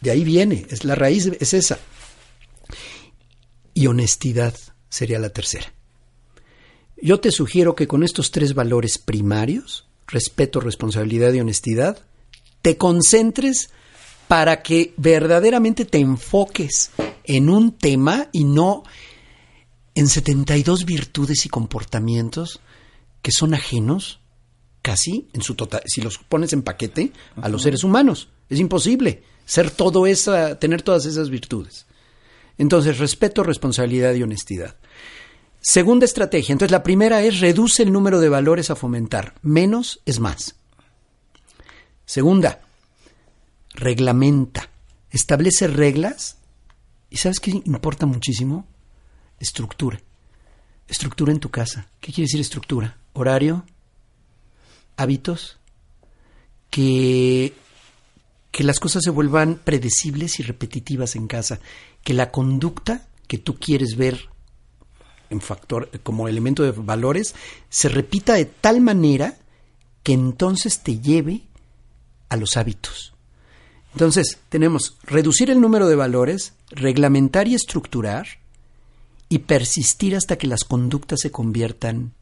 De 0.00 0.10
ahí 0.10 0.24
viene, 0.24 0.66
es 0.70 0.84
la 0.84 0.94
raíz, 0.94 1.26
es 1.26 1.54
esa. 1.54 1.78
Y 3.74 3.86
honestidad 3.86 4.54
sería 4.88 5.18
la 5.18 5.30
tercera. 5.30 5.72
Yo 7.00 7.20
te 7.20 7.30
sugiero 7.30 7.74
que 7.74 7.86
con 7.86 8.02
estos 8.02 8.30
tres 8.30 8.54
valores 8.54 8.98
primarios, 8.98 9.86
respeto, 10.06 10.60
responsabilidad 10.60 11.32
y 11.32 11.40
honestidad, 11.40 12.04
te 12.62 12.76
concentres 12.76 13.70
para 14.26 14.62
que 14.62 14.94
verdaderamente 14.96 15.84
te 15.84 15.98
enfoques 15.98 16.90
en 17.24 17.50
un 17.50 17.72
tema 17.72 18.28
y 18.32 18.44
no 18.44 18.82
en 19.94 20.08
72 20.08 20.84
virtudes 20.84 21.46
y 21.46 21.48
comportamientos 21.48 22.60
que 23.22 23.30
son 23.32 23.54
ajenos 23.54 24.20
casi 24.82 25.28
en 25.32 25.42
su 25.42 25.54
total, 25.54 25.82
si 25.86 26.00
los 26.00 26.18
pones 26.18 26.52
en 26.52 26.62
paquete 26.62 27.12
a 27.36 27.48
los 27.48 27.62
seres 27.62 27.84
humanos. 27.84 28.28
Es 28.48 28.58
imposible 28.58 29.22
ser 29.48 29.70
todo 29.70 30.06
esa, 30.06 30.58
tener 30.58 30.82
todas 30.82 31.06
esas 31.06 31.30
virtudes. 31.30 31.86
Entonces, 32.58 32.98
respeto, 32.98 33.42
responsabilidad 33.42 34.12
y 34.12 34.22
honestidad. 34.22 34.76
Segunda 35.58 36.04
estrategia. 36.04 36.52
Entonces, 36.52 36.70
la 36.70 36.82
primera 36.82 37.22
es 37.22 37.40
reduce 37.40 37.82
el 37.82 37.90
número 37.90 38.20
de 38.20 38.28
valores 38.28 38.70
a 38.70 38.76
fomentar. 38.76 39.34
Menos 39.40 40.00
es 40.04 40.20
más. 40.20 40.54
Segunda, 42.04 42.60
reglamenta. 43.70 44.68
Establece 45.10 45.66
reglas. 45.66 46.36
¿Y 47.08 47.16
sabes 47.16 47.40
qué 47.40 47.50
importa 47.50 48.04
muchísimo? 48.04 48.66
Estructura. 49.40 49.98
Estructura 50.88 51.32
en 51.32 51.40
tu 51.40 51.48
casa. 51.48 51.88
¿Qué 52.00 52.12
quiere 52.12 52.26
decir 52.26 52.40
estructura? 52.40 52.98
Horario, 53.14 53.64
hábitos, 54.96 55.56
que, 56.68 57.54
que 58.50 58.64
las 58.64 58.80
cosas 58.80 59.02
se 59.04 59.10
vuelvan 59.10 59.60
predecibles 59.62 60.40
y 60.40 60.42
repetitivas 60.42 61.16
en 61.16 61.26
casa, 61.26 61.60
que 62.02 62.14
la 62.14 62.30
conducta 62.30 63.06
que 63.26 63.38
tú 63.38 63.56
quieres 63.56 63.96
ver 63.96 64.28
en 65.30 65.40
factor 65.40 65.90
como 66.02 66.28
elemento 66.28 66.62
de 66.62 66.72
valores 66.72 67.34
se 67.68 67.88
repita 67.88 68.34
de 68.34 68.46
tal 68.46 68.80
manera 68.80 69.36
que 70.02 70.12
entonces 70.12 70.80
te 70.80 70.98
lleve 70.98 71.42
a 72.28 72.36
los 72.36 72.56
hábitos. 72.56 73.14
Entonces, 73.92 74.38
tenemos 74.48 74.96
reducir 75.02 75.50
el 75.50 75.60
número 75.60 75.88
de 75.88 75.96
valores, 75.96 76.52
reglamentar 76.70 77.48
y 77.48 77.54
estructurar 77.54 78.26
y 79.28 79.40
persistir 79.40 80.16
hasta 80.16 80.36
que 80.36 80.46
las 80.46 80.64
conductas 80.64 81.20
se 81.20 81.30
conviertan 81.30 82.14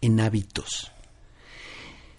en 0.00 0.20
hábitos. 0.20 0.92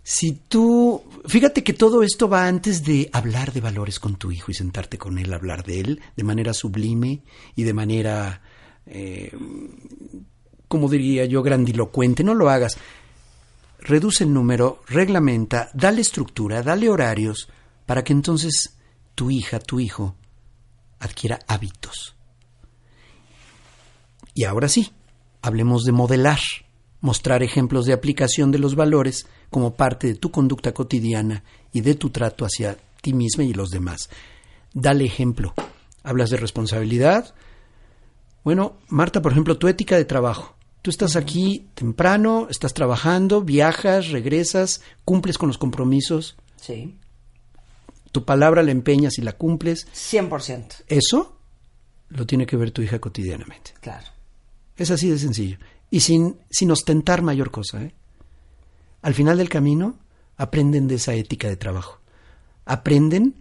Si 0.08 0.34
tú, 0.34 1.04
fíjate 1.26 1.64
que 1.64 1.74
todo 1.74 2.04
esto 2.04 2.30
va 2.30 2.46
antes 2.46 2.84
de 2.84 3.10
hablar 3.12 3.52
de 3.54 3.60
valores 3.60 4.00
con 4.00 4.18
tu 4.18 4.32
hijo 4.32 4.52
y 4.52 4.54
sentarte 4.54 5.00
con 5.00 5.18
él 5.18 5.34
hablar 5.34 5.64
de 5.64 5.80
él 5.80 6.02
de 6.16 6.24
manera 6.24 6.54
sublime 6.54 7.24
y 7.56 7.64
de 7.64 7.74
manera, 7.74 8.40
eh, 8.86 9.32
como 10.68 10.90
diría 10.90 11.26
yo, 11.26 11.42
grandilocuente. 11.42 12.24
No 12.24 12.36
lo 12.36 12.52
hagas. 12.52 12.78
Reduce 13.80 14.26
el 14.26 14.32
número, 14.32 14.84
reglamenta, 14.88 15.72
dale 15.74 16.02
estructura, 16.02 16.62
dale 16.62 16.88
horarios, 16.88 17.50
para 17.88 18.04
que 18.04 18.14
entonces 18.14 18.78
tu 19.16 19.32
hija, 19.32 19.58
tu 19.58 19.80
hijo, 19.80 20.16
adquiera 21.00 21.40
hábitos. 21.48 22.16
Y 24.36 24.44
ahora 24.44 24.68
sí, 24.68 24.92
hablemos 25.42 25.84
de 25.84 25.94
modelar, 25.94 26.40
mostrar 27.02 27.44
ejemplos 27.44 27.86
de 27.86 27.94
aplicación 27.94 28.52
de 28.52 28.60
los 28.60 28.76
valores 28.76 29.28
como 29.50 29.76
parte 29.76 30.08
de 30.08 30.16
tu 30.16 30.32
conducta 30.32 30.74
cotidiana 30.74 31.44
y 31.72 31.82
de 31.82 31.96
tu 31.96 32.10
trato 32.10 32.46
hacia 32.46 32.78
ti 33.02 33.14
misma 33.14 33.44
y 33.44 33.54
los 33.54 33.70
demás. 33.70 34.10
Dale 34.74 35.06
ejemplo. 35.06 35.54
Hablas 36.04 36.30
de 36.30 36.38
responsabilidad. 36.38 37.34
Bueno, 38.44 38.78
Marta, 38.90 39.22
por 39.22 39.32
ejemplo, 39.32 39.58
tu 39.58 39.68
ética 39.68 39.98
de 39.98 40.06
trabajo. 40.06 40.56
Tú 40.82 40.92
estás 40.92 41.16
aquí 41.16 41.68
temprano, 41.74 42.48
estás 42.50 42.74
trabajando, 42.74 43.42
viajas, 43.42 44.10
regresas, 44.10 44.82
cumples 45.04 45.38
con 45.38 45.48
los 45.48 45.58
compromisos. 45.58 46.38
Sí. 46.58 47.00
Tu 48.12 48.24
palabra 48.24 48.62
la 48.62 48.72
empeñas 48.72 49.18
y 49.18 49.22
la 49.22 49.34
cumples. 49.34 49.88
100%. 49.94 50.84
Eso 50.88 51.40
lo 52.10 52.26
tiene 52.26 52.46
que 52.46 52.56
ver 52.56 52.72
tu 52.72 52.82
hija 52.82 53.00
cotidianamente. 53.00 53.74
Claro. 53.82 54.08
Es 54.78 54.92
así 54.92 55.10
de 55.10 55.18
sencillo. 55.18 55.58
Y 55.92 56.02
sin, 56.02 56.38
sin 56.50 56.72
ostentar 56.72 57.22
mayor 57.22 57.52
cosa. 57.52 57.84
¿eh? 57.84 57.94
Al 59.02 59.14
final 59.14 59.38
del 59.38 59.50
camino 59.50 59.98
aprenden 60.38 60.88
de 60.88 60.96
esa 60.96 61.14
ética 61.14 61.48
de 61.48 61.58
trabajo. 61.58 62.00
Aprenden 62.66 63.36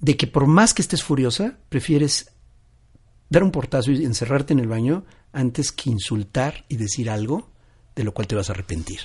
de 0.00 0.16
que 0.16 0.26
por 0.26 0.46
más 0.46 0.74
que 0.74 0.82
estés 0.82 1.02
furiosa, 1.02 1.58
prefieres 1.68 2.30
dar 3.28 3.42
un 3.42 3.50
portazo 3.50 3.90
y 3.90 4.04
encerrarte 4.04 4.52
en 4.52 4.60
el 4.60 4.68
baño 4.68 5.04
antes 5.32 5.72
que 5.72 5.90
insultar 5.90 6.64
y 6.68 6.76
decir 6.76 7.10
algo 7.10 7.48
de 7.96 8.04
lo 8.04 8.14
cual 8.14 8.26
te 8.26 8.34
vas 8.34 8.48
a 8.48 8.52
arrepentir. 8.52 9.00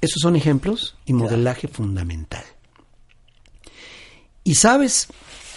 Esos 0.00 0.20
son 0.20 0.34
ejemplos 0.36 0.96
y 1.06 1.12
modelaje 1.12 1.68
fundamental. 1.68 2.44
Y 4.44 4.56
sabes, 4.56 5.06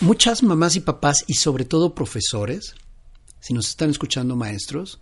muchas 0.02 0.44
mamás 0.44 0.76
y 0.76 0.82
papás 0.82 1.24
y 1.28 1.34
sobre 1.34 1.66
todo 1.66 1.96
profesores, 1.96 2.76
si 3.40 3.54
nos 3.54 3.70
están 3.70 3.90
escuchando 3.90 4.36
maestros, 4.36 5.00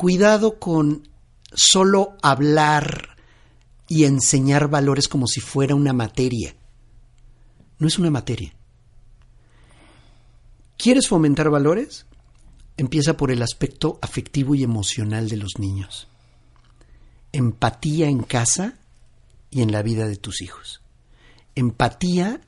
cuidado 0.00 0.58
con 0.58 1.06
solo 1.52 2.16
hablar 2.22 3.18
y 3.86 4.04
enseñar 4.04 4.70
valores 4.70 5.08
como 5.08 5.26
si 5.26 5.40
fuera 5.40 5.74
una 5.74 5.92
materia. 5.92 6.56
No 7.78 7.86
es 7.86 7.98
una 7.98 8.10
materia. 8.10 8.54
¿Quieres 10.78 11.06
fomentar 11.06 11.50
valores? 11.50 12.06
Empieza 12.78 13.18
por 13.18 13.30
el 13.30 13.42
aspecto 13.42 13.98
afectivo 14.00 14.54
y 14.54 14.62
emocional 14.62 15.28
de 15.28 15.36
los 15.36 15.58
niños. 15.58 16.08
Empatía 17.32 18.08
en 18.08 18.22
casa 18.22 18.78
y 19.50 19.60
en 19.60 19.70
la 19.70 19.82
vida 19.82 20.08
de 20.08 20.16
tus 20.16 20.40
hijos. 20.40 20.80
Empatía 21.54 22.40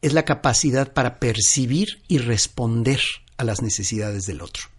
es 0.00 0.12
la 0.12 0.24
capacidad 0.24 0.92
para 0.92 1.18
percibir 1.18 2.04
y 2.06 2.18
responder 2.18 3.00
a 3.36 3.42
las 3.42 3.62
necesidades 3.62 4.26
del 4.26 4.42
otro. 4.42 4.69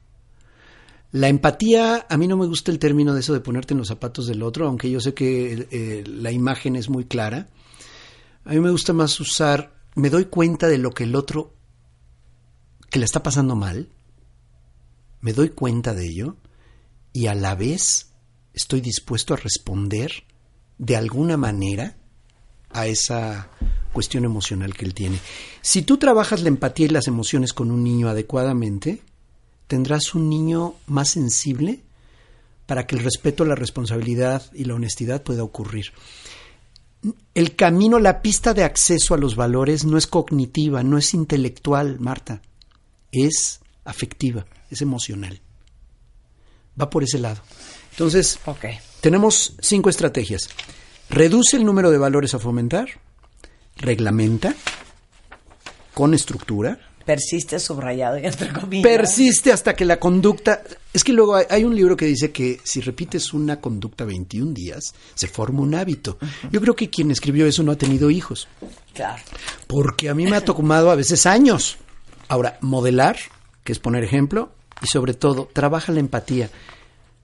La 1.12 1.28
empatía, 1.28 2.06
a 2.10 2.18
mí 2.18 2.28
no 2.28 2.38
me 2.38 2.46
gusta 2.46 2.72
el 2.72 2.80
término 2.80 3.14
de 3.14 3.20
eso 3.20 3.34
de 3.34 3.42
ponerte 3.42 3.74
en 3.74 3.80
los 3.80 3.90
zapatos 3.90 4.28
del 4.28 4.44
otro, 4.44 4.68
aunque 4.68 4.90
yo 4.90 5.02
sé 5.02 5.14
que 5.14 5.68
eh, 5.70 6.04
la 6.08 6.32
imagen 6.32 6.78
es 6.78 6.90
muy 6.90 7.06
clara. 7.06 7.50
A 8.46 8.54
mí 8.54 8.60
me 8.60 8.72
gusta 8.72 8.94
más 8.94 9.20
usar, 9.20 9.74
me 9.96 10.10
doy 10.10 10.26
cuenta 10.26 10.68
de 10.68 10.78
lo 10.78 10.92
que 10.92 11.04
el 11.04 11.16
otro, 11.16 11.54
que 12.90 13.00
le 13.00 13.06
está 13.06 13.22
pasando 13.24 13.56
mal, 13.56 13.90
me 15.20 15.34
doy 15.34 15.50
cuenta 15.50 15.94
de 15.94 16.08
ello 16.08 16.38
y 17.14 17.28
a 17.28 17.36
la 17.36 17.56
vez 17.56 18.12
estoy 18.54 18.82
dispuesto 18.82 19.34
a 19.34 19.38
responder 19.38 20.24
de 20.78 20.96
alguna 20.96 21.38
manera 21.38 21.98
a 22.72 22.88
esa 22.88 23.50
cuestión 23.92 24.24
emocional 24.24 24.74
que 24.74 24.86
él 24.86 24.94
tiene. 24.94 25.20
Si 25.62 25.82
tú 25.82 25.98
trabajas 25.98 26.42
la 26.42 26.48
empatía 26.48 26.86
y 26.86 26.90
las 26.90 27.08
emociones 27.08 27.54
con 27.54 27.70
un 27.70 27.84
niño 27.84 28.08
adecuadamente, 28.08 29.02
tendrás 29.72 30.16
un 30.16 30.30
niño 30.30 30.74
más 30.88 31.12
sensible 31.12 31.80
para 32.66 32.86
que 32.86 32.98
el 32.98 33.06
respeto, 33.06 33.46
la 33.46 33.56
responsabilidad 33.56 34.44
y 34.54 34.66
la 34.66 34.76
honestidad 34.76 35.24
pueda 35.24 35.46
ocurrir. 35.46 35.94
El 37.34 37.56
camino, 37.56 37.98
la 37.98 38.22
pista 38.22 38.54
de 38.54 38.66
acceso 38.66 39.14
a 39.14 39.18
los 39.18 39.38
valores 39.38 39.86
no 39.86 39.98
es 39.98 40.08
cognitiva, 40.08 40.84
no 40.84 40.98
es 40.98 41.14
intelectual, 41.14 42.02
Marta, 42.02 42.42
es 43.14 43.62
afectiva, 43.86 44.46
es 44.70 44.82
emocional. 44.82 45.40
Va 46.80 46.90
por 46.90 47.06
ese 47.06 47.18
lado. 47.18 47.42
Entonces, 47.92 48.40
tenemos 49.00 49.56
cinco 49.62 49.90
estrategias. 49.90 50.50
Reduce 51.10 51.56
el 51.56 51.64
número 51.64 51.92
de 51.92 51.98
valores 51.98 52.34
a 52.34 52.40
fomentar, 52.40 52.90
reglamenta 53.78 54.54
con 55.94 56.14
estructura, 56.14 56.91
Persiste 57.06 57.60
subrayado 57.60 58.18
y 58.20 58.26
entre 58.26 58.52
comillas. 58.54 58.84
persiste 58.84 59.52
hasta 59.52 59.74
que 59.74 59.86
la 59.86 60.00
conducta... 60.00 60.62
Es 60.94 61.04
que 61.04 61.14
luego 61.14 61.36
hay, 61.36 61.46
hay 61.50 61.64
un 61.64 61.76
libro 61.76 61.96
que 61.96 62.06
dice 62.06 62.32
que 62.32 62.60
si 62.64 62.82
repites 62.82 63.34
una 63.34 63.60
conducta 63.62 64.04
21 64.06 64.54
días, 64.54 64.94
se 65.16 65.28
forma 65.28 65.62
un 65.62 65.74
hábito. 65.76 66.18
Yo 66.52 66.60
creo 66.62 66.76
que 66.76 66.90
quien 66.90 67.12
escribió 67.12 67.46
eso 67.46 67.64
no 67.64 67.72
ha 67.72 67.78
tenido 67.78 68.10
hijos, 68.10 68.48
Claro. 68.94 69.22
porque 69.68 70.10
a 70.10 70.14
mí 70.14 70.26
me 70.26 70.36
ha 70.36 70.44
tomado 70.44 70.92
a 70.92 70.96
veces 70.96 71.26
años. 71.26 71.78
Ahora, 72.28 72.58
modelar, 72.62 73.18
que 73.64 73.72
es 73.72 73.80
poner 73.80 74.04
ejemplo, 74.04 74.52
y 74.82 74.88
sobre 74.88 75.14
todo, 75.14 75.48
trabaja 75.54 75.92
la 75.92 76.00
empatía. 76.00 76.50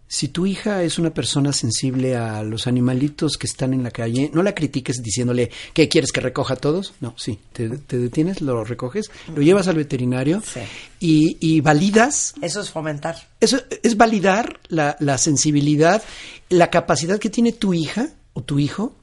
Si 0.09 0.29
tu 0.29 0.45
hija 0.45 0.83
es 0.83 0.97
una 0.99 1.09
persona 1.13 1.51
sensible 1.51 2.15
a 2.15 2.41
los 2.41 2.65
animalitos 2.65 3.37
que 3.37 3.45
están 3.45 3.73
en 3.73 3.83
la 3.83 3.91
calle, 3.91 4.31
no 4.33 4.41
la 4.41 4.55
critiques 4.55 5.03
diciéndole, 5.03 5.51
¿qué 5.73 5.89
quieres 5.89 6.13
que 6.13 6.21
recoja 6.21 6.53
a 6.53 6.57
todos? 6.57 6.93
No, 7.01 7.13
sí, 7.17 7.37
te, 7.51 7.67
te 7.69 7.97
detienes, 7.97 8.39
lo 8.41 8.63
recoges, 8.63 9.11
lo 9.35 9.41
llevas 9.41 9.67
al 9.67 9.75
veterinario 9.75 10.41
Sí. 10.45 10.61
y, 11.01 11.37
y 11.41 11.59
validas 11.59 12.35
Eso 12.41 12.61
es 12.61 12.69
fomentar. 12.69 13.17
eso 13.41 13.59
es 13.83 13.97
validar 13.97 14.59
la, 14.69 14.95
la 15.01 15.17
sensibilidad, 15.17 16.01
la 16.49 16.69
capacidad 16.69 17.19
que 17.19 17.29
tiene 17.29 17.51
tu 17.51 17.73
hija 17.73 18.07
o 18.33 18.41
tu 18.43 18.59
hijo 18.59 18.95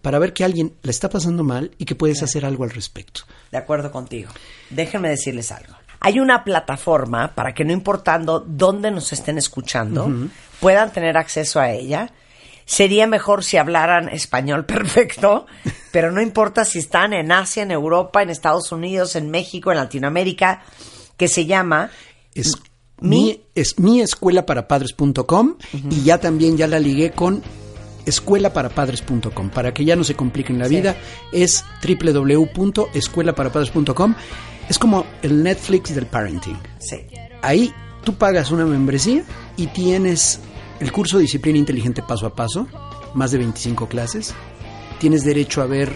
para 0.00 0.18
ver 0.18 0.32
que 0.32 0.44
alguien 0.44 0.72
la 0.82 0.90
está 0.92 1.10
pasando 1.10 1.44
mal 1.44 1.72
y 1.78 1.84
que 1.84 1.94
puedes 1.94 2.22
hacer 2.22 2.44
algo 2.46 2.64
al 2.64 2.70
respecto. 2.70 3.20
De 3.52 3.58
acuerdo 3.58 3.92
contigo. 3.92 4.30
Déjenme 4.70 5.10
decirles 5.10 5.52
algo. 5.52 5.74
Hay 6.04 6.18
una 6.20 6.42
plataforma 6.44 7.32
para 7.34 7.54
que 7.54 7.64
no 7.64 7.72
importando 7.72 8.44
dónde 8.46 8.90
nos 8.90 9.12
estén 9.12 9.38
escuchando, 9.38 10.10
puedan 10.60 10.92
tener 10.92 11.16
acceso 11.16 11.60
a 11.60 11.70
ella. 11.70 12.10
Sería 12.64 13.06
mejor 13.06 13.44
si 13.44 13.56
hablaran 13.56 14.08
español 14.08 14.64
perfecto, 14.66 15.46
pero 15.92 16.10
no 16.12 16.20
importa 16.20 16.64
si 16.64 16.78
están 16.80 17.12
en 17.12 17.30
Asia, 17.32 17.62
en 17.62 17.70
Europa, 17.70 18.20
en 18.22 18.30
Estados 18.30 18.72
Unidos, 18.72 19.14
en 19.16 19.30
México, 19.30 19.70
en 19.70 19.78
Latinoamérica, 19.78 20.62
que 21.16 21.28
se 21.28 21.46
llama 21.46 21.90
Es 22.34 22.56
Mi- 23.00 23.18
mi, 23.24 23.40
es 23.54 23.78
miescuelaparapadres.com 23.78 25.54
y 25.90 26.02
ya 26.02 26.18
también 26.18 26.56
ya 26.56 26.66
la 26.68 26.78
ligué 26.80 27.10
con 27.12 27.42
escuelaparapadres.com 28.06 29.50
para 29.50 29.72
que 29.74 29.84
ya 29.84 29.94
no 29.96 30.04
se 30.04 30.14
compliquen 30.14 30.58
la 30.58 30.66
Sí. 30.68 30.76
vida 30.76 30.96
es 31.32 31.64
www.escuelaparapadres.com 31.84 34.14
es 34.72 34.78
como 34.78 35.04
el 35.20 35.42
Netflix 35.42 35.94
del 35.94 36.06
parenting 36.06 36.58
Sí. 36.78 36.96
Ahí 37.42 37.74
tú 38.04 38.14
pagas 38.14 38.50
una 38.50 38.64
membresía 38.64 39.22
y 39.58 39.66
tienes 39.66 40.40
el 40.80 40.90
curso 40.90 41.18
de 41.18 41.24
disciplina 41.24 41.58
inteligente 41.58 42.02
paso 42.02 42.26
a 42.26 42.34
paso, 42.34 42.66
más 43.12 43.32
de 43.32 43.38
25 43.38 43.86
clases. 43.86 44.34
Tienes 44.98 45.24
derecho 45.24 45.60
a 45.60 45.66
ver 45.66 45.94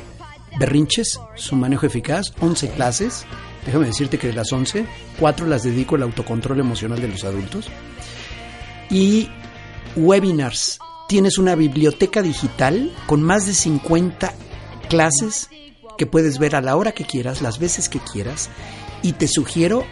berrinches, 0.59 1.19
su 1.37 1.57
manejo 1.57 1.87
eficaz, 1.87 2.35
11 2.41 2.69
clases. 2.73 3.25
Déjame 3.65 3.87
decirte 3.87 4.19
que 4.19 4.27
de 4.27 4.35
las 4.35 4.53
11, 4.53 4.85
4 5.19 5.47
las 5.47 5.63
dedico 5.63 5.95
al 5.95 6.03
autocontrol 6.03 6.61
emocional 6.61 7.01
de 7.01 7.09
los 7.09 7.25
adultos. 7.25 7.69
Y 8.91 9.31
webinars. 9.97 10.81
Tienes 11.09 11.39
una 11.39 11.55
biblioteca 11.55 12.21
digital 12.21 12.93
con 13.07 13.23
más 13.23 13.47
de 13.47 13.55
50 13.55 14.35
clases 14.91 15.49
que 15.97 16.07
puedes 16.07 16.39
ver 16.39 16.57
a 16.57 16.61
la 16.61 16.77
hora 16.77 16.93
que 16.93 17.05
quieras, 17.05 17.43
las 17.43 17.59
veces 17.59 17.89
que 17.89 18.01
quieras. 18.01 18.51
Y 19.03 19.13
te 19.13 19.29
sugiero 19.29 19.85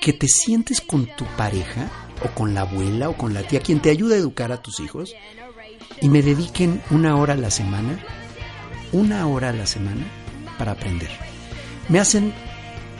que 0.00 0.12
te 0.12 0.28
sientes 0.28 0.80
con 0.80 1.06
tu 1.16 1.24
pareja 1.36 1.90
o 2.24 2.28
con 2.34 2.54
la 2.54 2.62
abuela 2.62 3.08
o 3.08 3.16
con 3.16 3.34
la 3.34 3.42
tía, 3.42 3.60
quien 3.60 3.80
te 3.80 3.90
ayuda 3.90 4.14
a 4.14 4.18
educar 4.18 4.52
a 4.52 4.62
tus 4.62 4.80
hijos, 4.80 5.14
y 6.00 6.08
me 6.08 6.22
dediquen 6.22 6.80
una 6.90 7.16
hora 7.16 7.34
a 7.34 7.36
la 7.36 7.50
semana, 7.50 7.98
una 8.92 9.26
hora 9.26 9.50
a 9.50 9.52
la 9.52 9.66
semana 9.66 10.04
para 10.58 10.72
aprender. 10.72 11.10
Me 11.88 11.98
hacen, 12.00 12.32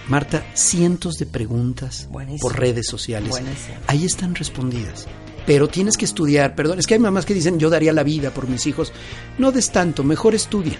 Marta, 0.08 0.44
cientos 0.54 1.18
de 1.18 1.26
preguntas 1.26 2.08
Buenísimo. 2.10 2.48
por 2.48 2.58
redes 2.58 2.86
sociales. 2.86 3.30
Buenísimo. 3.30 3.76
Ahí 3.86 4.04
están 4.04 4.34
respondidas. 4.34 5.06
pero 5.46 5.66
tienes 5.66 5.96
que 5.96 6.04
estudiar. 6.04 6.54
Perdón, 6.54 6.78
es 6.78 6.86
que 6.86 6.92
hay 6.92 7.00
mamás 7.00 7.24
que 7.24 7.32
dicen 7.32 7.58
yo 7.58 7.70
daría 7.70 7.94
la 7.94 8.02
vida 8.02 8.32
por 8.32 8.48
mis 8.48 8.66
hijos. 8.66 8.92
No 9.38 9.50
des 9.50 9.70
tanto, 9.72 10.04
mejor 10.04 10.34
estudia. 10.34 10.78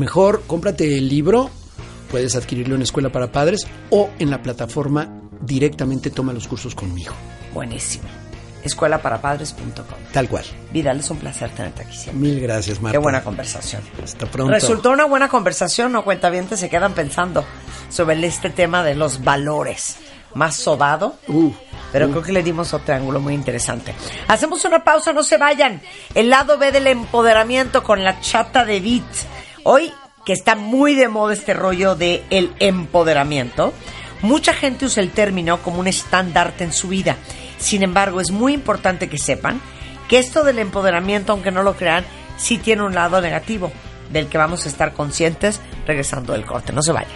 Mejor 0.00 0.44
cómprate 0.46 0.96
el 0.96 1.10
libro, 1.10 1.50
puedes 2.10 2.34
adquirirlo 2.34 2.74
en 2.74 2.80
Escuela 2.80 3.12
para 3.12 3.30
Padres 3.32 3.66
o 3.90 4.08
en 4.18 4.30
la 4.30 4.40
plataforma 4.40 5.20
directamente 5.42 6.08
toma 6.08 6.32
los 6.32 6.48
cursos 6.48 6.74
conmigo. 6.74 7.12
Buenísimo. 7.52 8.04
Escuelaparapadres.com. 8.64 9.98
Tal 10.10 10.26
cual. 10.26 10.44
Vidal, 10.72 11.00
es 11.00 11.10
un 11.10 11.18
placer 11.18 11.50
tenerte 11.50 11.82
aquí 11.82 11.94
siempre. 11.94 12.30
Mil 12.30 12.40
gracias, 12.40 12.80
Marta. 12.80 12.96
Qué 12.96 13.02
buena 13.02 13.22
conversación. 13.22 13.82
Hasta 14.02 14.24
pronto. 14.24 14.50
Resultó 14.50 14.90
una 14.90 15.04
buena 15.04 15.28
conversación, 15.28 15.92
¿no? 15.92 16.02
Cuentavientes 16.02 16.60
se 16.60 16.70
quedan 16.70 16.94
pensando 16.94 17.44
sobre 17.90 18.26
este 18.26 18.48
tema 18.48 18.82
de 18.82 18.94
los 18.94 19.22
valores. 19.22 19.98
Más 20.32 20.56
sobado, 20.56 21.16
Uh, 21.28 21.52
pero 21.92 22.08
creo 22.08 22.22
que 22.22 22.32
le 22.32 22.42
dimos 22.42 22.72
otro 22.72 22.94
ángulo 22.94 23.20
muy 23.20 23.34
interesante. 23.34 23.92
Hacemos 24.28 24.64
una 24.64 24.82
pausa, 24.82 25.12
no 25.12 25.24
se 25.24 25.36
vayan. 25.36 25.82
El 26.14 26.30
lado 26.30 26.56
B 26.56 26.72
del 26.72 26.86
empoderamiento 26.86 27.82
con 27.82 28.02
la 28.02 28.18
chata 28.20 28.64
de 28.64 28.80
Bit. 28.80 29.04
Hoy, 29.64 29.92
que 30.24 30.32
está 30.32 30.54
muy 30.54 30.94
de 30.94 31.08
moda 31.08 31.34
este 31.34 31.54
rollo 31.54 31.94
de 31.94 32.24
el 32.30 32.52
empoderamiento, 32.60 33.72
mucha 34.22 34.54
gente 34.54 34.86
usa 34.86 35.02
el 35.02 35.10
término 35.10 35.62
como 35.62 35.80
un 35.80 35.86
estandarte 35.86 36.64
en 36.64 36.72
su 36.72 36.88
vida. 36.88 37.16
Sin 37.58 37.82
embargo, 37.82 38.20
es 38.20 38.30
muy 38.30 38.54
importante 38.54 39.08
que 39.08 39.18
sepan 39.18 39.60
que 40.08 40.18
esto 40.18 40.44
del 40.44 40.58
empoderamiento, 40.58 41.32
aunque 41.32 41.50
no 41.50 41.62
lo 41.62 41.76
crean, 41.76 42.04
sí 42.36 42.58
tiene 42.58 42.82
un 42.82 42.94
lado 42.94 43.20
negativo, 43.20 43.70
del 44.10 44.28
que 44.28 44.38
vamos 44.38 44.66
a 44.66 44.68
estar 44.68 44.92
conscientes 44.92 45.60
regresando 45.86 46.32
del 46.32 46.44
corte. 46.44 46.72
No 46.72 46.82
se 46.82 46.92
vayan. 46.92 47.12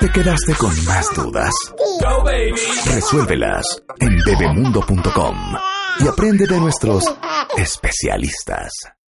¿Te 0.00 0.12
quedaste 0.12 0.54
con 0.54 0.84
más 0.84 1.12
dudas? 1.14 1.52
Resuélvelas 2.84 3.82
en 3.98 4.16
bebemundo.com 4.24 5.36
y 6.00 6.06
aprende 6.06 6.46
de 6.46 6.60
nuestros 6.60 7.04
especialistas. 7.56 8.95